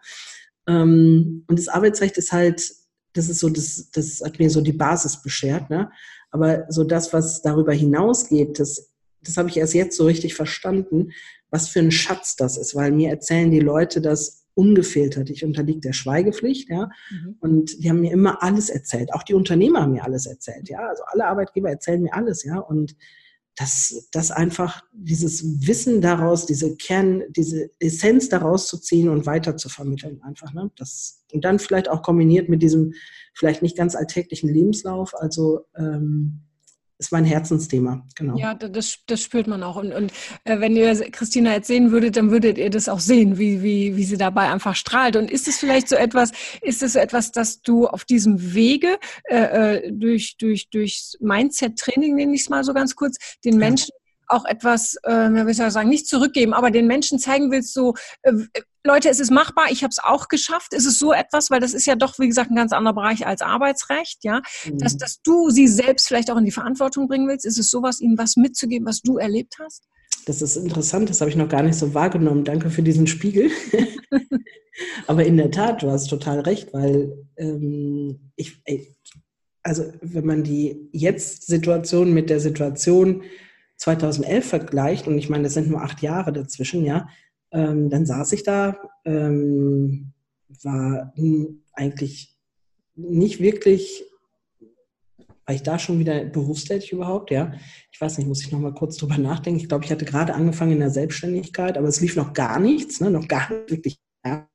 Ähm, 0.68 1.44
und 1.48 1.60
das 1.60 1.68
Arbeitsrecht 1.68 2.18
ist 2.18 2.32
halt, 2.32 2.74
das 3.14 3.30
ist 3.30 3.40
so, 3.40 3.50
das, 3.50 3.92
das 3.92 4.22
hat 4.22 4.40
mir 4.40 4.50
so 4.50 4.62
die 4.62 4.74
Basis 4.74 5.22
beschert. 5.22 5.70
Ne? 5.70 5.92
Aber 6.32 6.66
so 6.70 6.84
das, 6.84 7.14
was 7.14 7.42
darüber 7.42 7.74
hinausgeht, 7.74 8.60
das, 8.60 8.92
das 9.22 9.38
habe 9.38 9.50
ich 9.50 9.58
erst 9.58 9.74
jetzt 9.74 9.98
so 9.98 10.06
richtig 10.06 10.34
verstanden, 10.34 11.12
was 11.50 11.68
für 11.68 11.80
ein 11.80 11.92
Schatz 11.92 12.36
das 12.36 12.58
ist, 12.58 12.76
weil 12.76 12.92
mir 12.92 13.10
erzählen 13.10 13.52
die 13.52 13.60
Leute 13.60 14.02
das 14.02 14.41
ungefiltert. 14.54 15.30
Ich 15.30 15.44
unterliege 15.44 15.80
der 15.80 15.94
Schweigepflicht, 15.94 16.70
ja. 16.70 16.90
Mhm. 17.10 17.36
Und 17.40 17.84
die 17.84 17.90
haben 17.90 18.02
mir 18.02 18.12
immer 18.12 18.44
alles 18.44 18.70
erzählt. 18.70 19.14
Auch 19.14 19.24
die 19.24 19.34
Unternehmer 19.34 19.82
haben 19.82 19.94
mir 19.94 20.04
alles 20.04 20.26
erzählt, 20.26 20.70
ja. 20.70 20.80
Also 20.88 21.04
alle 21.08 21.26
Arbeitgeber 21.26 21.70
erzählen 21.70 22.02
mir 22.02 22.14
alles, 22.14 22.44
ja. 22.44 22.60
Und 22.60 22.96
dass 23.56 24.08
das 24.12 24.32
einfach 24.32 24.84
dieses 24.94 25.68
Wissen 25.68 26.02
daraus, 26.02 26.46
diese 26.46 26.76
Kern, 26.78 27.24
diese 27.30 27.70
Essenz 27.80 28.30
daraus 28.30 28.68
zu 28.68 28.78
ziehen 28.78 29.10
und 29.10 29.26
weiter 29.26 29.58
zu 29.58 29.70
vermitteln 29.70 30.22
einfach. 30.24 30.54
Ne? 30.54 30.72
Das, 30.78 31.26
und 31.34 31.44
dann 31.44 31.60
vielleicht 31.60 31.90
auch 31.90 32.02
kombiniert 32.02 32.50
mit 32.50 32.62
diesem 32.62 32.94
vielleicht 33.34 33.62
nicht 33.62 33.78
ganz 33.78 33.96
alltäglichen 33.96 34.50
Lebenslauf. 34.50 35.14
Also 35.16 35.66
ähm, 35.76 36.42
ist 37.02 37.12
mein 37.12 37.26
Herzensthema, 37.26 38.06
genau. 38.16 38.38
Ja, 38.38 38.54
das, 38.54 39.00
das 39.08 39.22
spürt 39.22 39.48
man 39.48 39.64
auch. 39.64 39.76
Und, 39.76 39.92
und 39.92 40.14
äh, 40.44 40.60
wenn 40.60 40.76
ihr 40.76 40.94
Christina 41.10 41.54
jetzt 41.54 41.68
sehen 41.68 41.92
würdet, 41.92 42.16
dann 42.16 42.30
würdet 42.30 42.60
ihr 42.60 42.70
das 42.70 42.88
auch 42.88 43.00
sehen, 43.00 43.40
wie, 43.40 43.64
wie, 43.64 43.96
wie 43.96 44.04
sie 44.04 44.18
dabei 44.18 44.52
einfach 44.52 44.76
strahlt. 44.76 45.16
Und 45.16 45.32
ist 45.32 45.48
es 45.48 45.58
vielleicht 45.58 45.90
so 45.90 45.96
etwas, 45.96 46.32
ist 46.62 46.84
es 46.84 46.94
so 46.94 47.00
etwas, 47.00 47.32
dass 47.32 47.62
du 47.62 47.88
auf 47.88 48.06
diesem 48.06 48.54
Wege 48.54 49.00
äh, 49.24 49.80
äh 49.80 49.92
durch, 49.92 50.38
durch, 50.38 50.70
durch 50.70 51.18
Mindset-Training, 51.20 52.16
nenne 52.16 52.36
ich 52.36 52.42
es 52.42 52.50
mal 52.50 52.64
so 52.64 52.74
ganz 52.74 52.96
kurz, 52.96 53.18
den 53.44 53.58
Menschen 53.58 53.90
auch 54.28 54.46
etwas, 54.46 54.96
äh, 55.04 55.30
wie 55.48 55.54
soll 55.54 55.68
ich 55.68 55.74
sagen, 55.74 55.90
nicht 55.90 56.08
zurückgeben, 56.08 56.54
aber 56.54 56.70
den 56.70 56.86
Menschen 56.86 57.18
zeigen 57.18 57.52
willst, 57.52 57.74
so, 57.74 57.96
äh, 58.22 58.34
Leute, 58.84 59.10
es 59.10 59.20
ist 59.20 59.32
machbar, 59.32 59.66
ich 59.70 59.84
habe 59.84 59.92
es 59.92 60.00
auch 60.00 60.28
geschafft. 60.28 60.74
Ist 60.74 60.86
es 60.86 60.98
so 60.98 61.14
etwas, 61.14 61.52
weil 61.52 61.60
das 61.60 61.74
ist 61.74 61.86
ja 61.86 61.96
doch, 61.96 62.18
wie 62.18 62.28
gesagt, 62.28 62.50
ein 62.50 62.56
ganz 62.56 62.72
anderer 62.72 62.96
Bereich 62.96 63.28
als 63.28 63.42
Arbeitsrecht, 63.42 64.24
ja, 64.24 64.42
mhm. 64.66 64.80
dass, 64.80 64.98
dass 64.98 65.22
du 65.22 65.50
sie 65.50 65.68
selbst 65.68 66.08
vielleicht 66.08 66.32
auch 66.32 66.38
in 66.38 66.46
die 66.46 66.52
Verantwortung 66.52 67.08
bringen 67.08 67.28
willst. 67.28 67.46
Ist 67.46 67.60
es 67.60 67.70
sowas, 67.70 68.02
ihnen 68.02 68.18
was 68.18 68.38
mitzugeben, 68.38 68.88
was 68.88 69.02
du 69.02 69.18
erlebt 69.18 69.56
hast? 69.64 69.84
Das 70.26 70.42
ist 70.42 70.56
interessant, 70.56 71.10
das 71.10 71.22
habe 71.22 71.30
ich 71.30 71.36
noch 71.36 71.50
gar 71.50 71.64
nicht 71.64 71.76
so 71.78 71.94
wahrgenommen. 71.94 72.44
Danke 72.44 72.70
für 72.70 72.84
diesen 72.84 73.08
Spiegel. 73.08 73.52
Aber 75.08 75.26
in 75.26 75.38
der 75.38 75.52
Tat, 75.52 75.84
du 75.84 75.92
hast 75.92 76.08
total 76.08 76.42
recht, 76.42 76.74
weil 76.74 77.14
ähm, 77.38 78.32
ich, 78.36 78.62
also 79.64 79.86
wenn 80.02 80.26
man 80.26 80.44
die 80.44 80.90
Jetzt-Situation 80.92 82.14
mit 82.14 82.30
der 82.30 82.40
Situation 82.40 83.24
2011 83.78 84.46
vergleicht, 84.46 85.08
und 85.08 85.18
ich 85.18 85.30
meine, 85.30 85.44
das 85.44 85.54
sind 85.54 85.70
nur 85.70 85.82
acht 85.82 86.02
Jahre 86.02 86.34
dazwischen, 86.34 86.84
ja, 86.84 87.08
ähm, 87.52 87.90
dann 87.90 88.06
saß 88.06 88.32
ich 88.34 88.44
da, 88.44 88.78
ähm, 89.06 90.14
war 90.64 91.14
eigentlich 91.74 92.38
nicht 92.96 93.40
wirklich, 93.40 94.04
war 95.46 95.56
ich 95.56 95.64
da 95.64 95.80
schon 95.80 96.00
wieder 96.00 96.26
berufstätig 96.26 96.92
überhaupt, 96.92 97.32
ja. 97.32 97.54
Ich 97.92 98.00
weiß 98.00 98.18
nicht, 98.18 98.28
muss 98.28 98.42
ich 98.42 98.52
noch 98.52 98.60
mal 98.60 98.74
kurz 98.74 98.98
drüber 98.98 99.18
nachdenken. 99.18 99.60
Ich 99.60 99.70
glaube, 99.70 99.86
ich 99.86 99.92
hatte 99.92 100.06
gerade 100.06 100.34
angefangen 100.34 100.74
in 100.74 100.80
der 100.80 100.90
Selbstständigkeit, 100.90 101.78
aber 101.78 101.88
es 101.88 102.02
lief 102.02 102.16
noch 102.16 102.34
gar 102.34 102.60
nichts, 102.60 103.00
ne, 103.02 103.10
noch 103.12 103.28
gar 103.28 103.52
nicht 103.52 103.72
wirklich. 103.72 104.00
Ja. 104.26 104.48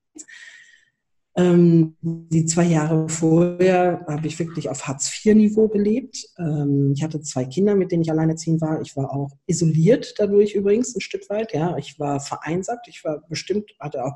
Ähm, 1.37 1.97
die 2.01 2.47
zwei 2.47 2.65
Jahre 2.65 3.09
vorher 3.11 4.05
habe 4.09 4.27
ich 4.27 4.39
wirklich 4.39 4.71
auf 4.71 4.87
Hartz-IV-Niveau 4.87 5.69
gelebt. 5.69 6.27
Ähm, 6.39 6.93
ich 6.97 7.03
hatte 7.03 7.21
zwei 7.21 7.45
Kinder, 7.45 7.75
mit 7.75 7.93
denen 7.93 8.03
ich 8.03 8.11
alleinerziehend 8.11 8.63
war. 8.63 8.81
Ich 8.81 8.97
war 8.97 9.13
auch 9.13 9.31
isoliert 9.47 10.15
dadurch 10.17 10.55
übrigens 10.55 10.97
ein 10.97 11.03
Stück 11.03 11.29
weit. 11.29 11.53
Ja, 11.53 11.77
ich 11.77 11.99
war 11.99 12.21
vereinsamt. 12.21 12.89
Ich 12.89 13.05
war 13.05 13.23
bestimmt, 13.29 13.71
hatte 13.79 14.05
auch 14.05 14.15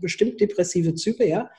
bestimmt 0.00 0.40
depressive 0.40 0.94
Züge. 0.94 1.28
Ja, 1.28 1.50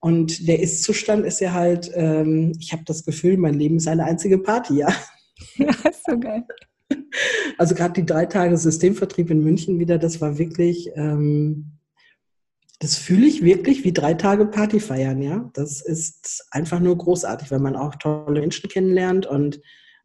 und 0.00 0.46
der 0.46 0.60
Ist-Zustand 0.60 1.26
ist 1.26 1.40
ja 1.40 1.52
halt, 1.52 1.90
ähm, 1.94 2.52
ich 2.58 2.72
habe 2.72 2.84
das 2.86 3.04
Gefühl, 3.04 3.36
mein 3.36 3.54
Leben 3.54 3.76
ist 3.76 3.88
eine 3.88 4.04
einzige 4.04 4.38
Party. 4.38 4.78
Ja, 4.78 4.94
ja 5.56 5.68
ist 5.90 6.04
so 6.08 6.18
geil. 6.18 6.44
Also 7.58 7.74
gerade 7.74 7.94
die 7.94 8.06
drei 8.06 8.26
Tage 8.26 8.56
Systemvertrieb 8.56 9.30
in 9.30 9.42
München 9.42 9.78
wieder, 9.78 9.98
das 9.98 10.20
war 10.20 10.38
wirklich 10.38 10.90
ähm, 10.94 11.77
das 12.80 12.96
fühle 12.96 13.26
ich 13.26 13.42
wirklich 13.42 13.82
wie 13.84 13.92
drei 13.92 14.14
Tage 14.14 14.46
Party 14.46 14.78
feiern, 14.78 15.20
ja. 15.20 15.50
Das 15.54 15.80
ist 15.80 16.46
einfach 16.52 16.78
nur 16.78 16.96
großartig, 16.96 17.50
wenn 17.50 17.62
man 17.62 17.74
auch 17.74 17.96
tolle 17.96 18.40
Menschen 18.40 18.68
kennenlernt 18.68 19.26
und 19.26 19.60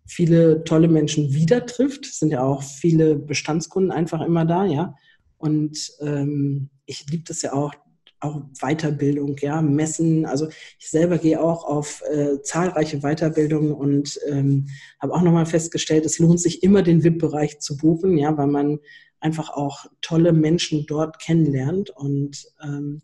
viele 0.05 0.63
tolle 0.63 0.87
Menschen 0.87 1.33
wieder 1.33 1.65
trifft. 1.65 2.05
Es 2.07 2.19
sind 2.19 2.31
ja 2.31 2.41
auch 2.43 2.63
viele 2.63 3.15
Bestandskunden 3.15 3.91
einfach 3.91 4.21
immer 4.21 4.45
da, 4.45 4.65
ja. 4.65 4.95
Und 5.37 5.91
ähm, 6.01 6.69
ich 6.85 7.05
liebe 7.11 7.25
das 7.27 7.43
ja 7.43 7.53
auch, 7.53 7.73
auch 8.19 8.41
Weiterbildung, 8.59 9.35
ja, 9.39 9.61
Messen. 9.61 10.25
Also 10.25 10.47
ich 10.79 10.89
selber 10.89 11.19
gehe 11.19 11.41
auch 11.41 11.65
auf 11.65 12.01
äh, 12.09 12.41
zahlreiche 12.41 13.01
Weiterbildungen 13.01 13.73
und 13.73 14.19
ähm, 14.27 14.67
habe 14.99 15.13
auch 15.13 15.21
nochmal 15.21 15.45
festgestellt, 15.45 16.05
es 16.05 16.17
lohnt 16.17 16.39
sich 16.39 16.63
immer 16.63 16.81
den 16.81 17.03
VIP-Bereich 17.03 17.59
zu 17.59 17.77
buchen, 17.77 18.17
ja, 18.17 18.35
weil 18.35 18.47
man 18.47 18.79
einfach 19.23 19.49
auch 19.49 19.85
tolle 20.01 20.33
Menschen 20.33 20.85
dort 20.85 21.19
kennenlernt. 21.19 21.89
Und 21.89 22.45
ähm, 22.61 23.01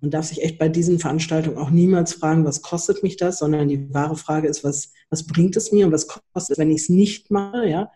man 0.00 0.10
darf 0.10 0.26
sich 0.26 0.42
echt 0.42 0.58
bei 0.58 0.68
diesen 0.68 0.98
Veranstaltungen 0.98 1.58
auch 1.58 1.70
niemals 1.70 2.14
fragen, 2.14 2.44
was 2.44 2.62
kostet 2.62 3.02
mich 3.02 3.16
das, 3.16 3.38
sondern 3.38 3.68
die 3.68 3.92
wahre 3.92 4.16
Frage 4.16 4.48
ist, 4.48 4.62
was, 4.62 4.92
was 5.10 5.26
bringt 5.26 5.56
es 5.56 5.72
mir 5.72 5.86
und 5.86 5.92
was 5.92 6.06
kostet 6.06 6.52
es, 6.52 6.58
wenn 6.58 6.70
ich 6.70 6.82
es 6.82 6.88
nicht 6.88 7.30
mache. 7.30 7.68
Ja? 7.68 7.90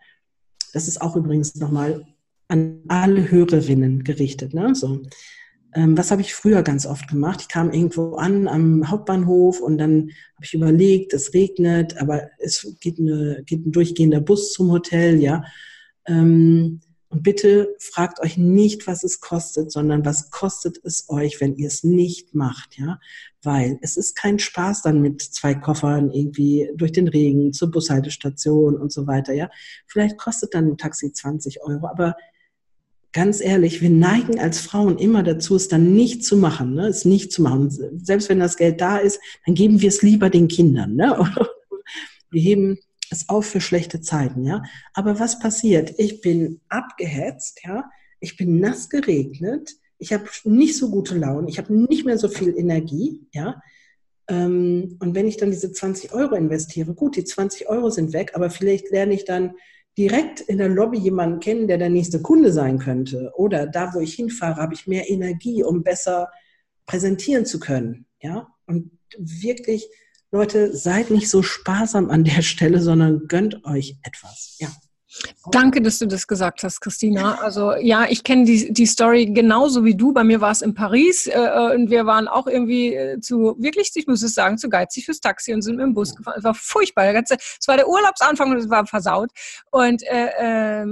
Das 0.73 0.87
ist 0.87 1.01
auch 1.01 1.15
übrigens 1.15 1.55
nochmal 1.55 2.05
an 2.49 2.81
alle 2.89 3.31
Hörerinnen 3.31 4.03
gerichtet. 4.03 4.53
Ne? 4.53 4.75
So. 4.75 5.01
Ähm, 5.73 5.97
was 5.97 6.11
habe 6.11 6.21
ich 6.21 6.35
früher 6.35 6.63
ganz 6.63 6.85
oft 6.85 7.07
gemacht? 7.07 7.39
Ich 7.41 7.47
kam 7.47 7.71
irgendwo 7.71 8.15
an 8.15 8.49
am 8.49 8.91
Hauptbahnhof 8.91 9.61
und 9.61 9.77
dann 9.77 10.11
habe 10.35 10.43
ich 10.43 10.53
überlegt, 10.53 11.13
es 11.13 11.33
regnet, 11.33 11.97
aber 11.97 12.29
es 12.39 12.75
geht, 12.81 12.99
eine, 12.99 13.41
geht 13.45 13.65
ein 13.65 13.71
durchgehender 13.71 14.19
Bus 14.19 14.51
zum 14.51 14.69
Hotel, 14.69 15.21
ja. 15.21 15.45
Ähm, 16.05 16.81
und 17.13 17.21
bitte 17.21 17.75
fragt 17.79 18.19
euch 18.21 18.37
nicht, 18.37 18.87
was 18.87 19.03
es 19.03 19.19
kostet, 19.19 19.71
sondern 19.71 20.03
was 20.03 20.31
kostet 20.31 20.79
es 20.83 21.05
euch, 21.09 21.39
wenn 21.39 21.55
ihr 21.55 21.67
es 21.67 21.83
nicht 21.83 22.33
macht, 22.33 22.79
ja? 22.79 22.99
Weil 23.43 23.77
es 23.81 23.97
ist 23.97 24.15
kein 24.15 24.39
Spaß 24.39 24.81
dann 24.81 24.99
mit 25.01 25.21
zwei 25.21 25.53
Koffern 25.53 26.09
irgendwie 26.09 26.71
durch 26.75 26.91
den 26.91 27.07
Regen 27.07 27.53
zur 27.53 27.69
Bushaltestation 27.69 28.75
und 28.75 28.91
so 28.91 29.05
weiter, 29.05 29.33
ja? 29.33 29.51
Vielleicht 29.85 30.17
kostet 30.17 30.55
dann 30.55 30.69
ein 30.69 30.77
Taxi 30.77 31.13
20 31.13 31.61
Euro, 31.61 31.87
aber 31.87 32.15
ganz 33.11 33.41
ehrlich, 33.41 33.81
wir 33.81 33.91
neigen 33.91 34.39
als 34.39 34.59
Frauen 34.59 34.97
immer 34.97 35.21
dazu, 35.21 35.55
es 35.55 35.67
dann 35.67 35.93
nicht 35.93 36.25
zu 36.25 36.35
machen, 36.35 36.73
ne? 36.73 36.87
es 36.87 37.05
nicht 37.05 37.31
zu 37.31 37.43
machen. 37.43 37.69
Selbst 38.03 38.27
wenn 38.27 38.39
das 38.39 38.57
Geld 38.57 38.81
da 38.81 38.97
ist, 38.97 39.19
dann 39.45 39.53
geben 39.53 39.81
wir 39.81 39.89
es 39.89 40.01
lieber 40.01 40.31
den 40.31 40.47
Kindern, 40.47 40.95
ne? 40.95 41.31
Wir 42.31 42.41
heben 42.41 42.79
es 43.13 43.29
auf 43.29 43.45
für 43.45 43.61
schlechte 43.61 44.01
Zeiten, 44.01 44.43
ja. 44.43 44.63
Aber 44.93 45.19
was 45.19 45.39
passiert? 45.39 45.93
Ich 45.97 46.21
bin 46.21 46.61
abgehetzt, 46.69 47.61
ja. 47.63 47.89
Ich 48.19 48.37
bin 48.37 48.59
nass 48.59 48.89
geregnet. 48.89 49.71
Ich 49.97 50.13
habe 50.13 50.25
nicht 50.43 50.77
so 50.77 50.89
gute 50.89 51.17
Laune. 51.17 51.49
Ich 51.49 51.57
habe 51.57 51.73
nicht 51.73 52.05
mehr 52.05 52.17
so 52.17 52.27
viel 52.27 52.57
Energie, 52.57 53.27
ja. 53.31 53.61
Ähm, 54.27 54.97
und 54.99 55.15
wenn 55.15 55.27
ich 55.27 55.37
dann 55.37 55.51
diese 55.51 55.71
20 55.71 56.13
Euro 56.13 56.35
investiere, 56.35 56.93
gut, 56.93 57.15
die 57.15 57.23
20 57.23 57.69
Euro 57.69 57.89
sind 57.89 58.13
weg, 58.13 58.31
aber 58.35 58.49
vielleicht 58.49 58.89
lerne 58.91 59.13
ich 59.13 59.25
dann 59.25 59.53
direkt 59.97 60.41
in 60.41 60.57
der 60.57 60.69
Lobby 60.69 60.97
jemanden 60.97 61.39
kennen, 61.39 61.67
der 61.67 61.77
der 61.77 61.89
nächste 61.89 62.21
Kunde 62.21 62.51
sein 62.51 62.79
könnte. 62.79 63.31
Oder 63.35 63.67
da, 63.67 63.93
wo 63.93 63.99
ich 63.99 64.15
hinfahre, 64.15 64.61
habe 64.61 64.73
ich 64.73 64.87
mehr 64.87 65.09
Energie, 65.09 65.63
um 65.63 65.83
besser 65.83 66.31
präsentieren 66.85 67.45
zu 67.45 67.59
können. 67.59 68.05
Ja, 68.21 68.47
und 68.65 68.91
wirklich 69.17 69.87
Leute, 70.33 70.75
seid 70.75 71.11
nicht 71.11 71.29
so 71.29 71.43
sparsam 71.43 72.09
an 72.09 72.23
der 72.23 72.41
Stelle, 72.41 72.81
sondern 72.81 73.27
gönnt 73.27 73.63
euch 73.65 73.97
etwas. 74.01 74.55
Ja. 74.59 74.69
Danke, 75.51 75.79
dass 75.79 75.99
du 75.99 76.07
das 76.07 76.25
gesagt 76.25 76.63
hast, 76.63 76.81
Christina. 76.81 77.35
Also 77.35 77.75
ja, 77.75 78.07
ich 78.09 78.23
kenne 78.23 78.45
die, 78.45 78.73
die 78.73 78.87
Story 78.87 79.27
genauso 79.27 79.85
wie 79.85 79.95
du. 79.95 80.11
Bei 80.11 80.23
mir 80.23 80.41
war 80.41 80.49
es 80.49 80.63
in 80.63 80.73
Paris 80.73 81.27
äh, 81.27 81.33
äh, 81.33 81.75
und 81.75 81.91
wir 81.91 82.07
waren 82.07 82.27
auch 82.27 82.47
irgendwie 82.47 82.95
äh, 82.95 83.19
zu, 83.19 83.55
wirklich, 83.59 83.91
ich 83.93 84.07
muss 84.07 84.23
es 84.23 84.33
sagen, 84.33 84.57
zu 84.57 84.69
geizig 84.69 85.05
fürs 85.05 85.19
Taxi 85.19 85.53
und 85.53 85.61
sind 85.61 85.75
mit 85.75 85.85
dem 85.85 85.93
Bus 85.93 86.15
gefahren. 86.15 86.35
Es 86.39 86.43
war 86.43 86.55
furchtbar. 86.55 87.03
Der 87.03 87.13
ganze, 87.13 87.35
es 87.35 87.67
war 87.67 87.77
der 87.77 87.87
Urlaubsanfang 87.87 88.49
und 88.49 88.57
es 88.57 88.71
war 88.71 88.87
versaut. 88.87 89.29
Und 89.69 90.01
äh, 90.01 90.81
äh, 90.81 90.87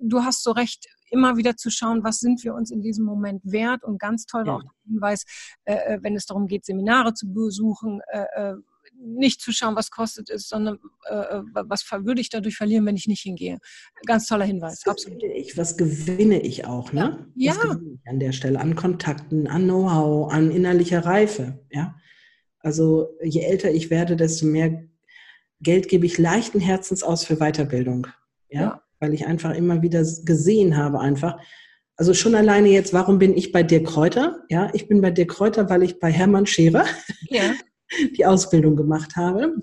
du 0.00 0.24
hast 0.24 0.42
so 0.42 0.52
recht, 0.52 0.86
immer 1.10 1.36
wieder 1.36 1.56
zu 1.56 1.70
schauen, 1.70 2.04
was 2.04 2.20
sind 2.20 2.42
wir 2.44 2.54
uns 2.54 2.70
in 2.70 2.80
diesem 2.80 3.04
Moment 3.04 3.42
wert. 3.44 3.84
Und 3.84 3.98
ganz 3.98 4.24
toll 4.24 4.46
war 4.46 4.56
auch 4.56 4.62
der 4.62 4.70
Hinweis, 4.86 5.24
äh, 5.64 5.98
wenn 6.00 6.16
es 6.16 6.24
darum 6.24 6.46
geht, 6.46 6.64
Seminare 6.64 7.12
zu 7.12 7.30
besuchen, 7.32 8.00
äh, 8.12 8.54
nicht 9.00 9.40
zu 9.40 9.52
schauen, 9.52 9.76
was 9.76 9.90
kostet 9.90 10.30
es, 10.30 10.48
sondern 10.48 10.78
äh, 11.08 11.14
äh 11.14 11.42
was 11.52 11.84
würde 11.90 12.20
ich 12.20 12.30
dadurch 12.30 12.56
verlieren, 12.56 12.86
wenn 12.86 12.96
ich 12.96 13.06
nicht 13.06 13.22
hingehe. 13.22 13.58
Ganz 14.06 14.26
toller 14.26 14.44
Hinweis, 14.44 14.82
was 14.84 14.92
absolut. 14.92 15.22
Ich, 15.22 15.56
was 15.56 15.76
gewinne 15.76 16.40
ich 16.40 16.64
auch, 16.64 16.92
ne? 16.92 17.26
Ja. 17.34 17.52
Was 17.52 17.60
gewinne 17.60 17.94
ich 17.94 18.08
an 18.08 18.20
der 18.20 18.32
Stelle? 18.32 18.60
An 18.60 18.74
Kontakten, 18.74 19.46
an 19.46 19.64
Know-how, 19.64 20.32
an 20.32 20.50
innerlicher 20.50 21.04
Reife, 21.04 21.64
ja? 21.70 21.94
Also 22.60 23.16
je 23.22 23.42
älter 23.42 23.70
ich 23.70 23.90
werde, 23.90 24.16
desto 24.16 24.46
mehr 24.46 24.84
Geld 25.60 25.88
gebe 25.88 26.06
ich 26.06 26.18
leichten 26.18 26.60
Herzens 26.60 27.02
aus 27.02 27.24
für 27.24 27.36
Weiterbildung, 27.36 28.06
ja? 28.48 28.60
ja. 28.60 28.82
Weil 29.00 29.14
ich 29.14 29.26
einfach 29.26 29.54
immer 29.54 29.82
wieder 29.82 30.00
gesehen 30.24 30.76
habe, 30.76 31.00
einfach, 31.00 31.38
also 31.96 32.14
schon 32.14 32.34
alleine 32.34 32.68
jetzt, 32.68 32.92
warum 32.92 33.18
bin 33.18 33.36
ich 33.36 33.52
bei 33.52 33.62
dir 33.62 33.82
Kräuter? 33.82 34.44
Ja, 34.48 34.70
ich 34.72 34.88
bin 34.88 35.00
bei 35.00 35.10
dir 35.10 35.26
Kräuter, 35.26 35.70
weil 35.70 35.82
ich 35.82 35.98
bei 36.00 36.10
Hermann 36.10 36.46
Scherer 36.46 36.84
ja. 37.28 37.54
die 38.16 38.26
Ausbildung 38.26 38.76
gemacht 38.76 39.16
habe. 39.16 39.54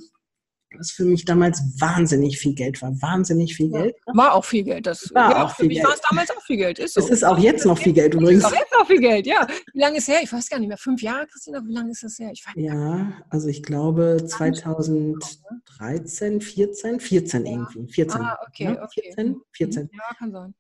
Was 0.78 0.92
für 0.92 1.06
mich 1.06 1.24
damals 1.24 1.62
wahnsinnig 1.80 2.38
viel 2.38 2.54
Geld 2.54 2.82
war. 2.82 2.92
Wahnsinnig 3.02 3.56
viel 3.56 3.70
Geld. 3.70 3.96
War 4.08 4.34
auch 4.34 4.44
viel 4.44 4.64
Geld. 4.64 4.86
Das 4.86 5.10
war 5.14 5.32
ja, 5.32 5.46
auch 5.46 5.56
viel 5.56 5.64
für 5.64 5.68
mich 5.70 5.84
war 5.84 5.94
es 5.94 6.02
damals 6.02 6.30
auch 6.32 6.42
viel 6.42 6.58
Geld. 6.58 6.80
Ist 6.80 6.96
so. 6.96 7.00
Es 7.00 7.10
ist 7.10 7.24
auch 7.24 7.38
jetzt 7.38 7.66
noch 7.66 7.78
viel 7.78 7.94
Geld 7.94 8.14
übrigens. 8.14 8.44
Es 8.44 8.52
ist 8.52 8.58
auch 8.58 8.60
jetzt 8.60 8.74
noch 8.74 8.88
viel 8.88 9.00
Geld, 9.00 9.26
ja. 9.26 9.48
Wie 9.74 9.80
lange 9.80 9.98
ist 9.98 10.10
es 10.10 10.14
her? 10.14 10.20
Ich 10.22 10.34
weiß 10.34 10.50
gar 10.50 10.60
nicht 10.60 10.68
mehr. 10.68 10.78
Fünf 10.78 11.02
Jahre, 11.02 11.28
Christina? 11.28 11.62
Wie 11.66 11.74
lange 11.74 11.92
ist 11.92 12.04
das 12.04 12.20
her? 12.20 12.32
Ich 12.34 12.46
weiß 12.46 12.54
ja, 12.58 13.14
also 13.30 13.48
ich 13.48 13.64
glaube 13.64 14.26
2013 14.28 15.46
13, 15.78 16.42
14, 16.42 17.00
14 17.00 17.46
ja. 17.46 17.52
irgendwie. 17.52 17.88
14. 17.92 18.22
Ah, 18.22 18.38
okay, 18.48 18.64
ja, 18.66 18.84
okay. 18.84 19.02
14, 19.16 19.42
14. 19.52 19.84
Mhm. 19.84 19.90
Ja, 19.94 20.16
kann 20.18 20.32
sein. 20.32 20.56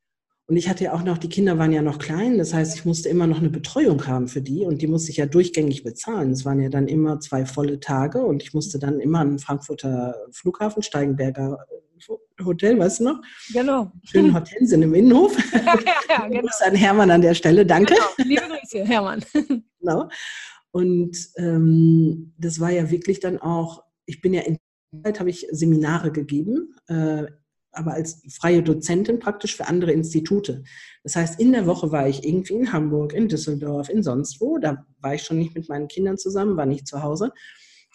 Und 0.47 0.57
ich 0.57 0.69
hatte 0.69 0.83
ja 0.83 0.93
auch 0.93 1.03
noch, 1.03 1.17
die 1.17 1.29
Kinder 1.29 1.57
waren 1.57 1.71
ja 1.71 1.81
noch 1.81 1.97
klein, 1.97 2.37
das 2.37 2.53
heißt, 2.53 2.75
ich 2.75 2.85
musste 2.85 3.09
immer 3.09 3.25
noch 3.25 3.39
eine 3.39 3.49
Betreuung 3.49 4.05
haben 4.05 4.27
für 4.27 4.41
die 4.41 4.63
und 4.63 4.81
die 4.81 4.87
musste 4.87 5.09
ich 5.09 5.17
ja 5.17 5.25
durchgängig 5.25 5.83
bezahlen. 5.83 6.31
Es 6.31 6.45
waren 6.45 6.61
ja 6.61 6.69
dann 6.69 6.87
immer 6.87 7.19
zwei 7.19 7.47
volle 7.47 7.79
Tage 7.79 8.23
und 8.23 8.43
ich 8.43 8.53
musste 8.53 8.77
dann 8.77 8.99
immer 8.99 9.19
an 9.19 9.31
den 9.31 9.39
Frankfurter 9.39 10.15
Flughafen, 10.31 10.83
Steigenberger 10.83 11.57
Hotel, 12.43 12.77
weißt 12.77 12.99
du 12.99 13.05
noch? 13.05 13.21
Genau. 13.53 13.91
Schönen 14.03 14.33
Hortensien 14.33 14.83
im 14.83 14.93
Innenhof. 14.93 15.35
ja, 15.53 15.79
ja, 16.09 16.27
genau. 16.27 16.41
Grüße 16.41 16.65
an 16.65 16.75
Hermann 16.75 17.09
an 17.09 17.21
der 17.21 17.33
Stelle, 17.33 17.65
danke. 17.65 17.95
Genau. 17.95 18.29
Liebe 18.29 18.43
Grüße, 18.47 18.85
Hermann. 18.85 19.23
genau. 19.79 20.09
Und 20.71 21.17
ähm, 21.37 22.33
das 22.37 22.59
war 22.59 22.69
ja 22.69 22.91
wirklich 22.91 23.19
dann 23.19 23.39
auch, 23.39 23.83
ich 24.05 24.21
bin 24.21 24.33
ja 24.33 24.41
in 24.41 24.57
Zeit 25.03 25.19
habe 25.19 25.29
ich 25.29 25.47
Seminare 25.51 26.11
gegeben, 26.11 26.75
äh, 26.87 27.25
aber 27.77 27.93
als 27.93 28.21
freie 28.29 28.63
Dozentin 28.63 29.19
praktisch 29.19 29.55
für 29.55 29.67
andere 29.67 29.91
Institute. 29.91 30.63
Das 31.03 31.15
heißt, 31.15 31.39
in 31.39 31.51
der 31.51 31.67
Woche 31.67 31.91
war 31.91 32.07
ich 32.07 32.25
irgendwie 32.25 32.55
in 32.55 32.73
Hamburg, 32.73 33.13
in 33.13 33.27
Düsseldorf, 33.27 33.89
in 33.89 34.03
sonst 34.03 34.41
wo. 34.41 34.57
Da 34.57 34.85
war 35.01 35.15
ich 35.15 35.23
schon 35.23 35.37
nicht 35.37 35.55
mit 35.55 35.69
meinen 35.69 35.87
Kindern 35.87 36.17
zusammen, 36.17 36.57
war 36.57 36.65
nicht 36.65 36.87
zu 36.87 37.03
Hause. 37.03 37.31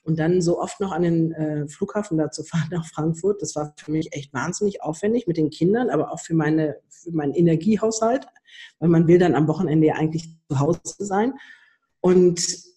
Und 0.03 0.19
dann 0.19 0.41
so 0.41 0.61
oft 0.61 0.81
noch 0.81 0.93
an 0.93 1.03
den 1.03 1.33
äh, 1.33 1.69
Flughafen 1.69 2.19
da 2.19 2.31
zu 2.31 2.43
fahren 2.45 2.69
nach 2.71 2.87
Frankfurt, 2.87 3.43
das 3.43 3.55
war 3.57 3.75
für 3.77 3.91
mich 3.91 4.15
echt 4.15 4.33
wahnsinnig 4.33 4.83
aufwendig 4.83 5.27
mit 5.27 5.37
den 5.37 5.51
Kindern, 5.51 5.91
aber 5.91 6.13
auch 6.13 6.21
für, 6.21 6.35
meine, 6.35 6.77
für 6.89 7.13
meinen 7.13 7.35
Energiehaushalt, 7.35 8.27
weil 8.79 8.89
man 8.89 9.07
will 9.07 9.19
dann 9.19 9.35
am 9.35 9.49
Wochenende 9.49 9.89
ja 9.89 9.95
eigentlich 9.95 10.29
zu 10.49 10.59
Hause 10.59 10.81
sein. 10.99 11.35
Und 12.01 12.70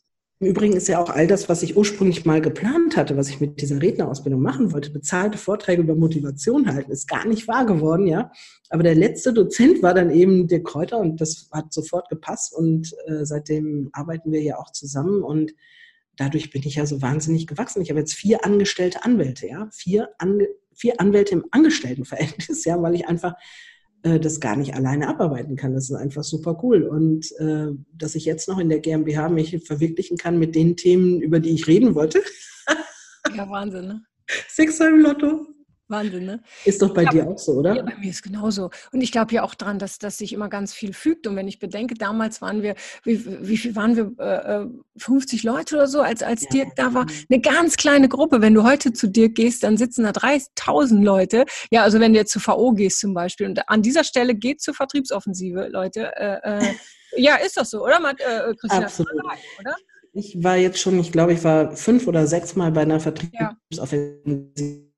im 0.43 0.49
Übrigen 0.49 0.75
ist 0.75 0.89
ja 0.89 1.01
auch 1.01 1.09
all 1.09 1.25
das, 1.25 1.47
was 1.47 1.63
ich 1.63 1.77
ursprünglich 1.77 2.25
mal 2.25 2.41
geplant 2.41 2.97
hatte, 2.97 3.15
was 3.15 3.29
ich 3.29 3.39
mit 3.39 3.61
dieser 3.61 3.81
Rednerausbildung 3.81 4.41
machen 4.41 4.73
wollte, 4.73 4.91
bezahlte 4.91 5.37
Vorträge 5.37 5.81
über 5.81 5.95
Motivation 5.95 6.73
halten, 6.73 6.91
ist 6.91 7.07
gar 7.07 7.25
nicht 7.25 7.47
wahr 7.47 7.65
geworden, 7.65 8.07
ja. 8.07 8.29
Aber 8.69 8.83
der 8.83 8.95
letzte 8.95 9.31
Dozent 9.31 9.81
war 9.81 9.93
dann 9.93 10.11
eben 10.11 10.47
der 10.49 10.61
Kräuter 10.61 10.99
und 10.99 11.21
das 11.21 11.47
hat 11.53 11.71
sofort 11.71 12.09
gepasst 12.09 12.53
und 12.53 12.93
äh, 13.07 13.23
seitdem 13.25 13.89
arbeiten 13.93 14.33
wir 14.33 14.41
ja 14.41 14.57
auch 14.57 14.71
zusammen 14.73 15.23
und 15.23 15.53
dadurch 16.17 16.49
bin 16.49 16.63
ich 16.65 16.75
ja 16.75 16.85
so 16.85 17.01
wahnsinnig 17.01 17.47
gewachsen. 17.47 17.81
Ich 17.81 17.89
habe 17.89 18.01
jetzt 18.01 18.13
vier 18.13 18.43
angestellte 18.43 19.05
Anwälte, 19.05 19.47
ja, 19.47 19.69
vier, 19.71 20.09
Ange 20.17 20.49
vier 20.75 20.99
Anwälte 20.99 21.35
im 21.35 21.45
Angestelltenverhältnis, 21.51 22.65
ja, 22.65 22.81
weil 22.81 22.95
ich 22.95 23.07
einfach 23.07 23.33
äh, 24.03 24.19
das 24.19 24.39
gar 24.39 24.55
nicht 24.55 24.75
alleine 24.75 25.07
abarbeiten 25.07 25.55
kann. 25.55 25.73
Das 25.73 25.89
ist 25.89 25.95
einfach 25.95 26.23
super 26.23 26.59
cool. 26.63 26.83
Und 26.83 27.31
äh, 27.39 27.67
dass 27.93 28.15
ich 28.15 28.25
jetzt 28.25 28.47
noch 28.47 28.59
in 28.59 28.69
der 28.69 28.79
GmbH 28.79 29.29
mich 29.29 29.63
verwirklichen 29.65 30.17
kann 30.17 30.37
mit 30.37 30.55
den 30.55 30.75
Themen, 30.75 31.21
über 31.21 31.39
die 31.39 31.51
ich 31.51 31.67
reden 31.67 31.95
wollte. 31.95 32.21
ja, 33.35 33.49
Wahnsinn, 33.49 33.87
ne? 33.87 34.01
Sechser 34.47 34.89
im 34.89 34.99
Lotto. 34.99 35.47
Wahnsinn, 35.93 36.25
ne? 36.25 36.41
Ist 36.65 36.81
doch 36.81 36.93
bei 36.93 37.03
glaub, 37.03 37.13
dir 37.13 37.27
auch 37.27 37.37
so, 37.37 37.53
oder? 37.53 37.75
Ja, 37.75 37.83
bei 37.83 37.95
mir 37.95 38.09
ist 38.09 38.23
genauso. 38.23 38.71
Und 38.91 39.01
ich 39.01 39.11
glaube 39.11 39.33
ja 39.33 39.43
auch 39.43 39.55
dran, 39.55 39.79
dass, 39.79 39.99
dass 39.99 40.17
sich 40.17 40.33
immer 40.33 40.49
ganz 40.49 40.73
viel 40.73 40.93
fügt. 40.93 41.27
Und 41.27 41.35
wenn 41.35 41.47
ich 41.47 41.59
bedenke, 41.59 41.93
damals 41.93 42.41
waren 42.41 42.61
wir, 42.61 42.75
wie, 43.03 43.47
wie 43.47 43.57
viel 43.57 43.75
waren 43.75 43.95
wir? 43.95 44.11
Äh, 44.19 44.65
50 44.97 45.43
äh, 45.43 45.47
Leute 45.47 45.75
oder 45.75 45.87
so, 45.87 46.01
als, 46.01 46.23
als 46.23 46.43
ja. 46.43 46.49
Dirk 46.49 46.75
da 46.75 46.93
war. 46.93 47.05
Eine 47.29 47.41
ganz 47.41 47.77
kleine 47.77 48.09
Gruppe. 48.09 48.41
Wenn 48.41 48.53
du 48.53 48.63
heute 48.63 48.93
zu 48.93 49.07
Dirk 49.07 49.35
gehst, 49.35 49.63
dann 49.63 49.77
sitzen 49.77 50.03
da 50.03 50.11
3000 50.11 51.03
Leute. 51.03 51.45
Ja, 51.71 51.83
also 51.83 51.99
wenn 51.99 52.13
du 52.13 52.19
jetzt 52.19 52.31
zu 52.31 52.39
VO 52.39 52.73
gehst 52.73 52.99
zum 52.99 53.13
Beispiel. 53.13 53.47
Und 53.47 53.69
an 53.69 53.81
dieser 53.81 54.03
Stelle 54.03 54.35
geht 54.35 54.61
zur 54.61 54.73
Vertriebsoffensive, 54.73 55.67
Leute. 55.67 56.11
Äh, 56.15 56.39
äh, 56.43 56.73
ja, 57.15 57.35
ist 57.35 57.57
das 57.57 57.69
so, 57.69 57.83
oder? 57.83 57.99
Äh, 58.17 58.55
Christian, 58.55 58.83
Absolut. 58.83 59.13
oder? 59.59 59.75
Ich 60.13 60.43
war 60.43 60.57
jetzt 60.57 60.79
schon, 60.79 60.99
ich 60.99 61.11
glaube, 61.11 61.33
ich 61.33 61.43
war 61.43 61.75
fünf 61.75 62.07
oder 62.07 62.27
sechs 62.27 62.55
Mal 62.55 62.71
bei 62.71 62.81
einer 62.81 62.99
Vertriebsoffensive. 62.99 64.85
Ja 64.87 64.92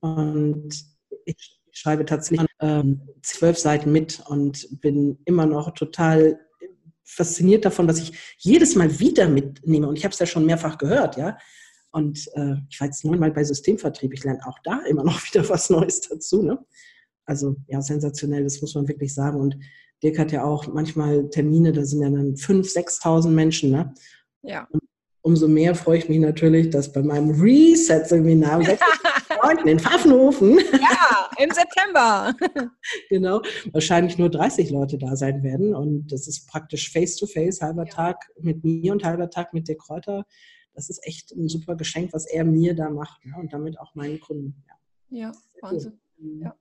und 0.00 0.68
ich 1.24 1.60
schreibe 1.72 2.04
tatsächlich 2.04 2.46
ähm, 2.60 3.00
zwölf 3.22 3.58
Seiten 3.58 3.92
mit 3.92 4.22
und 4.28 4.80
bin 4.80 5.18
immer 5.24 5.46
noch 5.46 5.72
total 5.74 6.38
fasziniert 7.04 7.64
davon, 7.64 7.86
dass 7.86 7.98
ich 7.98 8.12
jedes 8.38 8.74
Mal 8.76 8.98
wieder 8.98 9.28
mitnehme. 9.28 9.88
Und 9.88 9.96
ich 9.96 10.04
habe 10.04 10.12
es 10.12 10.18
ja 10.18 10.26
schon 10.26 10.46
mehrfach 10.46 10.78
gehört, 10.78 11.16
ja. 11.16 11.36
Und 11.90 12.28
äh, 12.34 12.56
ich 12.68 12.80
war 12.80 12.88
jetzt 12.88 13.04
neunmal 13.04 13.30
bei 13.30 13.44
Systemvertrieb. 13.44 14.12
Ich 14.14 14.24
lerne 14.24 14.44
auch 14.46 14.58
da 14.64 14.80
immer 14.88 15.04
noch 15.04 15.20
wieder 15.32 15.48
was 15.48 15.70
Neues 15.70 16.00
dazu. 16.00 16.42
Ne? 16.42 16.58
Also 17.24 17.56
ja, 17.68 17.80
sensationell, 17.80 18.42
das 18.42 18.60
muss 18.60 18.74
man 18.74 18.88
wirklich 18.88 19.14
sagen. 19.14 19.40
Und 19.40 19.56
Dirk 20.02 20.18
hat 20.18 20.32
ja 20.32 20.44
auch 20.44 20.66
manchmal 20.66 21.30
Termine, 21.30 21.72
da 21.72 21.84
sind 21.84 22.02
ja 22.02 22.10
dann 22.10 22.34
5.000, 22.34 23.00
6.000 23.00 23.28
Menschen. 23.28 23.70
Ne? 23.70 23.94
Ja. 24.42 24.66
Und 24.70 24.82
umso 25.24 25.48
mehr 25.48 25.74
freue 25.74 25.98
ich 25.98 26.08
mich 26.08 26.18
natürlich, 26.18 26.68
dass 26.70 26.92
bei 26.92 27.02
meinem 27.02 27.30
Reset-Seminar 27.30 28.60
in 29.64 29.78
Pfaffenhofen. 29.78 30.58
Ja, 30.58 31.30
im 31.38 31.50
September. 31.50 32.34
genau, 33.08 33.40
wahrscheinlich 33.72 34.18
nur 34.18 34.28
30 34.28 34.70
Leute 34.70 34.98
da 34.98 35.16
sein 35.16 35.42
werden. 35.42 35.74
Und 35.74 36.12
das 36.12 36.28
ist 36.28 36.46
praktisch 36.46 36.92
face-to-face, 36.92 37.60
-face, 37.60 37.62
halber 37.62 37.86
ja. 37.86 37.90
Tag 37.90 38.30
mit 38.38 38.64
mir 38.64 38.92
und 38.92 39.02
halber 39.02 39.30
Tag 39.30 39.54
mit 39.54 39.66
der 39.66 39.76
Kräuter. 39.76 40.26
Das 40.74 40.90
ist 40.90 41.00
echt 41.06 41.32
ein 41.32 41.48
super 41.48 41.74
Geschenk, 41.74 42.12
was 42.12 42.26
er 42.26 42.44
mir 42.44 42.74
da 42.74 42.90
macht 42.90 43.24
ne? 43.24 43.34
und 43.38 43.52
damit 43.52 43.80
auch 43.80 43.94
meinen 43.94 44.20
Kunden. 44.20 44.62
Ja, 45.08 45.28
ja 45.28 45.32
Wahnsinn. 45.62 45.98
Cool. 46.18 46.42
Ja. 46.42 46.54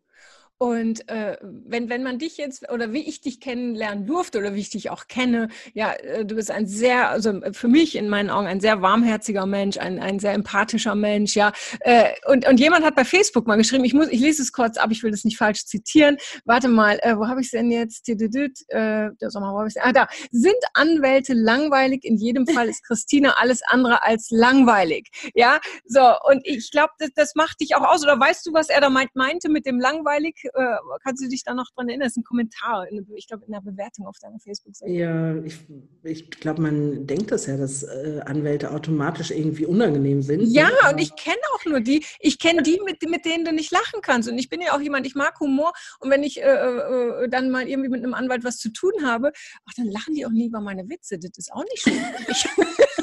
Und 0.64 1.10
äh, 1.10 1.36
wenn, 1.42 1.90
wenn 1.90 2.04
man 2.04 2.20
dich 2.20 2.38
jetzt 2.38 2.72
oder 2.72 2.94
wie 2.94 3.02
ich 3.02 3.20
dich 3.20 3.42
kennenlernen 3.42 4.06
durfte 4.06 4.40
oder 4.40 4.56
wie 4.56 4.62
ich 4.62 4.70
dich 4.70 4.92
auch 4.92 5.10
kenne, 5.10 5.50
ja, 5.74 5.92
äh, 5.92 6.24
du 6.24 6.36
bist 6.36 6.50
ein 6.52 6.68
sehr, 6.68 7.10
also 7.10 7.42
für 7.52 7.68
mich 7.68 7.98
in 7.98 8.08
meinen 8.08 8.30
Augen 8.30 8.48
ein 8.48 8.62
sehr 8.62 8.82
warmherziger 8.82 9.46
Mensch, 9.46 9.78
ein, 9.78 10.00
ein 10.00 10.20
sehr 10.20 10.32
empathischer 10.32 10.96
Mensch, 10.96 11.36
ja. 11.36 11.52
Äh, 11.82 12.12
und, 12.28 12.48
und 12.48 12.62
jemand 12.62 12.86
hat 12.86 12.96
bei 12.96 13.04
Facebook 13.04 13.46
mal 13.46 13.58
geschrieben, 13.58 13.84
ich 13.84 13.94
muss, 13.94 14.08
ich 14.08 14.22
lese 14.22 14.42
es 14.42 14.54
kurz 14.54 14.78
ab, 14.78 14.88
ich 14.92 15.04
will 15.04 15.12
das 15.12 15.26
nicht 15.26 15.38
falsch 15.38 15.66
zitieren. 15.66 16.16
Warte 16.46 16.70
mal, 16.70 16.98
äh, 17.02 17.18
wo 17.18 17.28
habe 17.28 17.42
ich 17.42 17.48
es 17.48 17.52
denn 17.52 17.70
jetzt? 17.70 18.08
Äh, 18.08 18.16
wo 18.16 19.58
habe 19.58 19.68
ich 19.68 19.82
Ah, 19.82 19.92
da. 19.92 20.08
Sind 20.32 20.56
Anwälte 20.76 21.34
langweilig? 21.34 22.06
In 22.06 22.16
jedem 22.16 22.48
Fall 22.48 22.70
ist 22.70 22.86
Christina 22.88 23.36
alles 23.38 23.60
andere 23.68 24.02
als 24.04 24.30
langweilig. 24.30 25.10
Ja, 25.36 25.60
so, 25.84 26.14
und 26.24 26.40
ich 26.46 26.72
glaube, 26.72 26.94
das, 27.00 27.10
das 27.18 27.36
macht 27.36 27.60
dich 27.60 27.76
auch 27.76 27.84
aus. 27.84 28.02
Oder 28.04 28.18
weißt 28.18 28.46
du, 28.46 28.54
was 28.54 28.70
er 28.70 28.80
da 28.80 28.90
meint, 28.90 29.14
meinte 29.14 29.50
mit 29.50 29.66
dem 29.66 29.78
langweilig? 29.78 30.36
Äh, 30.54 30.78
kannst 31.04 31.24
du 31.24 31.30
dich 31.30 31.44
da 31.44 31.54
noch 31.54 31.70
dran 31.76 31.90
erinnern? 31.90 32.06
Das 32.06 32.14
ist 32.14 32.18
ein 32.18 32.24
Kommentar, 32.24 32.88
ich 33.16 33.28
glaube, 33.28 33.46
in 33.46 33.52
der 33.52 33.62
Bewertung 33.62 34.08
auf 34.08 34.18
deiner 34.20 34.40
Facebook-Seite. 34.40 34.92
Ja, 34.92 35.36
ich, 35.44 35.60
ich 36.04 36.30
glaube, 36.30 36.62
man 36.62 37.08
denkt 37.08 37.32
das 37.32 37.46
ja, 37.46 37.58
dass 37.58 37.84
äh, 37.84 38.22
Anwälte 38.26 38.72
automatisch 38.72 39.32
irgendwie 39.32 39.66
unangenehm 39.66 40.22
sind. 40.22 40.44
Ja, 40.44 40.70
ne? 40.70 40.92
und 40.92 41.00
ich 41.00 41.16
kenne 41.16 41.42
auch 41.56 41.66
nur 41.66 41.82
die. 41.82 42.06
Ich 42.20 42.40
kenne 42.40 42.62
die, 42.64 42.80
mit, 42.86 43.02
mit 43.10 43.26
denen 43.26 43.46
du 43.46 43.52
nicht 43.52 43.72
lachen 43.72 44.02
kannst. 44.02 44.30
Und 44.30 44.38
ich 44.38 44.50
bin 44.50 44.62
ja 44.62 44.76
auch 44.76 44.82
jemand, 44.82 45.06
ich 45.08 45.16
mag 45.16 45.40
Humor. 45.40 45.74
Und 46.00 46.10
wenn 46.10 46.24
ich 46.24 46.42
äh, 46.42 46.46
äh, 46.46 47.30
dann 47.30 47.50
mal 47.50 47.68
irgendwie 47.68 47.90
mit 47.90 48.04
einem 48.04 48.14
Anwalt 48.14 48.44
was 48.44 48.58
zu 48.58 48.72
tun 48.72 48.94
habe, 49.04 49.32
ach, 49.66 49.74
dann 49.76 49.88
lachen 49.88 50.14
die 50.14 50.26
auch 50.26 50.32
nie 50.32 50.48
über 50.48 50.62
meine 50.62 50.88
Witze. 50.90 51.18
Das 51.20 51.32
ist 51.36 51.52
auch 51.52 51.64
nicht 51.64 51.82
schön. 51.82 52.02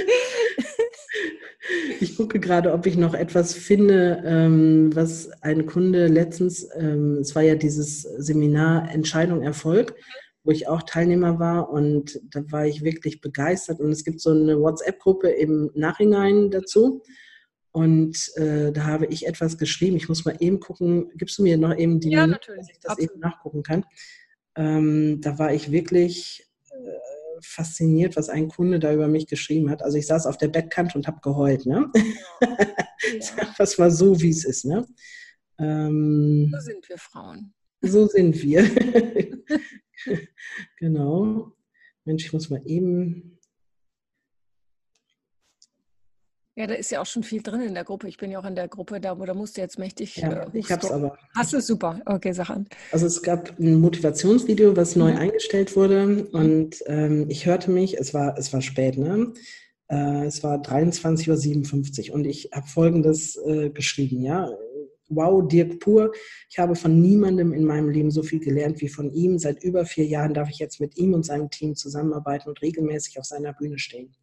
Ich 2.00 2.16
gucke 2.16 2.40
gerade, 2.40 2.72
ob 2.72 2.86
ich 2.86 2.96
noch 2.96 3.14
etwas 3.14 3.52
finde, 3.52 4.22
ähm, 4.24 4.94
was 4.94 5.30
ein 5.42 5.66
Kunde 5.66 6.06
letztens, 6.06 6.68
ähm, 6.74 7.18
es 7.20 7.34
war 7.34 7.42
ja 7.42 7.54
dieses 7.54 8.02
Seminar 8.02 8.90
Entscheidung 8.90 9.42
Erfolg, 9.42 9.94
wo 10.44 10.52
ich 10.52 10.68
auch 10.68 10.82
Teilnehmer 10.82 11.38
war 11.38 11.70
und 11.70 12.20
da 12.30 12.40
war 12.50 12.66
ich 12.66 12.82
wirklich 12.82 13.20
begeistert 13.20 13.80
und 13.80 13.90
es 13.90 14.04
gibt 14.04 14.20
so 14.20 14.30
eine 14.30 14.58
WhatsApp-Gruppe 14.60 15.28
im 15.28 15.70
Nachhinein 15.74 16.50
dazu 16.50 17.02
und 17.72 18.30
äh, 18.36 18.72
da 18.72 18.84
habe 18.84 19.06
ich 19.06 19.26
etwas 19.26 19.58
geschrieben. 19.58 19.96
Ich 19.96 20.08
muss 20.08 20.24
mal 20.24 20.36
eben 20.40 20.60
gucken, 20.60 21.10
gibst 21.14 21.38
du 21.38 21.42
mir 21.42 21.56
noch 21.56 21.76
eben 21.76 22.00
die, 22.00 22.10
ja, 22.10 22.26
dass 22.26 22.40
ich 22.70 22.80
das 22.80 22.92
Absolut. 22.92 23.10
eben 23.12 23.20
nachgucken 23.20 23.62
kann. 23.62 23.84
Ähm, 24.56 25.20
da 25.20 25.38
war 25.38 25.52
ich 25.52 25.70
wirklich 25.70 26.50
fasziniert, 27.44 28.16
was 28.16 28.28
ein 28.28 28.48
Kunde 28.48 28.78
da 28.78 28.92
über 28.92 29.08
mich 29.08 29.26
geschrieben 29.26 29.70
hat. 29.70 29.82
Also 29.82 29.98
ich 29.98 30.06
saß 30.06 30.26
auf 30.26 30.38
der 30.38 30.48
Bettkante 30.48 30.96
und 30.96 31.06
habe 31.06 31.20
geheult. 31.22 31.66
Ne? 31.66 31.90
Ja. 32.40 33.54
das 33.58 33.78
war 33.78 33.90
so, 33.90 34.20
wie 34.20 34.30
es 34.30 34.44
ist. 34.44 34.64
Ne? 34.64 34.86
Ähm, 35.58 36.50
so 36.52 36.60
sind 36.60 36.88
wir 36.88 36.98
Frauen. 36.98 37.52
So 37.80 38.06
sind 38.06 38.42
wir. 38.42 38.62
genau. 40.78 41.52
Mensch, 42.04 42.24
ich 42.24 42.32
muss 42.32 42.50
mal 42.50 42.62
eben 42.64 43.38
Ja, 46.56 46.66
da 46.66 46.74
ist 46.74 46.90
ja 46.90 47.00
auch 47.00 47.06
schon 47.06 47.22
viel 47.22 47.42
drin 47.42 47.60
in 47.60 47.74
der 47.74 47.84
Gruppe. 47.84 48.08
Ich 48.08 48.16
bin 48.16 48.30
ja 48.30 48.40
auch 48.40 48.44
in 48.44 48.56
der 48.56 48.68
Gruppe, 48.68 49.00
da, 49.00 49.14
da 49.14 49.34
musst 49.34 49.56
du 49.56 49.60
jetzt 49.60 49.78
mächtig. 49.78 50.16
Ja, 50.16 50.44
äh, 50.44 50.46
ich 50.52 50.70
hab's 50.70 50.90
aber. 50.90 51.16
Hast 51.34 51.52
du 51.52 51.60
super. 51.60 52.00
Okay, 52.06 52.32
Sachen. 52.32 52.68
Also 52.90 53.06
es 53.06 53.22
gab 53.22 53.58
ein 53.58 53.80
Motivationsvideo, 53.80 54.76
was 54.76 54.96
neu 54.96 55.12
mhm. 55.12 55.18
eingestellt 55.18 55.76
wurde 55.76 56.06
mhm. 56.06 56.26
und 56.32 56.76
ähm, 56.86 57.26
ich 57.28 57.46
hörte 57.46 57.70
mich, 57.70 57.96
es 57.98 58.12
war, 58.14 58.36
es 58.36 58.52
war 58.52 58.62
spät, 58.62 58.98
ne? 58.98 59.32
Äh, 59.88 60.26
es 60.26 60.42
war 60.42 60.60
23.57 60.60 62.10
Uhr 62.10 62.14
und 62.14 62.24
ich 62.24 62.50
habe 62.52 62.66
folgendes 62.66 63.36
äh, 63.36 63.70
geschrieben, 63.70 64.20
ja. 64.20 64.50
wow, 65.08 65.46
Dirk 65.46 65.78
pur. 65.78 66.12
Ich 66.48 66.58
habe 66.58 66.74
von 66.74 67.00
niemandem 67.00 67.52
in 67.52 67.64
meinem 67.64 67.90
Leben 67.90 68.10
so 68.10 68.22
viel 68.22 68.40
gelernt 68.40 68.80
wie 68.80 68.88
von 68.88 69.10
ihm. 69.12 69.38
Seit 69.38 69.62
über 69.62 69.86
vier 69.86 70.06
Jahren 70.06 70.34
darf 70.34 70.50
ich 70.50 70.58
jetzt 70.58 70.80
mit 70.80 70.96
ihm 70.96 71.14
und 71.14 71.24
seinem 71.24 71.48
Team 71.48 71.76
zusammenarbeiten 71.76 72.48
und 72.48 72.60
regelmäßig 72.60 73.18
auf 73.18 73.24
seiner 73.24 73.52
Bühne 73.52 73.78
stehen. 73.78 74.14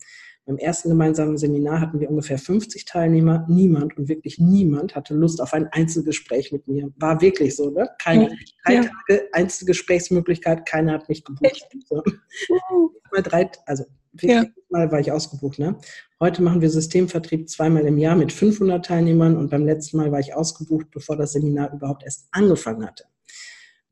Beim 0.48 0.58
ersten 0.58 0.88
gemeinsamen 0.88 1.38
Seminar 1.38 1.82
hatten 1.82 2.00
wir 2.00 2.10
ungefähr 2.10 2.39
50 2.39 2.86
Teilnehmer. 2.86 3.45
Niemand 3.50 3.98
und 3.98 4.08
wirklich 4.08 4.39
niemand 4.39 4.95
hatte 4.95 5.14
Lust 5.14 5.41
auf 5.41 5.54
ein 5.54 5.68
Einzelgespräch 5.68 6.54
mit 6.54 6.70
mir. 6.70 6.89
War 6.95 7.20
wirklich 7.20 7.54
so, 7.58 7.70
ne? 7.70 7.89
Keine 8.02 8.30
drei 8.64 8.76
ja. 8.76 8.82
Tage 8.84 9.28
Einzelgesprächsmöglichkeit, 9.34 10.66
keiner 10.66 10.93
hat 10.93 11.10
mich 11.10 11.26
gebucht. 11.26 11.68
So. 11.89 12.02
Mal 13.12 13.24
drei, 13.24 13.52
also 13.66 13.84
ja. 14.22 14.45
mal 14.70 14.89
war 14.89 15.02
ich 15.02 15.12
ausgebucht. 15.12 15.60
Ne? 15.60 15.78
Heute 16.22 16.41
machen 16.41 16.62
wir 16.62 16.70
Systemvertrieb 16.70 17.50
zweimal 17.50 17.86
im 17.86 17.98
Jahr 17.98 18.16
mit 18.16 18.32
500 18.32 18.86
Teilnehmern 18.86 19.36
und 19.36 19.50
beim 19.50 19.66
letzten 19.66 19.98
Mal 19.98 20.12
war 20.12 20.20
ich 20.20 20.34
ausgebucht, 20.34 20.91
bevor 20.91 21.18
das 21.18 21.34
Seminar 21.34 21.74
überhaupt 21.74 22.04
erst 22.04 22.28
angefangen 22.32 22.86
hatte. 22.86 23.04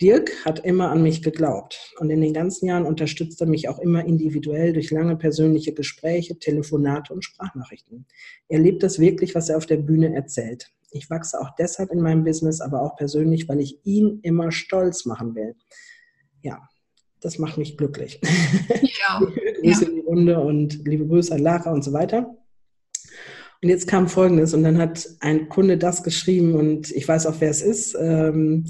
Dirk 0.02 0.44
hat 0.44 0.60
immer 0.66 0.92
an 0.92 1.04
mich 1.04 1.22
geglaubt 1.22 1.94
und 2.00 2.10
in 2.10 2.20
den 2.20 2.34
ganzen 2.34 2.68
Jahren 2.68 2.86
unterstützt 2.86 3.40
er 3.40 3.48
mich 3.48 3.70
auch 3.70 3.80
immer 3.80 4.04
individuell 4.06 4.74
durch 4.74 4.92
lange 4.92 5.16
persönliche 5.16 5.74
Gespräche, 5.74 6.38
Telefonate 6.38 7.14
und 7.14 7.24
Sprachnachrichten. 7.24 8.06
Er 8.50 8.60
lebt 8.60 8.84
das 8.84 9.00
wirklich, 9.00 9.36
was 9.36 9.48
er 9.48 9.56
auf 9.56 9.66
der 9.66 9.78
Bühne 9.78 10.14
erzählt. 10.14 10.70
Ich 10.92 11.10
wachse 11.10 11.40
auch 11.40 11.56
deshalb 11.58 11.92
in 11.92 12.02
meinem 12.02 12.26
Business, 12.26 12.60
aber 12.60 12.82
auch 12.82 12.98
persönlich, 12.98 13.48
weil 13.48 13.62
ich 13.62 13.80
ihn 13.86 14.20
immer 14.22 14.52
stolz 14.52 15.06
machen 15.06 15.34
will. 15.34 15.56
Ja, 16.42 16.68
das 17.22 17.40
macht 17.40 17.58
mich 17.58 17.78
glücklich. 17.78 18.20
Ja. 19.00 19.20
Grüße 19.62 19.84
ja. 19.84 19.90
in 19.90 19.96
die 19.96 20.02
Runde 20.02 20.40
und 20.40 20.86
liebe 20.86 21.08
Grüße 21.08 21.34
an 21.34 21.42
Lara 21.42 21.72
und 21.72 21.84
so 21.84 21.94
weiter. 21.94 22.38
Und 23.62 23.70
jetzt 23.70 23.88
kam 23.88 24.10
Folgendes 24.10 24.54
und 24.54 24.64
dann 24.64 24.78
hat 24.78 25.08
ein 25.22 25.48
Kunde 25.48 25.78
das 25.78 26.04
geschrieben 26.04 26.56
und 26.56 26.92
ich 26.92 27.08
weiß 27.08 27.26
auch, 27.28 27.36
wer 27.40 27.50
es 27.50 27.62
ist. 27.62 27.96
Ähm, 28.00 28.66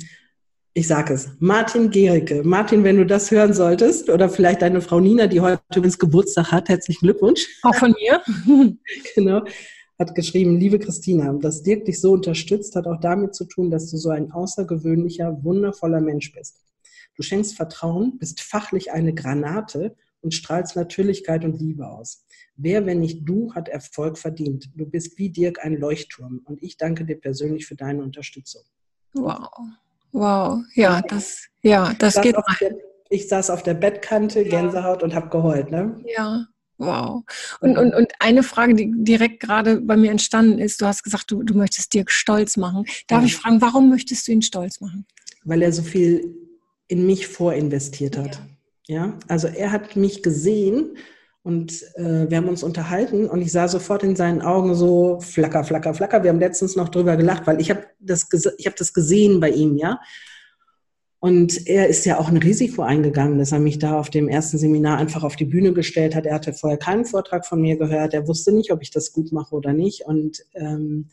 ich 0.77 0.87
sage 0.89 1.13
es, 1.13 1.29
Martin 1.39 1.89
Gericke. 1.89 2.43
Martin, 2.43 2.83
wenn 2.83 2.97
du 2.97 3.05
das 3.05 3.31
hören 3.31 3.53
solltest, 3.53 4.09
oder 4.09 4.29
vielleicht 4.29 4.61
deine 4.61 4.81
Frau 4.81 4.99
Nina, 4.99 5.25
die 5.25 5.39
heute 5.39 5.61
übrigens 5.73 5.97
Geburtstag 5.97 6.51
hat, 6.51 6.67
herzlichen 6.67 7.05
Glückwunsch. 7.05 7.47
Auch 7.63 7.75
von 7.75 7.95
mir. 7.97 8.21
genau. 9.15 9.45
Hat 9.97 10.13
geschrieben, 10.15 10.59
liebe 10.59 10.77
Christina, 10.77 11.31
dass 11.31 11.63
Dirk 11.63 11.85
dich 11.85 12.01
so 12.01 12.11
unterstützt, 12.11 12.75
hat 12.75 12.87
auch 12.87 12.99
damit 12.99 13.35
zu 13.35 13.45
tun, 13.45 13.71
dass 13.71 13.89
du 13.89 13.95
so 13.95 14.09
ein 14.09 14.33
außergewöhnlicher, 14.33 15.45
wundervoller 15.45 16.01
Mensch 16.01 16.33
bist. 16.33 16.59
Du 17.15 17.23
schenkst 17.23 17.55
Vertrauen, 17.55 18.17
bist 18.17 18.41
fachlich 18.41 18.91
eine 18.91 19.13
Granate 19.13 19.95
und 20.19 20.33
strahlst 20.33 20.75
Natürlichkeit 20.75 21.45
und 21.45 21.57
Liebe 21.57 21.87
aus. 21.87 22.25
Wer, 22.57 22.85
wenn 22.85 22.99
nicht 22.99 23.21
du, 23.23 23.53
hat 23.53 23.69
Erfolg 23.69 24.17
verdient? 24.17 24.71
Du 24.75 24.85
bist 24.85 25.17
wie 25.17 25.29
Dirk 25.29 25.63
ein 25.63 25.77
Leuchtturm 25.77 26.41
und 26.43 26.61
ich 26.61 26.75
danke 26.75 27.05
dir 27.05 27.15
persönlich 27.15 27.65
für 27.65 27.75
deine 27.75 28.03
Unterstützung. 28.03 28.63
Wow. 29.13 29.47
Wow, 30.15 30.63
ja, 30.75 31.01
das, 31.01 31.43
ja, 31.61 31.93
das 31.99 32.21
geht. 32.21 32.37
Der, 32.61 32.71
ich 33.09 33.27
saß 33.27 33.49
auf 33.49 33.63
der 33.63 33.73
Bettkante, 33.73 34.45
Gänsehaut 34.45 35.03
und 35.03 35.13
habe 35.13 35.27
geheult, 35.27 35.71
ne? 35.71 36.01
Ja, 36.05 36.45
wow. 36.77 37.21
Und, 37.59 37.77
und, 37.77 37.93
und 37.93 38.13
eine 38.19 38.41
Frage, 38.41 38.75
die 38.75 38.93
direkt 38.95 39.41
gerade 39.41 39.81
bei 39.81 39.97
mir 39.97 40.11
entstanden 40.11 40.59
ist, 40.59 40.79
du 40.79 40.85
hast 40.85 41.03
gesagt, 41.03 41.29
du, 41.31 41.43
du 41.43 41.53
möchtest 41.53 41.93
Dirk 41.93 42.11
stolz 42.11 42.55
machen. 42.55 42.85
Darf 43.07 43.23
ja. 43.23 43.25
ich 43.25 43.35
fragen, 43.35 43.59
warum 43.59 43.89
möchtest 43.89 44.25
du 44.29 44.31
ihn 44.31 44.41
stolz 44.41 44.79
machen? 44.79 45.05
Weil 45.43 45.61
er 45.61 45.73
so 45.73 45.83
viel 45.83 46.33
in 46.87 47.05
mich 47.05 47.27
vorinvestiert 47.27 48.17
hat. 48.17 48.41
Ja, 48.87 49.07
ja? 49.07 49.19
also 49.27 49.47
er 49.47 49.73
hat 49.73 49.97
mich 49.97 50.23
gesehen 50.23 50.95
und 51.45 51.83
äh, 51.93 52.27
wir 52.27 52.37
haben 52.37 52.49
uns 52.49 52.63
unterhalten 52.63 53.29
und 53.29 53.39
ich 53.39 53.51
sah 53.51 53.67
sofort 53.67 54.01
in 54.01 54.15
seinen 54.15 54.41
Augen 54.41 54.73
so 54.73 55.19
flacker, 55.19 55.63
flacker, 55.63 55.93
flacker. 55.93 56.23
Wir 56.23 56.31
haben 56.31 56.39
letztens 56.39 56.75
noch 56.75 56.89
drüber 56.89 57.17
gelacht, 57.17 57.45
weil 57.45 57.61
ich 57.61 57.69
habe 57.69 57.83
das, 57.99 58.27
ich 58.57 58.65
hab 58.65 58.75
das 58.75 58.93
gesehen 58.95 59.39
bei 59.39 59.51
ihm, 59.51 59.77
ja. 59.77 59.99
Und 61.19 61.67
er 61.67 61.87
ist 61.87 62.03
ja 62.03 62.19
auch 62.19 62.29
ein 62.29 62.37
Risiko 62.37 62.81
eingegangen, 62.81 63.37
dass 63.37 63.51
er 63.51 63.59
mich 63.59 63.77
da 63.77 63.99
auf 63.99 64.09
dem 64.09 64.27
ersten 64.27 64.57
Seminar 64.57 64.97
einfach 64.97 65.23
auf 65.23 65.35
die 65.35 65.45
Bühne 65.45 65.71
gestellt 65.71 66.15
hat. 66.15 66.25
Er 66.25 66.33
hatte 66.33 66.51
vorher 66.51 66.79
keinen 66.79 67.05
Vortrag 67.05 67.45
von 67.45 67.61
mir 67.61 67.77
gehört. 67.77 68.15
Er 68.15 68.27
wusste 68.27 68.51
nicht, 68.51 68.71
ob 68.71 68.81
ich 68.81 68.89
das 68.89 69.13
gut 69.13 69.31
mache 69.31 69.53
oder 69.53 69.71
nicht. 69.71 70.01
Und 70.07 70.43
ähm, 70.55 71.09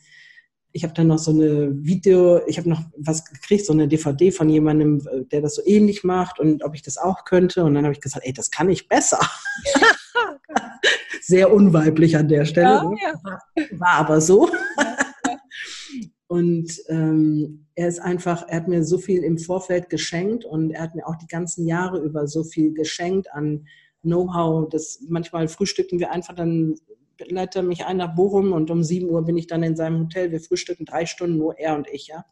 ich 0.71 0.83
habe 0.83 0.95
dann 0.95 1.07
noch 1.07 1.19
so 1.19 1.29
eine 1.29 1.69
Video, 1.85 2.41
ich 2.47 2.57
habe 2.57 2.71
noch 2.71 2.81
was 2.97 3.23
gekriegt, 3.25 3.67
so 3.67 3.73
eine 3.73 3.87
DVD 3.87 4.31
von 4.31 4.49
jemandem, 4.49 5.07
äh, 5.11 5.25
der 5.25 5.41
das 5.41 5.53
so 5.53 5.61
ähnlich 5.63 6.03
macht 6.03 6.39
und 6.39 6.63
ob 6.63 6.73
ich 6.73 6.81
das 6.81 6.97
auch 6.97 7.23
könnte. 7.23 7.63
Und 7.63 7.75
dann 7.75 7.83
habe 7.83 7.93
ich 7.93 8.01
gesagt, 8.01 8.25
ey, 8.25 8.33
das 8.33 8.49
kann 8.49 8.71
ich 8.71 8.87
besser. 8.87 9.19
Sehr 11.21 11.53
unweiblich 11.53 12.17
an 12.17 12.27
der 12.27 12.45
Stelle. 12.45 12.67
Ja, 12.67 12.83
ne? 12.83 12.97
ja. 13.01 13.79
War 13.79 13.95
aber 13.95 14.21
so. 14.21 14.49
Und 16.27 16.81
ähm, 16.87 17.67
er 17.75 17.87
ist 17.87 17.99
einfach, 17.99 18.47
er 18.47 18.57
hat 18.57 18.67
mir 18.67 18.83
so 18.83 18.97
viel 18.97 19.23
im 19.23 19.37
Vorfeld 19.37 19.89
geschenkt 19.89 20.45
und 20.45 20.71
er 20.71 20.81
hat 20.81 20.95
mir 20.95 21.05
auch 21.05 21.15
die 21.15 21.27
ganzen 21.27 21.67
Jahre 21.67 21.99
über 21.99 22.27
so 22.27 22.43
viel 22.43 22.73
geschenkt 22.73 23.31
an 23.33 23.67
Know-how. 24.01 24.67
manchmal 25.07 25.47
frühstücken 25.47 25.99
wir 25.99 26.11
einfach 26.11 26.33
dann 26.33 26.75
leitet 27.19 27.57
er 27.57 27.63
mich 27.63 27.85
ein 27.85 27.97
nach 27.97 28.15
Bochum 28.15 28.51
und 28.51 28.71
um 28.71 28.83
7 28.83 29.09
Uhr 29.09 29.23
bin 29.23 29.37
ich 29.37 29.47
dann 29.47 29.63
in 29.63 29.75
seinem 29.75 29.99
Hotel. 29.99 30.31
Wir 30.31 30.41
frühstücken 30.41 30.85
drei 30.85 31.05
Stunden, 31.05 31.37
nur 31.37 31.57
er 31.59 31.75
und 31.75 31.87
ich, 31.87 32.07
ja. 32.07 32.25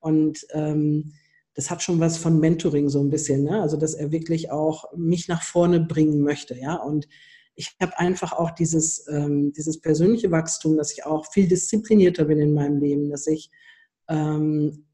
Und 0.00 0.46
ähm, 0.52 1.14
das 1.56 1.70
hat 1.70 1.82
schon 1.82 1.98
was 1.98 2.18
von 2.18 2.38
Mentoring 2.38 2.90
so 2.90 3.00
ein 3.00 3.08
bisschen, 3.08 3.42
ne? 3.42 3.62
Also 3.62 3.78
dass 3.78 3.94
er 3.94 4.12
wirklich 4.12 4.50
auch 4.50 4.84
mich 4.94 5.26
nach 5.26 5.42
vorne 5.42 5.80
bringen 5.80 6.20
möchte, 6.20 6.54
ja. 6.54 6.74
Und 6.76 7.08
ich 7.54 7.74
habe 7.80 7.98
einfach 7.98 8.34
auch 8.34 8.50
dieses, 8.50 9.08
ähm, 9.08 9.54
dieses 9.54 9.80
persönliche 9.80 10.30
Wachstum, 10.30 10.76
dass 10.76 10.92
ich 10.92 11.06
auch 11.06 11.32
viel 11.32 11.48
disziplinierter 11.48 12.26
bin 12.26 12.38
in 12.38 12.52
meinem 12.52 12.78
Leben, 12.78 13.08
dass 13.08 13.26
ich, 13.26 13.50
ähm, 14.08 14.84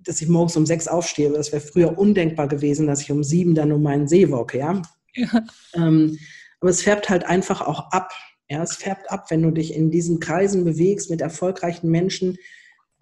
dass 0.00 0.22
ich 0.22 0.28
morgens 0.28 0.56
um 0.56 0.64
sechs 0.64 0.88
aufstehe. 0.88 1.30
Das 1.30 1.52
wäre 1.52 1.60
früher 1.60 1.98
undenkbar 1.98 2.48
gewesen, 2.48 2.86
dass 2.86 3.02
ich 3.02 3.12
um 3.12 3.22
sieben 3.22 3.54
dann 3.54 3.70
um 3.70 3.82
meinen 3.82 4.08
See 4.08 4.30
walke, 4.30 4.58
ja. 4.58 4.80
ja. 5.14 5.44
Ähm, 5.74 6.18
aber 6.60 6.70
es 6.70 6.80
färbt 6.80 7.10
halt 7.10 7.26
einfach 7.26 7.60
auch 7.60 7.92
ab. 7.92 8.10
Ja, 8.48 8.62
es 8.62 8.76
färbt 8.76 9.10
ab, 9.10 9.26
wenn 9.28 9.42
du 9.42 9.50
dich 9.50 9.74
in 9.74 9.90
diesen 9.90 10.18
Kreisen 10.18 10.64
bewegst 10.64 11.10
mit 11.10 11.20
erfolgreichen 11.20 11.90
Menschen, 11.90 12.38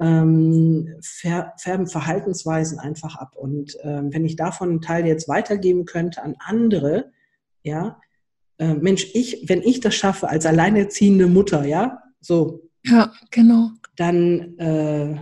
ähm, 0.00 0.96
färben 1.02 1.86
Verhaltensweisen 1.86 2.78
einfach 2.78 3.16
ab. 3.16 3.36
Und 3.36 3.76
ähm, 3.82 4.12
wenn 4.12 4.24
ich 4.24 4.36
davon 4.36 4.70
einen 4.70 4.80
Teil 4.80 5.06
jetzt 5.06 5.28
weitergeben 5.28 5.84
könnte 5.84 6.22
an 6.22 6.34
andere, 6.38 7.12
ja, 7.62 8.00
äh, 8.58 8.74
Mensch, 8.74 9.08
ich, 9.14 9.48
wenn 9.48 9.62
ich 9.62 9.80
das 9.80 9.94
schaffe 9.94 10.28
als 10.28 10.46
alleinerziehende 10.46 11.26
Mutter, 11.26 11.64
ja, 11.64 12.02
so. 12.20 12.68
Ja, 12.84 13.12
genau. 13.30 13.70
Dann 13.96 14.58
äh, 14.58 15.16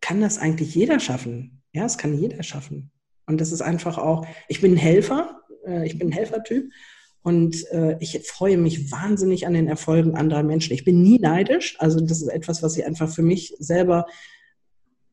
kann 0.00 0.20
das 0.20 0.38
eigentlich 0.38 0.74
jeder 0.74 1.00
schaffen. 1.00 1.62
Ja, 1.72 1.84
es 1.84 1.98
kann 1.98 2.18
jeder 2.18 2.42
schaffen. 2.42 2.90
Und 3.26 3.40
das 3.40 3.52
ist 3.52 3.62
einfach 3.62 3.96
auch, 3.96 4.26
ich 4.48 4.60
bin 4.60 4.74
ein 4.74 4.76
Helfer, 4.76 5.40
äh, 5.66 5.86
ich 5.86 5.98
bin 5.98 6.08
ein 6.08 6.12
Helfertyp 6.12 6.70
und 7.22 7.70
äh, 7.70 7.96
ich 8.00 8.18
freue 8.26 8.56
mich 8.56 8.90
wahnsinnig 8.90 9.46
an 9.46 9.52
den 9.52 9.68
Erfolgen 9.68 10.16
anderer 10.16 10.42
Menschen. 10.42 10.72
Ich 10.72 10.84
bin 10.84 11.02
nie 11.02 11.18
neidisch. 11.18 11.76
Also 11.78 12.00
das 12.00 12.22
ist 12.22 12.28
etwas, 12.28 12.62
was 12.62 12.76
ich 12.76 12.86
einfach 12.86 13.10
für 13.10 13.22
mich 13.22 13.54
selber 13.58 14.06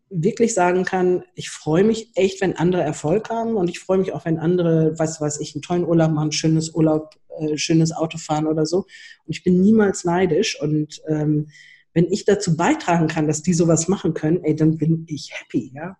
wirklich 0.10 0.54
sagen 0.54 0.86
kann, 0.86 1.24
ich 1.36 1.50
freue 1.50 1.84
mich 1.84 2.12
echt, 2.16 2.40
wenn 2.40 2.56
andere 2.56 2.82
Erfolg 2.82 3.30
haben 3.30 3.58
und 3.58 3.70
ich 3.70 3.80
freue 3.80 3.98
mich 3.98 4.14
auch, 4.14 4.24
wenn 4.24 4.40
andere, 4.40 4.98
weiß 4.98 5.20
weiß 5.20 5.42
ich, 5.42 5.54
einen 5.54 5.62
tollen 5.62 5.86
Urlaub 5.86 6.12
machen, 6.12 6.32
schönes 6.32 6.74
Urlaub, 6.74 7.16
äh, 7.40 7.58
schönes 7.58 7.92
Auto 7.92 8.18
fahren 8.18 8.48
oder 8.48 8.66
so. 8.66 8.78
Und 9.26 9.36
ich 9.36 9.44
bin 9.44 9.60
niemals 9.60 10.06
neidisch 10.06 10.60
und 10.62 11.02
ähm, 11.10 11.50
wenn 11.94 12.06
ich 12.06 12.24
dazu 12.24 12.56
beitragen 12.56 13.08
kann, 13.08 13.28
dass 13.28 13.42
die 13.42 13.54
sowas 13.54 13.88
machen 13.88 14.14
können, 14.14 14.44
ey, 14.44 14.56
dann 14.56 14.78
bin 14.78 15.06
ich 15.10 15.32
happy, 15.34 15.72
ja. 15.76 15.98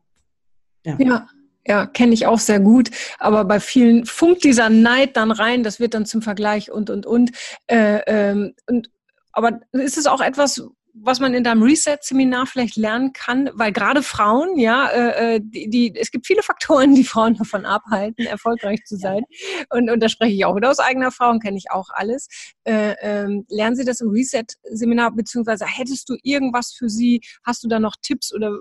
Ja. 0.86 0.98
ja. 1.00 1.28
Ja, 1.68 1.86
kenne 1.86 2.14
ich 2.14 2.26
auch 2.26 2.40
sehr 2.40 2.60
gut. 2.62 2.90
Aber 3.20 3.44
bei 3.44 3.60
vielen 3.60 4.06
funkt 4.06 4.44
dieser 4.44 4.70
Neid 4.70 5.18
dann 5.18 5.32
rein, 5.32 5.64
das 5.64 5.80
wird 5.80 5.94
dann 5.94 6.06
zum 6.06 6.22
Vergleich 6.22 6.72
und, 6.72 6.90
und, 6.90 7.06
und. 7.06 7.32
Äh, 7.68 8.00
ähm, 8.08 8.54
und 8.68 8.90
aber 9.34 9.60
ist 9.74 9.98
es 9.98 10.08
auch 10.08 10.22
etwas, 10.22 10.64
was 10.94 11.20
man 11.20 11.34
in 11.34 11.44
deinem 11.44 11.62
Reset-Seminar 11.62 12.48
vielleicht 12.48 12.76
lernen 12.76 13.14
kann, 13.14 13.50
weil 13.54 13.72
gerade 13.72 14.02
Frauen, 14.02 14.58
ja, 14.58 14.88
äh, 14.88 15.36
äh, 15.36 15.42
die, 15.44 15.70
die, 15.70 15.96
es 15.96 16.12
gibt 16.12 16.26
viele 16.26 16.42
Faktoren, 16.42 16.96
die 16.96 17.04
Frauen 17.04 17.36
davon 17.36 17.66
abhalten, 17.66 18.26
erfolgreich 18.26 18.84
zu 18.86 18.98
sein. 18.98 19.24
Und, 19.70 19.90
und 19.90 20.02
da 20.02 20.10
spreche 20.10 20.34
ich 20.34 20.46
auch 20.46 20.56
wieder 20.56 20.72
aus 20.72 20.80
eigener 20.80 21.06
Erfahrung, 21.06 21.40
kenne 21.40 21.58
ich 21.58 21.70
auch 21.70 21.90
alles. 21.92 22.28
Äh, 22.64 22.96
ähm, 23.02 23.46
lernen 23.50 23.76
Sie 23.76 23.86
das 23.86 24.02
im 24.02 24.10
Reset-Seminar, 24.10 25.12
beziehungsweise 25.12 25.66
hättest 25.66 26.10
du 26.10 26.16
irgendwas 26.24 26.74
für 26.74 26.90
Sie, 26.90 27.22
hast 27.44 27.64
du 27.64 27.68
da 27.68 27.80
noch 27.80 27.96
Tipps 28.02 28.34
oder 28.34 28.58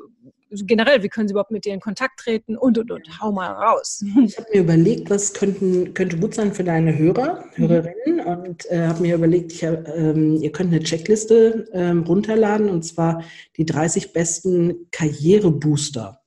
generell, 0.50 1.02
wie 1.02 1.08
können 1.08 1.28
Sie 1.28 1.32
überhaupt 1.32 1.50
mit 1.50 1.64
dir 1.64 1.74
in 1.74 1.80
Kontakt 1.80 2.20
treten 2.20 2.56
und 2.56 2.78
und 2.78 2.90
und. 2.90 3.20
Hau 3.20 3.32
mal 3.32 3.50
raus. 3.50 4.04
Ich 4.24 4.36
habe 4.38 4.48
mir 4.52 4.60
überlegt, 4.60 5.10
was 5.10 5.34
könnten, 5.34 5.94
könnte 5.94 6.16
gut 6.16 6.34
sein 6.34 6.52
für 6.52 6.64
deine 6.64 6.96
Hörer, 6.96 7.44
mhm. 7.56 7.68
Hörerinnen 7.68 8.20
und 8.26 8.70
äh, 8.70 8.86
habe 8.86 9.02
mir 9.02 9.14
überlegt, 9.14 9.52
ich, 9.52 9.62
ähm, 9.62 10.36
ihr 10.40 10.52
könnt 10.52 10.72
eine 10.72 10.82
Checkliste 10.82 11.66
ähm, 11.72 12.02
runterladen 12.02 12.68
und 12.68 12.82
zwar 12.84 13.22
die 13.56 13.64
30 13.64 14.12
besten 14.12 14.88
Karrierebooster. 14.90 16.20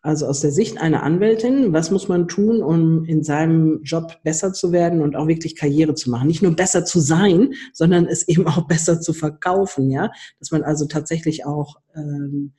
Also 0.00 0.26
aus 0.26 0.40
der 0.40 0.52
Sicht 0.52 0.80
einer 0.80 1.02
Anwältin, 1.02 1.72
was 1.72 1.90
muss 1.90 2.08
man 2.08 2.28
tun, 2.28 2.62
um 2.62 3.04
in 3.04 3.24
seinem 3.24 3.82
Job 3.82 4.20
besser 4.22 4.52
zu 4.52 4.70
werden 4.70 5.02
und 5.02 5.16
auch 5.16 5.26
wirklich 5.26 5.56
Karriere 5.56 5.94
zu 5.94 6.10
machen? 6.10 6.28
Nicht 6.28 6.42
nur 6.42 6.54
besser 6.54 6.84
zu 6.84 7.00
sein, 7.00 7.52
sondern 7.72 8.06
es 8.06 8.26
eben 8.28 8.46
auch 8.46 8.66
besser 8.68 9.00
zu 9.00 9.12
verkaufen, 9.12 9.90
ja, 9.90 10.10
dass 10.38 10.52
man 10.52 10.62
also 10.62 10.86
tatsächlich 10.86 11.44
auch 11.44 11.76
ähm, 11.96 12.52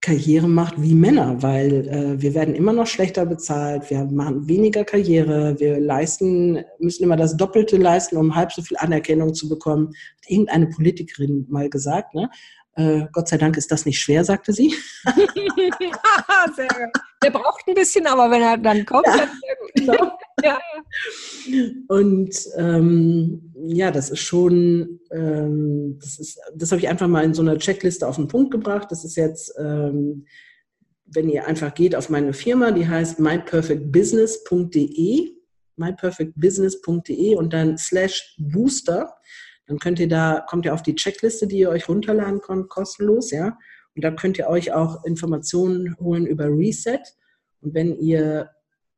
Karriere 0.00 0.48
macht 0.48 0.80
wie 0.80 0.94
Männer, 0.94 1.42
weil 1.42 1.88
äh, 1.88 2.22
wir 2.22 2.34
werden 2.34 2.54
immer 2.54 2.72
noch 2.72 2.86
schlechter 2.86 3.26
bezahlt, 3.26 3.90
wir 3.90 4.04
machen 4.04 4.46
weniger 4.46 4.84
Karriere, 4.84 5.58
wir 5.58 5.80
leisten, 5.80 6.64
müssen 6.78 7.04
immer 7.04 7.16
das 7.16 7.36
Doppelte 7.36 7.76
leisten, 7.76 8.16
um 8.16 8.34
halb 8.34 8.52
so 8.52 8.62
viel 8.62 8.76
Anerkennung 8.76 9.34
zu 9.34 9.48
bekommen. 9.48 9.88
Hat 9.88 10.30
irgendeine 10.30 10.68
Politikerin 10.68 11.46
mal 11.48 11.68
gesagt, 11.68 12.14
ne? 12.14 12.30
Äh, 12.76 13.06
Gott 13.12 13.28
sei 13.28 13.38
Dank 13.38 13.56
ist 13.56 13.72
das 13.72 13.86
nicht 13.86 13.98
schwer, 13.98 14.24
sagte 14.24 14.52
sie. 14.52 14.74
Der 17.22 17.30
braucht 17.30 17.66
ein 17.66 17.74
bisschen, 17.74 18.06
aber 18.06 18.30
wenn 18.30 18.42
er 18.42 18.58
dann 18.58 18.84
kommt, 18.84 19.06
ja, 19.06 19.16
dann 19.16 19.28
sehr 19.28 19.56
gut. 19.60 19.70
Genau. 19.86 20.18
ja. 20.44 20.58
Und 21.88 22.36
ähm, 22.56 23.52
ja, 23.66 23.90
das 23.90 24.10
ist 24.10 24.20
schon, 24.20 25.00
ähm, 25.10 25.98
das 26.00 26.18
ist, 26.18 26.38
das 26.54 26.70
habe 26.70 26.80
ich 26.80 26.88
einfach 26.88 27.08
mal 27.08 27.24
in 27.24 27.34
so 27.34 27.42
einer 27.42 27.58
Checkliste 27.58 28.06
auf 28.06 28.14
den 28.16 28.28
Punkt 28.28 28.50
gebracht. 28.50 28.88
Das 28.90 29.04
ist 29.04 29.16
jetzt, 29.16 29.54
ähm, 29.58 30.26
wenn 31.06 31.30
ihr 31.30 31.46
einfach 31.46 31.74
geht 31.74 31.94
auf 31.94 32.10
meine 32.10 32.32
Firma, 32.32 32.72
die 32.72 32.88
heißt 32.88 33.20
myperfectbusiness.de, 33.20 35.30
myperfectbusiness.de 35.76 37.36
und 37.36 37.52
dann 37.52 37.78
slash 37.78 38.34
booster 38.38 39.14
dann 39.66 39.78
könnt 39.78 39.98
ihr 39.98 40.08
da, 40.08 40.44
kommt 40.48 40.64
ihr 40.64 40.74
auf 40.74 40.82
die 40.82 40.94
Checkliste, 40.94 41.46
die 41.46 41.58
ihr 41.58 41.70
euch 41.70 41.88
runterladen 41.88 42.40
könnt, 42.40 42.68
kostenlos, 42.68 43.30
ja. 43.30 43.58
Und 43.94 44.04
da 44.04 44.10
könnt 44.10 44.38
ihr 44.38 44.48
euch 44.48 44.72
auch 44.72 45.04
Informationen 45.04 45.96
holen 45.98 46.26
über 46.26 46.46
Reset. 46.46 47.00
Und 47.60 47.74
wenn 47.74 47.98
ihr 47.98 48.50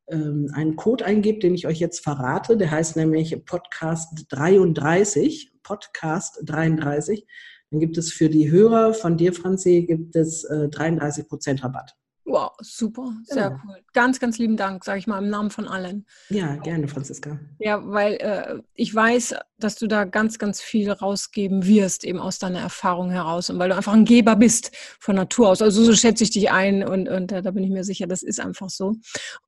ähm, 0.08 0.50
einen 0.54 0.76
Code 0.76 1.04
eingibt, 1.04 1.42
den 1.42 1.54
ich 1.54 1.66
euch 1.66 1.78
jetzt 1.78 2.00
verrate, 2.00 2.56
der 2.56 2.70
heißt 2.70 2.96
nämlich 2.96 3.44
Podcast 3.44 4.26
33, 4.30 5.52
Podcast 5.62 6.40
33, 6.44 7.26
dann 7.70 7.80
gibt 7.80 7.98
es 7.98 8.12
für 8.12 8.28
die 8.28 8.50
Hörer 8.50 8.94
von 8.94 9.16
dir, 9.16 9.32
Franzi, 9.32 9.82
gibt 9.86 10.16
es 10.16 10.44
äh, 10.44 10.68
33 10.68 11.28
Prozent 11.28 11.62
Rabatt. 11.62 11.94
Wow, 12.28 12.50
super, 12.60 13.10
sehr 13.24 13.48
genau. 13.48 13.62
cool. 13.64 13.76
Ganz, 13.94 14.20
ganz 14.20 14.36
lieben 14.36 14.58
Dank, 14.58 14.84
sage 14.84 14.98
ich 14.98 15.06
mal, 15.06 15.22
im 15.22 15.30
Namen 15.30 15.48
von 15.48 15.66
allen. 15.66 16.04
Ja, 16.28 16.56
gerne, 16.56 16.86
Franziska. 16.86 17.40
Ja, 17.58 17.80
weil 17.82 18.14
äh, 18.16 18.60
ich 18.74 18.94
weiß, 18.94 19.34
dass 19.58 19.76
du 19.76 19.86
da 19.86 20.04
ganz, 20.04 20.38
ganz 20.38 20.60
viel 20.60 20.90
rausgeben 20.90 21.66
wirst, 21.66 22.04
eben 22.04 22.18
aus 22.20 22.38
deiner 22.38 22.60
Erfahrung 22.60 23.10
heraus 23.10 23.48
und 23.48 23.58
weil 23.58 23.70
du 23.70 23.76
einfach 23.76 23.94
ein 23.94 24.04
Geber 24.04 24.36
bist 24.36 24.70
von 25.00 25.16
Natur 25.16 25.48
aus. 25.48 25.62
Also 25.62 25.82
so 25.82 25.94
schätze 25.94 26.22
ich 26.22 26.30
dich 26.30 26.50
ein 26.50 26.86
und, 26.86 27.08
und 27.08 27.32
äh, 27.32 27.40
da 27.40 27.50
bin 27.50 27.64
ich 27.64 27.70
mir 27.70 27.82
sicher, 27.82 28.06
das 28.06 28.22
ist 28.22 28.40
einfach 28.40 28.68
so. 28.68 28.96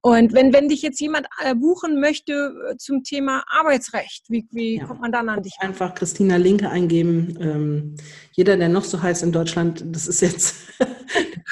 Und 0.01 0.33
wenn, 0.33 0.55
wenn 0.55 0.69
dich 0.69 0.81
jetzt 0.81 1.01
jemand 1.01 1.27
äh, 1.45 1.55
buchen 1.55 2.01
möchte 2.01 2.55
äh, 2.71 2.77
zum 2.79 3.05
Thema 3.05 3.45
Arbeitsrecht, 3.47 4.25
wie, 4.31 4.49
wie 4.53 4.79
ja. 4.79 4.87
kommt 4.87 5.03
man 5.03 5.13
dann 5.13 5.29
an 5.29 5.43
dich? 5.43 5.53
Einfach 5.61 5.95
Christina 5.95 6.37
Linke 6.37 6.71
eingeben. 6.71 7.37
Ähm, 7.41 7.97
jeder, 8.33 8.57
der 8.57 8.71
noch 8.71 8.85
so 8.85 9.03
heißt 9.03 9.23
in 9.23 9.33
Deutschland, 9.33 9.85
das 9.87 10.09
ist 10.09 10.23
jetzt, 10.23 10.55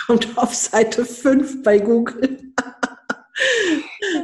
kommt 0.07 0.27
auf 0.39 0.55
Seite 0.55 1.05
5 1.05 1.63
bei 1.63 1.79
Google. 1.79 2.39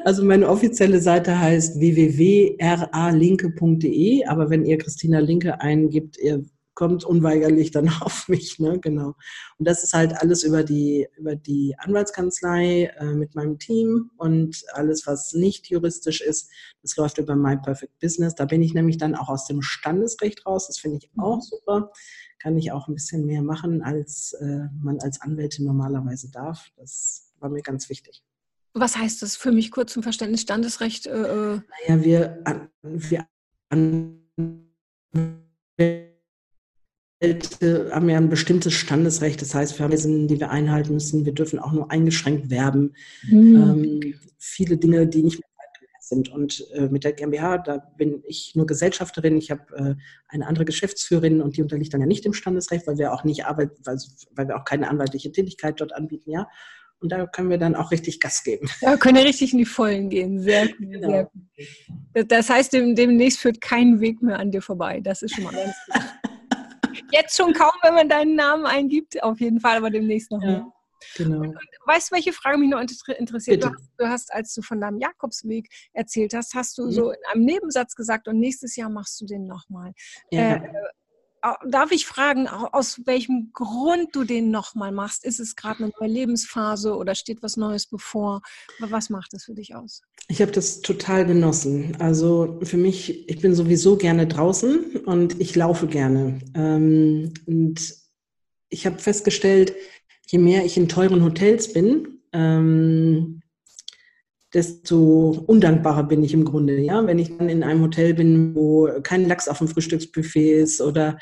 Also 0.05 0.25
meine 0.25 0.49
offizielle 0.49 1.01
Seite 1.01 1.39
heißt 1.39 1.79
www.ralinke.de, 1.79 4.27
aber 4.27 4.51
wenn 4.51 4.65
ihr 4.65 4.79
Christina 4.79 5.21
Linke 5.21 5.61
eingibt, 5.61 6.19
ihr 6.19 6.45
kommt 6.75 7.05
unweigerlich 7.05 7.71
dann 7.71 7.89
auf 8.01 8.29
mich, 8.29 8.59
ne? 8.59 8.79
Genau. 8.81 9.15
Und 9.59 9.69
das 9.69 9.85
ist 9.85 9.95
halt 9.95 10.21
alles 10.21 10.43
über 10.43 10.65
die, 10.65 11.07
über 11.17 11.37
die 11.37 11.75
Anwaltskanzlei 11.79 12.93
äh, 12.99 13.15
mit 13.15 13.35
meinem 13.35 13.59
Team 13.59 14.11
und 14.17 14.65
alles, 14.73 15.07
was 15.07 15.33
nicht 15.33 15.69
juristisch 15.69 16.21
ist, 16.21 16.51
das 16.83 16.97
läuft 16.97 17.19
über 17.19 17.37
My 17.37 17.57
Perfect 17.57 17.99
Business. 18.01 18.35
Da 18.35 18.45
bin 18.45 18.63
ich 18.63 18.75
nämlich 18.75 18.99
dann 18.99 19.15
auch 19.15 19.29
aus 19.29 19.47
dem 19.47 19.63
Standesrecht 19.63 20.45
raus. 20.47 20.67
Das 20.67 20.79
finde 20.79 20.99
ich 20.99 21.11
auch 21.17 21.37
mhm. 21.37 21.41
super. 21.41 21.93
Kann 22.45 22.59
ich 22.59 22.73
auch 22.73 22.89
ein 22.89 22.95
bisschen 22.95 23.25
mehr 23.25 23.41
machen, 23.41 23.81
als 23.81 24.35
äh, 24.35 24.69
man 24.83 25.01
als 25.01 25.23
Anwältin 25.23 25.65
normalerweise 25.65 26.31
darf. 26.31 26.69
Das 26.77 27.33
war 27.39 27.49
mir 27.49 27.63
ganz 27.63 27.89
wichtig. 27.89 28.23
Was 28.75 28.99
heißt 28.99 29.23
das 29.23 29.35
für 29.35 29.51
mich 29.51 29.71
kurz 29.71 29.95
zum 29.95 30.03
Verständnis? 30.03 30.43
Standesrecht? 30.43 31.07
Äh, 31.07 31.55
äh 31.55 31.61
naja, 31.89 32.05
wir, 32.05 32.45
wir 32.83 33.27
haben 37.95 38.11
ja 38.11 38.19
ein 38.19 38.29
bestimmtes 38.29 38.75
Standesrecht. 38.75 39.41
Das 39.41 39.55
heißt, 39.55 39.79
wir 39.79 39.85
haben 39.85 39.93
Weisen, 39.93 40.29
die 40.29 40.39
wir 40.39 40.51
einhalten 40.51 40.93
müssen. 40.93 41.25
Wir 41.25 41.33
dürfen 41.33 41.59
auch 41.59 41.73
nur 41.73 41.91
eingeschränkt 41.91 42.51
werben. 42.51 42.93
Mhm. 43.23 43.57
Ähm, 43.57 44.15
viele 44.37 44.77
Dinge, 44.77 45.07
die 45.07 45.23
nicht 45.23 45.41
mehr 45.41 45.49
sind. 46.09 46.29
Und 46.31 46.67
äh, 46.75 46.89
mit 46.89 47.05
der 47.05 47.13
GmbH, 47.13 47.59
da 47.59 47.79
bin 47.97 48.23
ich 48.27 48.53
nur 48.55 48.67
Gesellschafterin. 48.67 49.37
Ich 49.37 49.51
habe 49.51 49.63
äh, 49.77 49.95
eine 50.29 50.47
andere 50.47 50.65
Geschäftsführerin 50.65 51.41
und 51.41 51.57
die 51.57 51.63
unterliegt 51.63 51.95
dann 51.95 52.01
ja 52.01 52.07
nicht 52.07 52.25
dem 52.25 52.33
Standesrecht, 52.33 52.87
weil 52.87 52.99
wir 52.99 53.13
auch 53.13 53.25
nicht 53.25 53.45
arbeiten, 53.47 53.77
weil, 53.85 53.99
weil 54.33 54.49
wir 54.49 54.57
auch 54.57 54.65
keine 54.65 54.89
anwaltliche 54.89 55.33
Tätigkeit 55.33 55.81
dort 55.81 55.95
anbieten, 55.95 56.31
ja. 56.31 56.49
Und 57.01 57.13
da 57.13 57.27
können 57.27 57.51
wir 57.51 57.59
dann 57.59 57.75
auch 57.75 57.91
richtig 57.91 58.19
Gas 58.19 58.45
geben. 58.45 58.67
Da 58.81 58.97
können 58.97 59.17
wir 59.17 59.25
richtig 59.25 59.53
in 59.53 59.59
die 59.59 59.67
Vollen 59.67 60.09
gehen. 60.09 60.41
Sehr 60.41 60.69
gut. 60.69 60.77
Genau. 60.79 61.09
Sehr 61.09 61.25
gut. 62.15 62.33
Das 62.33 62.49
heißt, 62.49 62.73
dem, 62.73 62.95
demnächst 62.95 63.41
führt 63.41 63.61
kein 63.61 64.01
Weg 64.01 64.23
mehr 64.23 64.39
an 64.39 64.51
dir 64.51 64.63
vorbei. 64.63 65.01
Das 65.01 65.21
ist 65.21 65.35
schon 65.35 65.45
mal 65.45 65.53
ganz 65.53 65.75
gut. 65.87 66.03
Jetzt 67.13 67.37
schon 67.37 67.53
kaum, 67.53 67.73
wenn 67.83 67.95
man 67.95 68.09
deinen 68.09 68.37
Namen 68.37 68.65
eingibt, 68.65 69.23
auf 69.23 69.39
jeden 69.41 69.61
Fall, 69.61 69.77
aber 69.77 69.91
demnächst 69.91 70.31
noch 70.31 70.41
mehr. 70.41 70.67
Genau. 71.17 71.41
Und, 71.41 71.49
und, 71.49 71.59
weißt 71.87 72.11
du, 72.11 72.15
welche 72.15 72.33
Frage 72.33 72.59
mich 72.59 72.71
noch 72.71 72.81
interessiert? 72.81 73.65
Du 73.65 73.69
hast, 73.69 73.91
du 73.99 74.09
hast, 74.09 74.33
als 74.33 74.55
du 74.55 74.63
von 74.63 74.81
deinem 74.81 74.99
Jakobsweg 74.99 75.69
erzählt 75.93 76.35
hast, 76.35 76.55
hast 76.55 76.79
du 76.79 76.87
mhm. 76.87 76.91
so 76.93 77.11
in 77.11 77.19
einem 77.33 77.45
Nebensatz 77.45 77.95
gesagt, 77.95 78.29
und 78.29 78.39
nächstes 78.39 78.77
Jahr 78.77 78.91
machst 78.91 79.21
du 79.21 79.27
den 79.27 79.47
nochmal. 79.47 79.93
Ja. 80.31 80.57
Äh, 80.57 80.73
darf 81.67 81.93
ich 81.93 82.07
fragen, 82.07 82.49
aus 82.49 83.01
welchem 83.05 83.51
Grund 83.53 84.15
du 84.17 84.25
den 84.25 84.51
nochmal 84.51 84.93
machst? 84.93 85.25
Ist 85.25 85.41
es 85.41 85.57
gerade 85.57 85.85
eine 85.85 85.93
neue 86.01 86.09
Lebensphase 86.09 86.97
oder 86.97 87.15
steht 87.15 87.43
was 87.43 87.57
Neues 87.57 87.87
bevor? 87.87 88.41
Was 88.81 89.11
macht 89.11 89.33
das 89.33 89.45
für 89.45 89.55
dich 89.55 89.75
aus? 89.75 90.03
Ich 90.29 90.41
habe 90.41 90.53
das 90.53 90.81
total 90.81 91.27
genossen. 91.27 91.97
Also 91.99 92.59
für 92.63 92.79
mich, 92.79 93.29
ich 93.29 93.41
bin 93.41 93.55
sowieso 93.55 93.97
gerne 93.97 94.27
draußen 94.27 94.97
und 95.05 95.39
ich 95.41 95.55
laufe 95.55 95.87
gerne. 95.87 96.39
Ähm, 96.55 97.35
und 97.47 97.95
ich 98.71 98.87
habe 98.87 98.99
festgestellt, 98.99 99.75
je 100.27 100.39
mehr 100.39 100.65
ich 100.65 100.77
in 100.77 100.89
teuren 100.89 101.23
Hotels 101.23 101.73
bin, 101.73 102.21
ähm, 102.33 103.43
desto 104.53 105.45
undankbarer 105.47 106.05
bin 106.05 106.23
ich 106.23 106.33
im 106.33 106.45
Grunde. 106.45 106.79
Ja, 106.81 107.05
wenn 107.07 107.19
ich 107.19 107.37
dann 107.37 107.49
in 107.49 107.63
einem 107.63 107.83
Hotel 107.83 108.15
bin, 108.15 108.55
wo 108.55 108.89
kein 109.03 109.27
Lachs 109.27 109.49
auf 109.49 109.59
dem 109.59 109.69
Frühstücksbuffet 109.69 110.63
ist 110.63 110.81
oder 110.81 111.19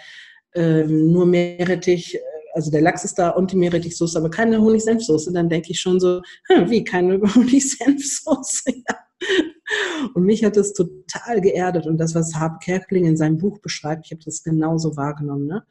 ähm, 0.54 1.10
nur 1.10 1.26
Meerrettich, 1.26 2.14
äh, 2.14 2.20
also 2.54 2.70
der 2.70 2.82
Lachs 2.82 3.04
ist 3.04 3.18
da 3.18 3.30
und 3.30 3.50
die 3.50 3.56
Meerrettichsoße, 3.56 4.18
aber 4.18 4.30
keine 4.30 4.60
Honig-Senfsoße, 4.60 5.32
dann 5.32 5.48
denke 5.48 5.70
ich 5.70 5.80
schon 5.80 5.98
so, 5.98 6.20
hm, 6.48 6.68
wie 6.68 6.84
keine 6.84 7.20
Honig-Senfsoße. 7.34 8.82
Und 10.14 10.24
mich 10.24 10.44
hat 10.44 10.56
das 10.56 10.74
total 10.74 11.40
geerdet 11.40 11.86
und 11.86 11.96
das, 11.96 12.14
was 12.14 12.34
Harp 12.34 12.60
Kerkeling 12.62 13.06
in 13.06 13.16
seinem 13.16 13.38
Buch 13.38 13.58
beschreibt, 13.60 14.06
ich 14.06 14.12
habe 14.12 14.22
das 14.24 14.42
genauso 14.42 14.96
wahrgenommen. 14.96 15.46
Ne? 15.46 15.64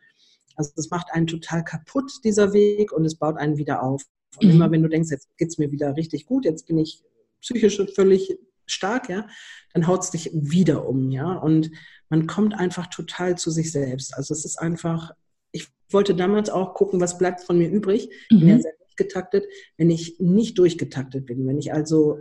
Also 0.58 0.72
das 0.76 0.89
macht 0.89 1.08
einen 1.12 1.28
total 1.28 1.64
kaputt, 1.64 2.12
dieser 2.24 2.54
Weg, 2.54 2.91
und 2.91 3.06
es 3.06 3.16
baut 3.16 3.38
einen 3.38 3.58
wieder 3.58 3.84
auf. 3.84 4.04
Und 4.38 4.47
mhm. 4.47 4.56
immer 4.56 4.72
wenn 4.72 4.84
du 4.84 4.89
denkst, 4.89 5.12
jetzt 5.12 5.30
geht 5.38 5.49
es 5.49 5.58
mir 5.58 5.72
wieder 5.72 5.95
richtig 5.95 6.26
gut, 6.26 6.45
jetzt 6.45 6.68
bin 6.68 6.78
ich 6.78 7.04
psychisch 7.41 7.82
völlig 7.95 8.38
stark, 8.66 9.10
ja, 9.10 9.28
dann 9.74 9.88
haut 9.88 10.04
es 10.04 10.12
dich 10.12 10.32
wieder 10.34 10.88
um, 10.88 11.12
ja. 11.12 11.34
Und 11.34 11.72
man 12.10 12.28
kommt 12.28 12.54
einfach 12.54 12.88
total 12.88 13.38
zu 13.38 13.52
sich 13.52 13.72
selbst. 13.72 14.16
Also 14.16 14.34
es 14.34 14.45
ist 14.45 14.58
einfach, 14.58 15.12
ich 15.52 15.68
wollte 15.89 16.16
damals 16.16 16.49
auch 16.49 16.74
gucken, 16.74 17.02
was 17.02 17.18
bleibt 17.18 17.41
von 17.41 17.58
mir 17.58 17.70
übrig. 17.70 18.10
Ich 18.30 18.39
bin 18.39 18.47
ja 18.47 18.56
mhm. 18.56 18.62
sehr 18.62 18.74
durchgetaktet, 18.80 19.45
wenn 19.78 19.89
ich 19.89 20.20
nicht 20.20 20.58
durchgetaktet 20.58 21.26
bin, 21.26 21.47
wenn 21.47 21.58
ich 21.58 21.74
also 21.74 22.20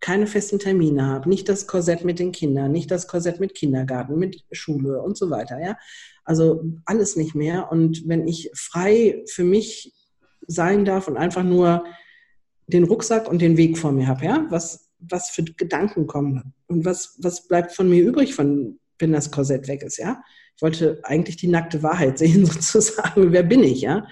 keine 0.00 0.26
festen 0.26 0.58
Termine 0.58 1.06
habe, 1.06 1.28
nicht 1.28 1.48
das 1.48 1.66
Korsett 1.66 2.04
mit 2.04 2.18
den 2.18 2.30
Kindern, 2.30 2.72
nicht 2.72 2.90
das 2.90 3.08
Korsett 3.08 3.40
mit 3.40 3.54
Kindergarten, 3.54 4.18
mit 4.18 4.44
Schule 4.52 5.00
und 5.00 5.16
so 5.16 5.30
weiter, 5.30 5.58
ja. 5.60 5.76
Also 6.24 6.64
alles 6.84 7.16
nicht 7.16 7.34
mehr. 7.34 7.70
Und 7.70 8.08
wenn 8.08 8.26
ich 8.26 8.50
frei 8.54 9.22
für 9.28 9.44
mich 9.44 9.92
sein 10.46 10.84
darf 10.84 11.08
und 11.08 11.16
einfach 11.16 11.42
nur 11.42 11.84
den 12.66 12.84
Rucksack 12.84 13.28
und 13.28 13.42
den 13.42 13.56
Weg 13.56 13.78
vor 13.78 13.92
mir 13.92 14.06
habe, 14.06 14.24
ja, 14.24 14.46
was, 14.48 14.90
was 14.98 15.30
für 15.30 15.44
Gedanken 15.44 16.06
kommen 16.06 16.54
und 16.66 16.84
was, 16.84 17.18
was 17.20 17.46
bleibt 17.46 17.72
von 17.72 17.88
mir 17.88 18.02
übrig, 18.02 18.34
von, 18.34 18.78
wenn 18.98 19.12
das 19.12 19.30
Korsett 19.30 19.68
weg 19.68 19.82
ist, 19.82 19.98
ja. 19.98 20.22
Ich 20.56 20.62
wollte 20.62 21.00
eigentlich 21.02 21.36
die 21.36 21.48
nackte 21.48 21.82
Wahrheit 21.82 22.18
sehen, 22.18 22.46
sozusagen, 22.46 23.32
wer 23.32 23.42
bin 23.42 23.62
ich, 23.62 23.82
ja. 23.82 24.06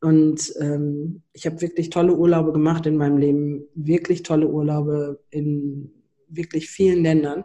Und 0.00 0.52
ähm, 0.60 1.22
ich 1.32 1.46
habe 1.46 1.60
wirklich 1.60 1.90
tolle 1.90 2.14
Urlaube 2.14 2.52
gemacht 2.52 2.86
in 2.86 2.96
meinem 2.96 3.18
Leben, 3.18 3.64
wirklich 3.74 4.22
tolle 4.22 4.46
Urlaube 4.46 5.20
in 5.30 5.90
wirklich 6.28 6.70
vielen 6.70 7.02
Ländern 7.02 7.44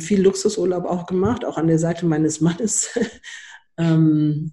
viel 0.00 0.22
Luxusurlaub 0.22 0.84
auch 0.84 1.06
gemacht, 1.06 1.44
auch 1.44 1.56
an 1.56 1.66
der 1.66 1.78
Seite 1.78 2.06
meines 2.06 2.40
Mannes. 2.40 2.90
ähm, 3.78 4.52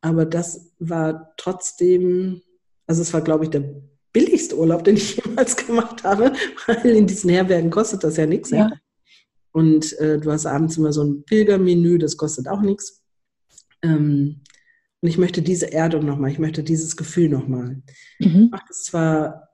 aber 0.00 0.24
das 0.24 0.72
war 0.78 1.34
trotzdem, 1.36 2.42
also 2.86 3.02
es 3.02 3.12
war, 3.12 3.20
glaube 3.20 3.44
ich, 3.44 3.50
der 3.50 3.64
billigste 4.12 4.56
Urlaub, 4.56 4.84
den 4.84 4.96
ich 4.96 5.16
jemals 5.24 5.56
gemacht 5.56 6.04
habe, 6.04 6.32
weil 6.66 6.96
in 6.96 7.06
diesen 7.06 7.30
Herbergen 7.30 7.70
kostet 7.70 8.02
das 8.04 8.16
ja 8.16 8.26
nichts. 8.26 8.50
Ja. 8.50 8.70
Und 9.52 9.98
äh, 9.98 10.18
du 10.18 10.30
hast 10.30 10.46
abends 10.46 10.76
immer 10.76 10.92
so 10.92 11.02
ein 11.04 11.24
Pilgermenü, 11.24 11.98
das 11.98 12.16
kostet 12.16 12.48
auch 12.48 12.60
nichts. 12.60 13.02
Ähm, 13.82 14.42
Und 15.00 15.08
ich 15.08 15.18
möchte 15.18 15.42
diese 15.42 15.72
Erdung 15.72 16.04
nochmal, 16.06 16.30
ich 16.30 16.38
möchte 16.38 16.62
dieses 16.62 16.96
Gefühl 16.96 17.28
nochmal. 17.28 17.82
Mhm. 18.18 18.44
Ich 18.44 18.50
mache 18.50 18.64
das 18.68 18.84
zwar 18.84 19.49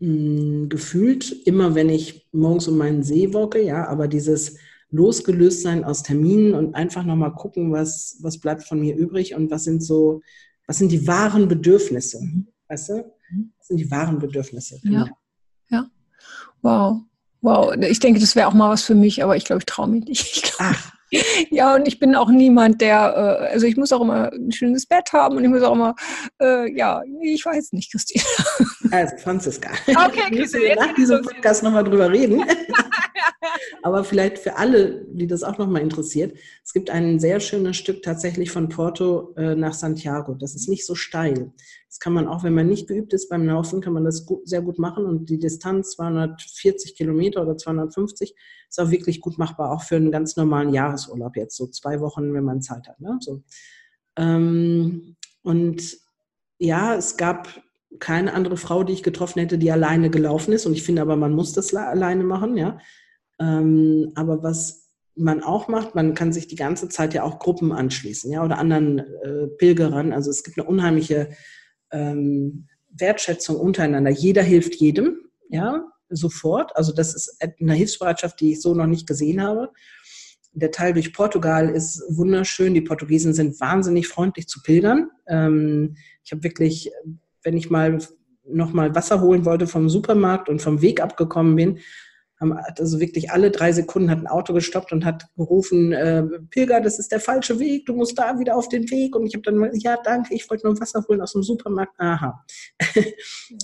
mh, 0.00 0.08
hm, 0.08 0.68
gefühlt 0.68 1.32
immer, 1.46 1.74
wenn 1.74 1.88
ich 1.88 2.28
morgens 2.32 2.68
um 2.68 2.78
meinen 2.78 3.02
See 3.02 3.32
walke, 3.32 3.62
ja, 3.62 3.86
aber 3.88 4.08
dieses 4.08 4.56
losgelöst 4.90 5.62
sein 5.62 5.84
aus 5.84 6.02
Terminen 6.02 6.54
und 6.54 6.74
einfach 6.74 7.04
nochmal 7.04 7.32
gucken, 7.32 7.72
was, 7.72 8.18
was 8.22 8.38
bleibt 8.38 8.64
von 8.64 8.80
mir 8.80 8.96
übrig 8.96 9.34
und 9.34 9.50
was 9.50 9.64
sind 9.64 9.82
so, 9.82 10.22
was 10.66 10.78
sind 10.78 10.92
die 10.92 11.06
wahren 11.06 11.48
Bedürfnisse. 11.48 12.20
Mhm. 12.22 12.48
Weißt 12.68 12.90
du? 12.90 12.94
Mhm. 13.30 13.52
Was 13.58 13.68
sind 13.68 13.78
die 13.78 13.90
wahren 13.90 14.18
Bedürfnisse? 14.18 14.80
Ja. 14.84 15.08
ja. 15.68 15.90
Wow. 16.62 17.02
Wow. 17.40 17.74
Ich 17.82 18.00
denke, 18.00 18.20
das 18.20 18.34
wäre 18.34 18.48
auch 18.48 18.54
mal 18.54 18.70
was 18.70 18.82
für 18.82 18.94
mich, 18.94 19.22
aber 19.22 19.36
ich 19.36 19.44
glaube, 19.44 19.60
ich 19.60 19.66
traue 19.66 19.88
mich 19.88 20.06
nicht. 20.06 20.54
Ach. 20.58 20.97
Ja, 21.50 21.74
und 21.74 21.88
ich 21.88 21.98
bin 21.98 22.14
auch 22.14 22.28
niemand, 22.28 22.80
der, 22.80 23.40
äh, 23.48 23.52
also 23.52 23.66
ich 23.66 23.76
muss 23.76 23.92
auch 23.92 24.00
immer 24.00 24.32
ein 24.32 24.52
schönes 24.52 24.86
Bett 24.86 25.12
haben 25.12 25.36
und 25.36 25.44
ich 25.44 25.50
muss 25.50 25.62
auch 25.62 25.74
immer, 25.74 25.94
äh, 26.40 26.70
ja, 26.76 27.02
ich 27.22 27.44
weiß 27.44 27.72
nicht, 27.72 27.90
Christine. 27.92 28.24
Also 28.90 29.16
Franziska, 29.18 29.70
okay, 29.86 30.34
müssen 30.34 30.60
wir 30.60 30.76
nach 30.76 30.94
diesem 30.94 31.22
Podcast 31.22 31.62
nochmal 31.62 31.84
drüber 31.84 32.10
reden. 32.10 32.44
Aber 33.82 34.04
vielleicht 34.04 34.38
für 34.38 34.56
alle, 34.56 35.06
die 35.10 35.26
das 35.26 35.42
auch 35.42 35.58
nochmal 35.58 35.82
interessiert, 35.82 36.36
es 36.64 36.72
gibt 36.72 36.90
ein 36.90 37.20
sehr 37.20 37.40
schönes 37.40 37.76
Stück 37.76 38.02
tatsächlich 38.02 38.50
von 38.50 38.68
Porto 38.68 39.34
äh, 39.36 39.54
nach 39.54 39.74
Santiago. 39.74 40.34
Das 40.34 40.54
ist 40.54 40.68
nicht 40.68 40.84
so 40.84 40.94
steil. 40.94 41.52
Das 41.88 42.00
kann 42.00 42.12
man 42.12 42.26
auch, 42.26 42.42
wenn 42.42 42.54
man 42.54 42.68
nicht 42.68 42.88
geübt 42.88 43.12
ist 43.12 43.28
beim 43.28 43.46
Laufen, 43.46 43.80
kann 43.80 43.92
man 43.92 44.04
das 44.04 44.26
gut, 44.26 44.48
sehr 44.48 44.62
gut 44.62 44.78
machen. 44.78 45.06
Und 45.06 45.30
die 45.30 45.38
Distanz 45.38 45.90
240 45.92 46.96
Kilometer 46.96 47.42
oder 47.42 47.56
250 47.56 48.34
ist 48.68 48.80
auch 48.80 48.90
wirklich 48.90 49.20
gut 49.20 49.38
machbar, 49.38 49.72
auch 49.72 49.82
für 49.82 49.96
einen 49.96 50.10
ganz 50.10 50.36
normalen 50.36 50.72
Jahresurlaub 50.72 51.36
jetzt, 51.36 51.56
so 51.56 51.66
zwei 51.68 52.00
Wochen, 52.00 52.34
wenn 52.34 52.44
man 52.44 52.60
Zeit 52.60 52.88
hat. 52.88 53.00
Ne? 53.00 53.18
So. 53.20 53.42
Ähm, 54.16 55.16
und 55.42 55.96
ja, 56.58 56.96
es 56.96 57.16
gab 57.16 57.48
keine 58.00 58.34
andere 58.34 58.56
Frau, 58.56 58.84
die 58.84 58.92
ich 58.92 59.02
getroffen 59.02 59.40
hätte, 59.40 59.58
die 59.58 59.72
alleine 59.72 60.10
gelaufen 60.10 60.52
ist. 60.52 60.66
Und 60.66 60.74
ich 60.74 60.82
finde 60.82 61.02
aber, 61.02 61.16
man 61.16 61.32
muss 61.32 61.52
das 61.52 61.74
alleine 61.74 62.24
machen, 62.24 62.56
ja. 62.56 62.78
Ähm, 63.40 64.12
aber 64.14 64.42
was 64.42 64.88
man 65.14 65.42
auch 65.42 65.68
macht, 65.68 65.94
man 65.94 66.14
kann 66.14 66.32
sich 66.32 66.46
die 66.46 66.56
ganze 66.56 66.88
Zeit 66.88 67.12
ja 67.14 67.24
auch 67.24 67.38
Gruppen 67.38 67.72
anschließen, 67.72 68.30
ja, 68.30 68.44
oder 68.44 68.58
anderen 68.58 68.98
äh, 68.98 69.48
Pilgerern. 69.58 70.12
Also 70.12 70.30
es 70.30 70.44
gibt 70.44 70.58
eine 70.58 70.68
unheimliche 70.68 71.30
ähm, 71.90 72.68
Wertschätzung 72.90 73.56
untereinander. 73.56 74.10
Jeder 74.10 74.42
hilft 74.42 74.76
jedem, 74.76 75.16
ja, 75.48 75.84
sofort. 76.08 76.76
Also 76.76 76.92
das 76.92 77.14
ist 77.14 77.42
eine 77.60 77.74
Hilfsbereitschaft, 77.74 78.40
die 78.40 78.52
ich 78.52 78.62
so 78.62 78.74
noch 78.74 78.86
nicht 78.86 79.06
gesehen 79.06 79.42
habe. 79.42 79.70
Der 80.52 80.70
Teil 80.70 80.92
durch 80.92 81.12
Portugal 81.12 81.68
ist 81.68 82.02
wunderschön. 82.08 82.74
Die 82.74 82.80
Portugiesen 82.80 83.34
sind 83.34 83.60
wahnsinnig 83.60 84.08
freundlich 84.08 84.48
zu 84.48 84.62
Pilgern. 84.62 85.10
Ähm, 85.26 85.96
ich 86.24 86.32
habe 86.32 86.42
wirklich, 86.42 86.90
wenn 87.42 87.56
ich 87.56 87.70
mal 87.70 87.98
noch 88.44 88.72
mal 88.72 88.94
Wasser 88.94 89.20
holen 89.20 89.44
wollte 89.44 89.66
vom 89.66 89.90
Supermarkt 89.90 90.48
und 90.48 90.62
vom 90.62 90.80
Weg 90.80 91.02
abgekommen 91.02 91.54
bin, 91.54 91.78
haben 92.40 92.52
also 92.52 93.00
wirklich 93.00 93.30
alle 93.30 93.50
drei 93.50 93.72
Sekunden 93.72 94.10
hat 94.10 94.18
ein 94.18 94.26
Auto 94.26 94.52
gestoppt 94.52 94.92
und 94.92 95.04
hat 95.04 95.26
gerufen, 95.36 95.92
äh, 95.92 96.22
Pilger, 96.50 96.80
das 96.80 96.98
ist 96.98 97.10
der 97.10 97.20
falsche 97.20 97.58
Weg, 97.58 97.86
du 97.86 97.94
musst 97.94 98.18
da 98.18 98.38
wieder 98.38 98.56
auf 98.56 98.68
den 98.68 98.88
Weg. 98.90 99.16
Und 99.16 99.26
ich 99.26 99.34
habe 99.34 99.42
dann, 99.42 99.70
ja, 99.74 99.96
danke, 100.02 100.34
ich 100.34 100.48
wollte 100.48 100.66
nur 100.66 100.80
Wasser 100.80 101.04
holen 101.08 101.20
aus 101.20 101.32
dem 101.32 101.42
Supermarkt. 101.42 101.98
Aha. 101.98 102.44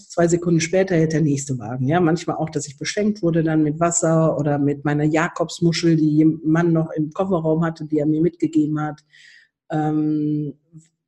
Zwei 0.09 0.27
Sekunden 0.27 0.61
später 0.61 0.97
hätte 0.97 1.17
der 1.17 1.21
nächste 1.23 1.59
Wagen. 1.59 1.87
Ja, 1.87 2.01
manchmal 2.01 2.37
auch, 2.37 2.51
dass 2.51 2.67
ich 2.67 2.77
beschenkt 2.77 3.23
wurde 3.23 3.45
dann 3.45 3.63
mit 3.63 3.79
Wasser 3.79 4.37
oder 4.39 4.59
mit 4.59 4.85
meiner 4.85 5.05
Jakobsmuschel, 5.05 5.97
die 5.97 6.25
Mann 6.25 6.73
noch 6.73 6.91
im 6.91 7.11
Kofferraum 7.11 7.65
hatte, 7.65 7.85
die 7.85 7.99
er 7.99 8.07
mir 8.07 8.21
mitgegeben 8.21 8.81
hat. 8.81 9.03
Ähm, 9.71 10.55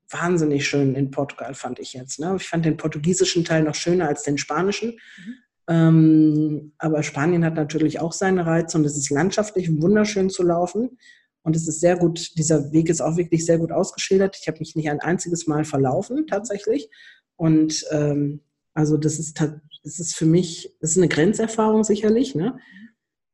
wahnsinnig 0.08 0.66
schön 0.68 0.94
in 0.94 1.10
Portugal, 1.10 1.54
fand 1.54 1.80
ich 1.80 1.94
jetzt. 1.94 2.20
Ne? 2.20 2.36
Ich 2.36 2.48
fand 2.48 2.64
den 2.64 2.76
portugiesischen 2.76 3.44
Teil 3.44 3.64
noch 3.64 3.74
schöner 3.74 4.08
als 4.08 4.22
den 4.22 4.38
spanischen. 4.38 4.90
Mhm. 4.90 5.34
Ähm, 5.68 6.72
aber 6.78 7.02
Spanien 7.02 7.44
hat 7.44 7.54
natürlich 7.54 8.00
auch 8.00 8.12
seine 8.12 8.46
Reize 8.46 8.78
und 8.78 8.84
es 8.84 8.96
ist 8.96 9.10
landschaftlich 9.10 9.80
wunderschön 9.80 10.30
zu 10.30 10.42
laufen. 10.42 10.98
Und 11.42 11.54
es 11.54 11.68
ist 11.68 11.80
sehr 11.80 11.96
gut, 11.96 12.36
dieser 12.36 12.72
Weg 12.72 12.88
ist 12.88 13.00
auch 13.00 13.16
wirklich 13.16 13.46
sehr 13.46 13.58
gut 13.58 13.70
ausgeschildert. 13.70 14.36
Ich 14.40 14.48
habe 14.48 14.58
mich 14.58 14.74
nicht 14.74 14.90
ein 14.90 15.00
einziges 15.00 15.46
Mal 15.46 15.64
verlaufen, 15.64 16.26
tatsächlich. 16.26 16.90
Und 17.36 17.84
ähm, 17.92 18.40
also 18.74 18.96
das 18.96 19.18
ist, 19.18 19.40
das 19.40 19.98
ist 20.00 20.16
für 20.16 20.26
mich, 20.26 20.74
das 20.80 20.92
ist 20.92 20.98
eine 20.98 21.08
Grenzerfahrung 21.08 21.84
sicherlich, 21.84 22.34
ne? 22.34 22.58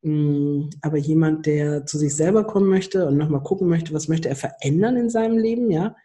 Mm, 0.02 0.68
aber 0.82 0.98
jemand, 0.98 1.46
der 1.46 1.86
zu 1.86 1.98
sich 1.98 2.14
selber 2.14 2.44
kommen 2.44 2.68
möchte 2.68 3.06
und 3.06 3.16
nochmal 3.16 3.42
gucken 3.42 3.68
möchte, 3.68 3.94
was 3.94 4.08
möchte 4.08 4.28
er 4.28 4.36
verändern 4.36 4.96
in 4.96 5.08
seinem 5.08 5.38
Leben, 5.38 5.70
ja, 5.70 5.96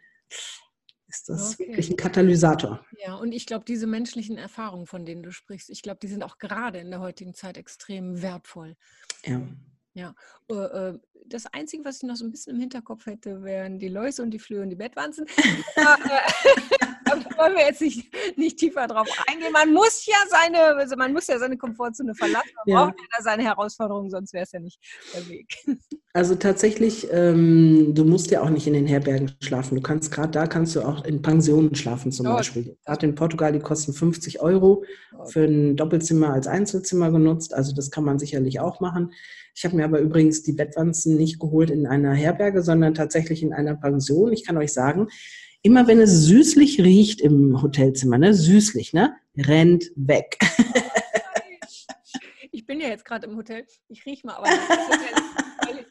ist 1.08 1.28
das 1.28 1.54
okay. 1.54 1.68
wirklich 1.68 1.90
ein 1.90 1.96
Katalysator. 1.96 2.84
Ja, 3.04 3.14
und 3.14 3.32
ich 3.32 3.46
glaube, 3.46 3.64
diese 3.64 3.86
menschlichen 3.86 4.36
Erfahrungen, 4.36 4.86
von 4.86 5.06
denen 5.06 5.22
du 5.22 5.32
sprichst, 5.32 5.70
ich 5.70 5.82
glaube, 5.82 5.98
die 6.02 6.08
sind 6.08 6.22
auch 6.22 6.38
gerade 6.38 6.78
in 6.78 6.90
der 6.90 7.00
heutigen 7.00 7.34
Zeit 7.34 7.56
extrem 7.56 8.22
wertvoll. 8.22 8.76
Ja. 9.24 9.40
Ja, 9.94 10.14
äh, 10.50 10.54
äh, 10.54 10.98
das 11.26 11.46
Einzige, 11.46 11.84
was 11.84 11.96
ich 11.96 12.02
noch 12.04 12.16
so 12.16 12.24
ein 12.24 12.30
bisschen 12.30 12.54
im 12.54 12.60
Hinterkopf 12.60 13.06
hätte, 13.06 13.42
wären 13.42 13.78
die 13.78 13.88
Läuse 13.88 14.22
und 14.22 14.30
die 14.30 14.38
Flöhe 14.38 14.62
und 14.62 14.70
die 14.70 14.76
Bettwanzen. 14.76 15.26
da, 17.08 17.38
wollen 17.38 17.56
wir 17.56 17.66
jetzt 17.66 17.80
nicht, 17.80 18.14
nicht 18.36 18.58
tiefer 18.58 18.86
drauf 18.86 19.08
eingehen. 19.26 19.52
Man 19.52 19.72
muss 19.72 20.06
ja 20.06 20.16
seine, 20.28 20.58
also 20.76 20.96
man 20.96 21.12
muss 21.12 21.26
ja 21.26 21.38
seine 21.38 21.56
Komfortzone 21.56 22.14
verlassen. 22.14 22.50
Man 22.66 22.74
ja. 22.74 22.84
braucht 22.84 22.98
ja 22.98 23.22
seine 23.22 23.44
Herausforderungen, 23.44 24.10
sonst 24.10 24.32
wäre 24.32 24.44
es 24.44 24.52
ja 24.52 24.60
nicht 24.60 24.78
der 25.14 25.28
Weg. 25.28 25.54
Also 26.14 26.34
tatsächlich, 26.34 27.06
ähm, 27.12 27.94
du 27.94 28.04
musst 28.04 28.32
ja 28.32 28.42
auch 28.42 28.48
nicht 28.48 28.66
in 28.66 28.72
den 28.72 28.88
Herbergen 28.88 29.30
schlafen. 29.40 29.76
Du 29.76 29.82
kannst 29.82 30.10
gerade 30.10 30.32
da 30.32 30.48
kannst 30.48 30.74
du 30.74 30.80
auch 30.80 31.04
in 31.04 31.22
Pensionen 31.22 31.76
schlafen 31.76 32.10
zum 32.10 32.26
oh, 32.26 32.30
Beispiel. 32.30 32.76
Gerade 32.84 33.06
in 33.06 33.14
Portugal, 33.14 33.52
die 33.52 33.60
kosten 33.60 33.92
50 33.92 34.40
Euro 34.40 34.82
für 35.26 35.44
ein 35.44 35.76
Doppelzimmer 35.76 36.32
als 36.32 36.48
Einzelzimmer 36.48 37.12
genutzt. 37.12 37.54
Also 37.54 37.72
das 37.72 37.92
kann 37.92 38.02
man 38.02 38.18
sicherlich 38.18 38.58
auch 38.58 38.80
machen. 38.80 39.12
Ich 39.54 39.64
habe 39.64 39.76
mir 39.76 39.84
aber 39.84 40.00
übrigens 40.00 40.42
die 40.42 40.52
Bettwanzen 40.52 41.16
nicht 41.16 41.38
geholt 41.40 41.70
in 41.70 41.86
einer 41.86 42.14
Herberge, 42.14 42.62
sondern 42.62 42.94
tatsächlich 42.94 43.42
in 43.42 43.52
einer 43.52 43.74
Pension. 43.74 44.32
Ich 44.32 44.46
kann 44.46 44.56
euch 44.56 44.72
sagen, 44.72 45.08
immer 45.62 45.86
wenn 45.86 46.00
es 46.00 46.24
süßlich 46.24 46.80
riecht 46.80 47.20
im 47.20 47.60
Hotelzimmer, 47.62 48.18
ne, 48.18 48.34
süßlich, 48.34 48.92
ne, 48.92 49.16
rennt 49.36 49.90
weg. 49.96 50.38
Ich 52.50 52.66
bin 52.66 52.80
ja 52.80 52.88
jetzt 52.88 53.04
gerade 53.04 53.26
im 53.26 53.36
Hotel. 53.36 53.64
Ich 53.88 54.04
rieche 54.04 54.26
mal, 54.26 54.34
aber 54.34 54.48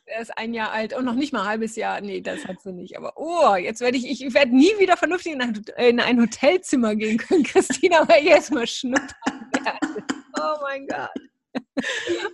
er 0.06 0.22
ist 0.22 0.38
ein 0.38 0.54
Jahr 0.54 0.72
alt 0.72 0.94
und 0.94 1.06
noch 1.06 1.14
nicht 1.14 1.32
mal 1.32 1.42
ein 1.42 1.48
halbes 1.48 1.76
Jahr. 1.76 2.02
Nee, 2.02 2.22
das 2.22 2.46
hat 2.46 2.62
sie 2.62 2.74
nicht. 2.74 2.98
Aber 2.98 3.14
oh, 3.16 3.56
jetzt 3.56 3.82
werde 3.82 3.98
ich, 3.98 4.10
ich 4.10 4.34
werde 4.34 4.56
nie 4.56 4.72
wieder 4.78 4.98
vernünftig 4.98 5.34
in 5.34 6.00
ein, 6.00 6.22
Hotelzimmer 6.22 6.96
gehen 6.96 7.18
können, 7.18 7.44
Christina, 7.44 8.08
weil 8.08 8.24
ich 8.24 8.30
erstmal 8.30 8.68
schnuppern 8.68 9.08
werde. 9.54 10.04
Oh 10.38 10.62
mein 10.62 10.88
Gott. 10.88 11.10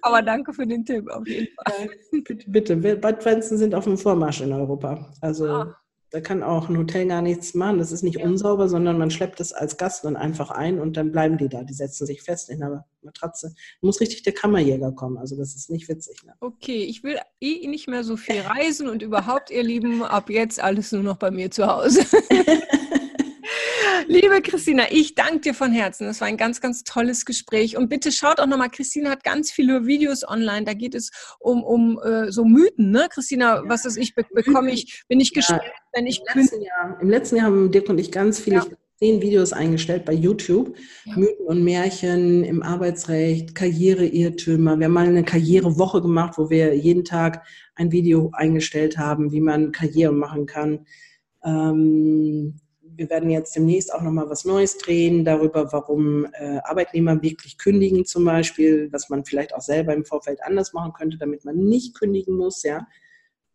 Aber 0.02 0.22
danke 0.22 0.54
für 0.54 0.66
den 0.66 0.84
Tipp 0.84 1.08
auf 1.10 1.28
jeden 1.28 1.54
Fall. 1.56 1.90
bitte, 2.24 2.76
bitte. 2.76 2.98
Badwanzen 2.98 3.58
sind 3.58 3.76
auf 3.76 3.84
dem 3.84 3.98
Vormarsch 3.98 4.42
in 4.42 4.52
Europa. 4.52 5.12
Also 5.22 5.48
ah. 5.48 5.83
Da 6.14 6.22
kann 6.22 6.44
auch 6.44 6.70
ein 6.70 6.78
Hotel 6.78 7.08
gar 7.08 7.24
nichts 7.24 7.56
machen. 7.56 7.80
Das 7.80 7.92
ist 7.92 8.04
nicht 8.04 8.20
ja. 8.20 8.26
unsauber, 8.26 8.70
sondern 8.70 9.00
man 9.00 9.10
schleppt 9.10 9.40
es 9.40 9.52
als 9.52 9.78
Gast 9.78 10.06
dann 10.06 10.16
einfach 10.16 10.52
ein 10.52 10.80
und 10.80 10.96
dann 10.96 11.12
bleiben 11.12 11.40
die 11.40 11.50
da. 11.50 11.64
Die 11.64 11.74
setzen 11.74 12.06
sich 12.06 12.22
fest 12.22 12.52
in 12.52 12.60
der 12.60 12.86
Matratze. 13.02 13.52
Da 13.82 13.88
muss 13.88 14.00
richtig 14.00 14.22
der 14.22 14.34
Kammerjäger 14.34 14.92
kommen. 14.92 15.18
Also 15.18 15.36
das 15.36 15.56
ist 15.56 15.72
nicht 15.72 15.90
witzig. 15.90 16.24
Ne? 16.24 16.34
Okay, 16.40 16.84
ich 16.84 17.04
will 17.04 17.18
eh 17.42 17.66
nicht 17.66 17.88
mehr 17.88 18.04
so 18.04 18.16
viel 18.16 18.42
reisen 18.42 18.90
und 18.90 19.02
überhaupt, 19.02 19.50
ihr 19.50 19.64
Lieben, 19.64 20.04
ab 20.04 20.30
jetzt 20.30 20.62
alles 20.62 20.92
nur 20.92 21.02
noch 21.02 21.18
bei 21.18 21.32
mir 21.32 21.50
zu 21.50 21.66
Hause. 21.66 22.06
Liebe 24.08 24.42
Christina, 24.42 24.84
ich 24.92 25.16
danke 25.16 25.40
dir 25.40 25.54
von 25.54 25.72
Herzen. 25.72 26.08
Das 26.08 26.22
war 26.22 26.28
ein 26.28 26.38
ganz, 26.38 26.62
ganz 26.62 26.84
tolles 26.84 27.26
Gespräch. 27.26 27.78
Und 27.78 27.90
bitte 27.90 28.12
schaut 28.12 28.40
auch 28.40 28.48
nochmal, 28.48 28.70
Christina 28.70 29.10
hat 29.10 29.24
ganz 29.24 29.52
viele 29.52 29.86
Videos 29.86 30.28
online. 30.28 30.66
Da 30.66 30.74
geht 30.74 30.96
es 30.96 31.12
um, 31.40 31.64
um 31.64 32.00
äh, 32.04 32.32
so 32.32 32.46
Mythen. 32.46 32.92
Ne? 32.92 33.08
Christina, 33.10 33.58
ja. 33.58 33.64
was 33.68 33.86
ist 33.86 33.98
ich, 33.98 34.16
bekomme 34.16 34.72
ich, 34.72 35.04
bin 35.08 35.20
ich 35.20 35.30
ja. 35.30 35.36
gestellt, 35.36 35.62
wenn 35.94 36.08
ich 36.08 36.22
Im 36.34 36.42
letzten, 36.42 36.62
Jahr, 36.62 36.98
Im 37.02 37.10
letzten 37.10 37.36
Jahr 37.38 37.46
haben 37.46 37.72
Dirk 37.72 37.90
und 37.90 38.00
ich 38.00 38.12
ganz 38.12 38.40
viele 38.40 38.58
ja. 38.58 38.66
zehn 39.00 39.22
Videos 39.22 39.54
eingestellt 39.54 40.06
bei 40.06 40.14
YouTube. 40.14 40.76
Ja. 41.06 41.18
Mythen 41.18 41.46
und 41.46 41.64
Märchen 41.64 42.44
im 42.44 42.64
Arbeitsrecht, 42.64 43.56
Karriereirrtümer. 43.56 44.78
Wir 44.78 44.86
haben 44.86 44.94
mal 44.94 45.08
eine 45.08 45.24
Karrierewoche 45.24 46.02
gemacht, 46.02 46.38
wo 46.38 46.50
wir 46.50 46.76
jeden 46.76 47.06
Tag 47.06 47.46
ein 47.76 47.92
Video 47.92 48.32
eingestellt 48.34 48.98
haben, 48.98 49.32
wie 49.32 49.42
man 49.42 49.72
Karriere 49.72 50.14
machen 50.14 50.46
kann. 50.46 50.86
Ähm, 51.44 52.60
wir 52.96 53.10
werden 53.10 53.30
jetzt 53.30 53.56
demnächst 53.56 53.94
auch 53.94 54.02
nochmal 54.02 54.30
was 54.30 54.46
Neues 54.46 54.78
drehen 54.78 55.26
darüber, 55.26 55.72
warum 55.72 56.26
äh, 56.34 56.60
Arbeitnehmer 56.64 57.22
wirklich 57.22 57.58
kündigen 57.58 58.06
zum 58.06 58.26
Beispiel, 58.26 58.90
was 58.92 59.10
man 59.10 59.26
vielleicht 59.26 59.54
auch 59.54 59.62
selber 59.62 59.94
im 59.94 60.06
Vorfeld 60.06 60.44
anders 60.44 60.74
machen 60.74 60.94
könnte, 60.94 61.18
damit 61.18 61.46
man 61.46 61.58
nicht 61.58 61.96
kündigen 61.98 62.36
muss, 62.38 62.64
ja. 62.64 62.88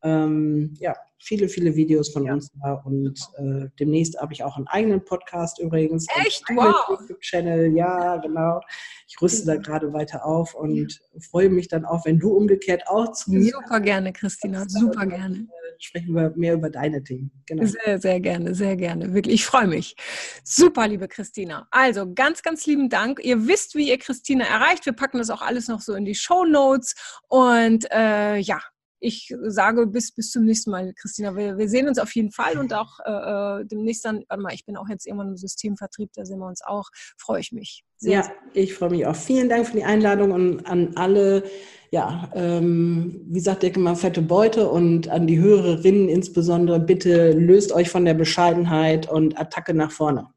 Ähm, 0.03 0.75
ja, 0.79 0.95
viele, 1.19 1.49
viele 1.49 1.75
Videos 1.75 2.11
von 2.11 2.25
ja. 2.25 2.35
uns 2.35 2.51
da 2.63 2.75
und 2.85 3.19
äh, 3.37 3.69
demnächst 3.81 4.21
habe 4.21 4.33
ich 4.33 4.45
auch 4.45 4.57
einen 4.57 4.69
eigenen 4.69 5.05
Podcast 5.05 5.59
übrigens. 5.59 6.07
Echt? 6.25 6.45
Wow! 6.55 6.75
YouTube-Channel, 6.89 7.77
ja, 7.77 8.17
genau. 8.19 8.61
Ich 9.09 9.21
rüste 9.21 9.47
da 9.47 9.57
gerade 9.57 9.93
weiter 9.93 10.25
auf 10.25 10.55
und 10.55 11.01
freue 11.31 11.49
mich 11.49 11.67
dann 11.67 11.85
auch, 11.85 12.05
wenn 12.07 12.21
du 12.21 12.31
umgekehrt 12.31 12.85
auch 12.87 13.11
zu 13.13 13.33
mir. 13.33 13.53
Super 13.53 13.81
gerne, 13.81 14.13
Christina, 14.13 14.69
super 14.69 15.07
gerne 15.07 15.49
sprechen 15.79 16.15
wir 16.15 16.33
mehr 16.37 16.55
über 16.55 16.71
deine 16.71 17.03
Themen. 17.03 17.31
Genau. 17.47 17.65
Sehr, 17.65 18.01
sehr 18.01 18.21
gerne, 18.21 18.55
sehr 18.55 18.77
gerne. 18.77 19.15
Wirklich, 19.15 19.37
ich 19.37 19.47
freue 19.47 19.67
mich. 19.67 19.97
Super, 20.45 20.89
liebe 20.89 21.09
Christina. 21.09 21.67
Also 21.71 22.13
ganz, 22.13 22.43
ganz 22.43 22.67
lieben 22.67 22.89
Dank. 22.89 23.21
Ihr 23.23 23.47
wisst, 23.47 23.75
wie 23.75 23.89
ihr 23.89 23.99
Christina 23.99 24.45
erreicht. 24.45 24.87
Wir 24.87 24.93
packen 24.93 25.19
das 25.19 25.31
auch 25.31 25.43
alles 25.43 25.69
noch 25.69 25.81
so 25.81 25.95
in 25.95 26.05
die 26.05 26.15
Show 26.15 26.45
Notes. 26.45 26.95
Und 27.29 27.91
äh, 27.91 28.37
ja, 28.37 28.61
ich 29.01 29.35
sage 29.43 29.87
bis, 29.87 30.13
bis 30.13 30.31
zum 30.31 30.45
nächsten 30.45 30.71
Mal, 30.71 30.93
Christina. 30.95 31.35
Wir, 31.37 31.57
wir 31.57 31.69
sehen 31.69 31.89
uns 31.89 31.99
auf 31.99 32.15
jeden 32.15 32.33
Fall 32.33 32.59
und 32.59 32.73
auch 32.75 32.99
äh, 33.05 33.61
äh, 33.61 33.65
demnächst 33.65 34.05
dann, 34.05 34.25
warte 34.29 34.43
mal, 34.43 34.55
ich 34.55 34.65
bin 34.65 34.77
auch 34.77 34.89
jetzt 34.89 35.07
irgendwann 35.07 35.29
im 35.29 35.37
Systemvertrieb, 35.37 36.11
da 36.15 36.25
sehen 36.25 36.39
wir 36.39 36.47
uns 36.47 36.63
auch. 36.63 36.89
Freue 37.17 37.41
ich 37.41 37.53
mich. 37.53 37.85
Sehr, 37.97 38.21
ja, 38.21 38.33
ich 38.55 38.75
freue 38.75 38.91
mich 38.91 39.07
auch. 39.07 39.17
Vielen 39.17 39.49
Dank 39.49 39.67
für 39.67 39.77
die 39.77 39.85
Einladung 39.85 40.33
und 40.33 40.67
an 40.67 40.93
alle, 40.97 41.45
ja, 41.91 42.31
ähm, 42.35 43.23
wie 43.29 43.41
sagt 43.41 43.63
der 43.63 43.75
immer, 43.75 43.97
fette 43.97 44.23
Beute 44.23 44.69
und 44.69 45.09
an 45.09 45.27
die 45.27 45.41
Hörerinnen 45.41 46.09
insbesondere, 46.09 46.81
bitte 46.81 47.33
löst 47.33 47.73
euch 47.73 47.91
von 47.91 48.05
der 48.05 48.15
Bescheidenheit 48.15 49.11
und 49.11 49.39
Attacke 49.39 49.75
nach 49.75 49.91
vorne. 49.91 50.29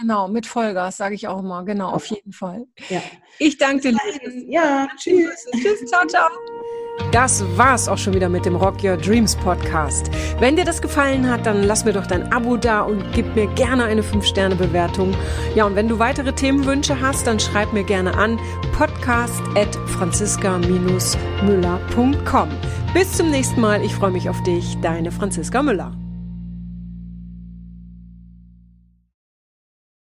Genau, 0.00 0.28
mit 0.28 0.46
Vollgas, 0.46 0.96
sage 0.96 1.14
ich 1.14 1.28
auch 1.28 1.40
immer. 1.40 1.62
Genau, 1.64 1.90
auf 1.90 2.06
jeden 2.06 2.32
Fall. 2.32 2.64
Ja. 2.88 3.02
Ich 3.38 3.58
danke 3.58 3.92
dir. 3.92 3.98
Ja, 4.46 4.88
tschüss. 4.96 5.46
Tschüss, 5.52 5.84
ciao, 5.86 6.06
ciao. 6.06 6.30
Das 7.10 7.44
war's 7.56 7.88
auch 7.88 7.98
schon 7.98 8.14
wieder 8.14 8.28
mit 8.28 8.44
dem 8.44 8.54
Rock 8.54 8.84
Your 8.84 8.96
Dreams 8.96 9.34
Podcast. 9.36 10.10
Wenn 10.38 10.54
dir 10.56 10.64
das 10.64 10.80
gefallen 10.80 11.28
hat, 11.28 11.44
dann 11.46 11.64
lass 11.64 11.84
mir 11.84 11.92
doch 11.92 12.06
dein 12.06 12.32
Abo 12.32 12.56
da 12.56 12.82
und 12.82 13.04
gib 13.12 13.34
mir 13.34 13.48
gerne 13.54 13.84
eine 13.84 14.02
5-Sterne-Bewertung. 14.02 15.12
Ja, 15.54 15.64
und 15.64 15.74
wenn 15.74 15.88
du 15.88 15.98
weitere 15.98 16.32
Themenwünsche 16.32 17.00
hast, 17.00 17.26
dann 17.26 17.40
schreib 17.40 17.72
mir 17.72 17.84
gerne 17.84 18.16
an 18.16 18.38
podcast 18.76 19.42
at 19.56 19.74
franziska-müller.com. 19.88 22.48
Bis 22.92 23.12
zum 23.12 23.30
nächsten 23.30 23.60
Mal. 23.60 23.84
Ich 23.84 23.94
freue 23.94 24.12
mich 24.12 24.28
auf 24.28 24.40
dich. 24.44 24.76
Deine 24.80 25.10
Franziska 25.10 25.62
Müller. 25.62 25.96